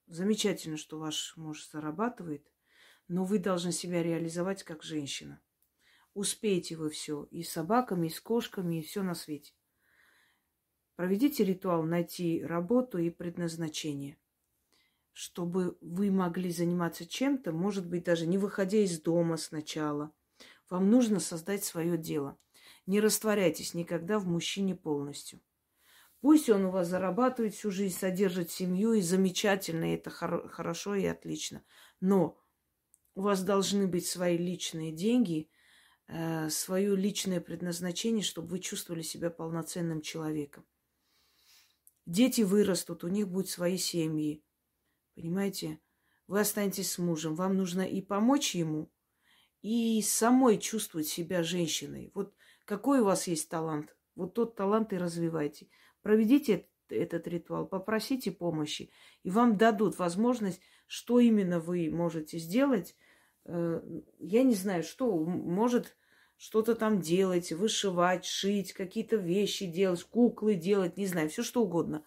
замечательно, 0.08 0.78
что 0.78 1.00
ваш 1.00 1.38
муж 1.38 1.68
зарабатывает, 1.68 2.46
но 3.08 3.24
вы 3.24 3.40
должны 3.40 3.72
себя 3.72 4.04
реализовать 4.04 4.64
как 4.64 4.84
женщина. 4.84 5.42
Успеете 6.14 6.76
вы 6.76 6.90
все 6.90 7.28
и 7.32 7.44
с 7.44 7.52
собаками, 7.52 8.08
и 8.08 8.12
с 8.12 8.20
кошками, 8.22 8.80
и 8.80 8.84
все 8.84 9.04
на 9.04 9.16
свете. 9.16 9.54
Проведите 10.96 11.44
ритуал 11.44 11.84
найти 11.84 12.44
работу 12.44 13.00
и 13.00 13.10
предназначение, 13.10 14.18
чтобы 15.16 15.78
вы 15.80 16.12
могли 16.12 16.52
заниматься 16.52 17.06
чем-то, 17.06 17.54
может 17.54 17.88
быть, 17.88 18.04
даже 18.04 18.28
не 18.28 18.38
выходя 18.38 18.80
из 18.80 19.00
дома 19.00 19.38
сначала. 19.38 20.12
Вам 20.70 20.92
нужно 20.92 21.22
создать 21.22 21.64
свое 21.64 21.98
дело. 21.98 22.38
Не 22.86 23.00
растворяйтесь 23.00 23.74
никогда 23.74 24.20
в 24.20 24.28
мужчине 24.28 24.76
полностью. 24.76 25.40
Пусть 26.20 26.50
он 26.50 26.66
у 26.66 26.72
вас 26.72 26.90
зарабатывает 26.90 27.54
всю 27.54 27.72
жизнь, 27.72 27.98
содержит 27.98 28.52
семью, 28.52 28.92
и 28.92 29.02
замечательно, 29.02 29.94
и 29.94 29.96
это 29.96 30.10
хор- 30.10 30.50
хорошо 30.50 30.96
и 30.96 31.06
отлично. 31.06 31.64
Но 32.02 32.38
у 33.16 33.22
вас 33.22 33.42
должны 33.42 33.88
быть 33.88 34.06
свои 34.06 34.38
личные 34.38 34.92
деньги, 34.92 35.50
э, 36.08 36.50
свое 36.50 36.94
личное 36.94 37.40
предназначение, 37.40 38.22
чтобы 38.22 38.50
вы 38.50 38.60
чувствовали 38.60 39.02
себя 39.02 39.30
полноценным 39.30 40.02
человеком. 40.02 40.66
Дети 42.06 42.42
вырастут, 42.42 43.06
у 43.06 43.08
них 43.08 43.30
будут 43.30 43.50
свои 43.50 43.78
семьи. 43.78 44.45
Понимаете? 45.16 45.80
Вы 46.28 46.40
останетесь 46.40 46.92
с 46.92 46.98
мужем. 46.98 47.36
Вам 47.36 47.56
нужно 47.56 47.82
и 47.82 48.02
помочь 48.02 48.56
ему, 48.56 48.92
и 49.62 50.02
самой 50.02 50.58
чувствовать 50.58 51.08
себя 51.08 51.44
женщиной. 51.44 52.12
Вот 52.14 52.34
какой 52.66 53.00
у 53.00 53.06
вас 53.06 53.28
есть 53.28 53.50
талант, 53.50 53.96
вот 54.16 54.34
тот 54.34 54.56
талант 54.56 54.94
и 54.94 54.98
развивайте. 54.98 55.68
Проведите 56.02 56.68
этот 56.90 57.28
ритуал, 57.28 57.68
попросите 57.68 58.32
помощи, 58.32 58.92
и 59.24 59.30
вам 59.30 59.58
дадут 59.58 59.98
возможность, 59.98 60.62
что 60.88 61.20
именно 61.20 61.60
вы 61.60 61.90
можете 61.90 62.38
сделать. 62.38 62.96
Э, 63.46 63.82
я 64.20 64.44
не 64.44 64.54
знаю, 64.54 64.84
что 64.84 65.16
может 65.18 65.96
что-то 66.38 66.76
там 66.76 67.00
делать, 67.02 67.52
вышивать, 67.52 68.26
шить, 68.26 68.74
какие-то 68.74 69.16
вещи 69.16 69.66
делать, 69.66 70.04
куклы 70.04 70.56
делать, 70.56 70.98
не 70.98 71.08
знаю, 71.08 71.30
все 71.30 71.44
что 71.44 71.64
угодно. 71.64 72.06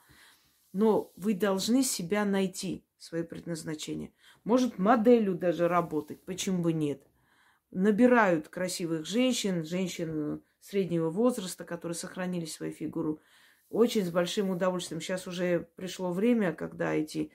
Но 0.73 1.13
вы 1.17 1.35
должны 1.35 1.83
себя 1.83 2.25
найти, 2.25 2.85
свое 2.99 3.25
предназначение. 3.25 4.13
Может, 4.45 4.79
моделью 4.79 5.35
даже 5.35 5.69
работать, 5.69 6.25
почему 6.25 6.63
бы 6.63 6.73
нет. 6.73 7.03
Набирают 7.71 8.49
красивых 8.49 9.07
женщин, 9.07 9.65
женщин 9.65 10.43
среднего 10.61 11.11
возраста, 11.11 11.65
которые 11.65 11.97
сохранили 11.97 12.47
свою 12.47 12.73
фигуру, 12.73 13.21
очень 13.71 14.05
с 14.05 14.11
большим 14.11 14.51
удовольствием. 14.51 15.01
Сейчас 15.01 15.27
уже 15.27 15.69
пришло 15.77 16.13
время, 16.13 16.53
когда 16.53 16.95
эти 16.95 17.31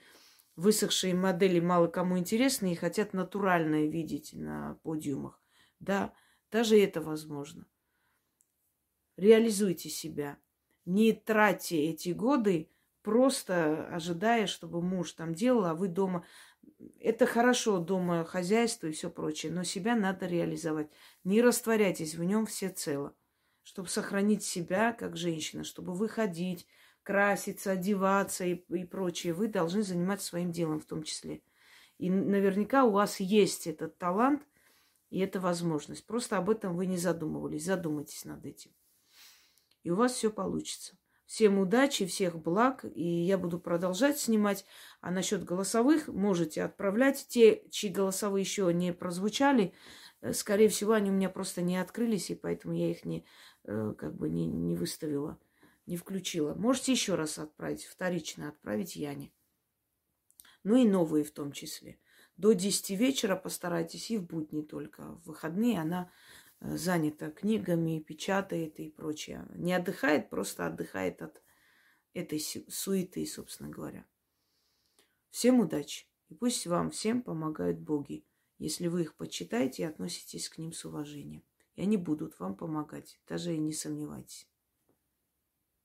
высохшие 0.56 1.14
модели 1.14 1.60
мало 1.60 1.86
кому 1.86 2.18
интересны 2.18 2.72
и 2.72 2.76
хотят 2.76 3.12
натуральное 3.12 3.86
видеть 3.86 4.32
на 4.34 4.78
подиумах. 4.82 5.40
Да, 5.80 6.12
даже 6.50 6.78
это 6.78 7.00
возможно. 7.00 7.66
Реализуйте 9.16 9.88
себя. 9.88 10.38
Не 10.84 11.12
тратьте 11.12 11.76
эти 11.84 12.10
годы, 12.10 12.68
просто 13.04 13.86
ожидая, 13.86 14.48
чтобы 14.48 14.82
муж 14.82 15.12
там 15.12 15.32
делал, 15.32 15.66
а 15.66 15.74
вы 15.74 15.86
дома. 15.86 16.26
Это 16.98 17.26
хорошо, 17.26 17.78
дома 17.78 18.24
хозяйство 18.24 18.88
и 18.88 18.92
все 18.92 19.08
прочее, 19.10 19.52
но 19.52 19.62
себя 19.62 19.94
надо 19.94 20.26
реализовать. 20.26 20.90
Не 21.22 21.40
растворяйтесь 21.40 22.16
в 22.16 22.24
нем 22.24 22.46
всецело 22.46 23.14
чтобы 23.64 23.88
сохранить 23.88 24.44
себя 24.44 24.92
как 24.92 25.16
женщина, 25.16 25.64
чтобы 25.64 25.94
выходить, 25.94 26.66
краситься, 27.02 27.72
одеваться 27.72 28.44
и, 28.44 28.52
и 28.52 28.84
прочее, 28.84 29.32
вы 29.32 29.48
должны 29.48 29.82
заниматься 29.82 30.26
своим 30.26 30.52
делом 30.52 30.80
в 30.80 30.84
том 30.84 31.02
числе. 31.02 31.42
И 31.98 32.10
наверняка 32.10 32.84
у 32.84 32.92
вас 32.92 33.20
есть 33.20 33.66
этот 33.66 33.98
талант 33.98 34.46
и 35.10 35.18
эта 35.18 35.40
возможность. 35.40 36.06
Просто 36.06 36.36
об 36.36 36.50
этом 36.50 36.76
вы 36.76 36.86
не 36.86 36.98
задумывались. 36.98 37.64
Задумайтесь 37.64 38.24
над 38.24 38.44
этим. 38.44 38.70
И 39.82 39.90
у 39.90 39.96
вас 39.96 40.12
все 40.12 40.30
получится. 40.30 40.96
Всем 41.26 41.58
удачи, 41.58 42.06
всех 42.06 42.38
благ. 42.40 42.84
И 42.94 43.02
я 43.02 43.38
буду 43.38 43.58
продолжать 43.58 44.18
снимать. 44.18 44.64
А 45.00 45.10
насчет 45.10 45.44
голосовых 45.44 46.08
можете 46.08 46.62
отправлять. 46.62 47.26
Те, 47.28 47.64
чьи 47.70 47.90
голосовые 47.90 48.42
еще 48.42 48.72
не 48.72 48.92
прозвучали, 48.92 49.74
э, 50.20 50.32
скорее 50.32 50.68
всего, 50.68 50.92
они 50.92 51.10
у 51.10 51.14
меня 51.14 51.30
просто 51.30 51.62
не 51.62 51.76
открылись, 51.76 52.30
и 52.30 52.34
поэтому 52.34 52.74
я 52.74 52.90
их 52.90 53.04
не, 53.04 53.24
э, 53.64 53.94
как 53.96 54.14
бы 54.14 54.28
не, 54.28 54.46
не 54.46 54.76
выставила, 54.76 55.38
не 55.86 55.96
включила. 55.96 56.54
Можете 56.54 56.92
еще 56.92 57.14
раз 57.14 57.38
отправить, 57.38 57.84
вторично 57.84 58.48
отправить 58.48 58.96
Яне. 58.96 59.32
Ну 60.62 60.76
и 60.76 60.88
новые 60.88 61.24
в 61.24 61.30
том 61.30 61.52
числе. 61.52 61.98
До 62.36 62.52
10 62.52 62.90
вечера 62.90 63.36
постарайтесь 63.36 64.10
и 64.10 64.18
в 64.18 64.24
будни 64.24 64.62
только. 64.62 65.02
В 65.02 65.28
выходные 65.28 65.80
она 65.80 66.10
занята 66.64 67.30
книгами, 67.30 68.00
печатает 68.00 68.80
и 68.80 68.88
прочее. 68.88 69.46
Не 69.54 69.74
отдыхает, 69.74 70.30
просто 70.30 70.66
отдыхает 70.66 71.20
от 71.22 71.42
этой 72.14 72.40
суеты, 72.40 73.26
собственно 73.26 73.68
говоря. 73.68 74.06
Всем 75.30 75.60
удачи. 75.60 76.06
И 76.28 76.34
пусть 76.34 76.66
вам 76.66 76.90
всем 76.90 77.22
помогают 77.22 77.78
боги, 77.78 78.24
если 78.58 78.88
вы 78.88 79.02
их 79.02 79.14
почитаете 79.16 79.82
и 79.82 79.86
относитесь 79.86 80.48
к 80.48 80.58
ним 80.58 80.72
с 80.72 80.84
уважением. 80.84 81.44
И 81.76 81.82
они 81.82 81.96
будут 81.96 82.38
вам 82.38 82.56
помогать, 82.56 83.20
даже 83.28 83.54
и 83.54 83.58
не 83.58 83.72
сомневайтесь. 83.72 84.48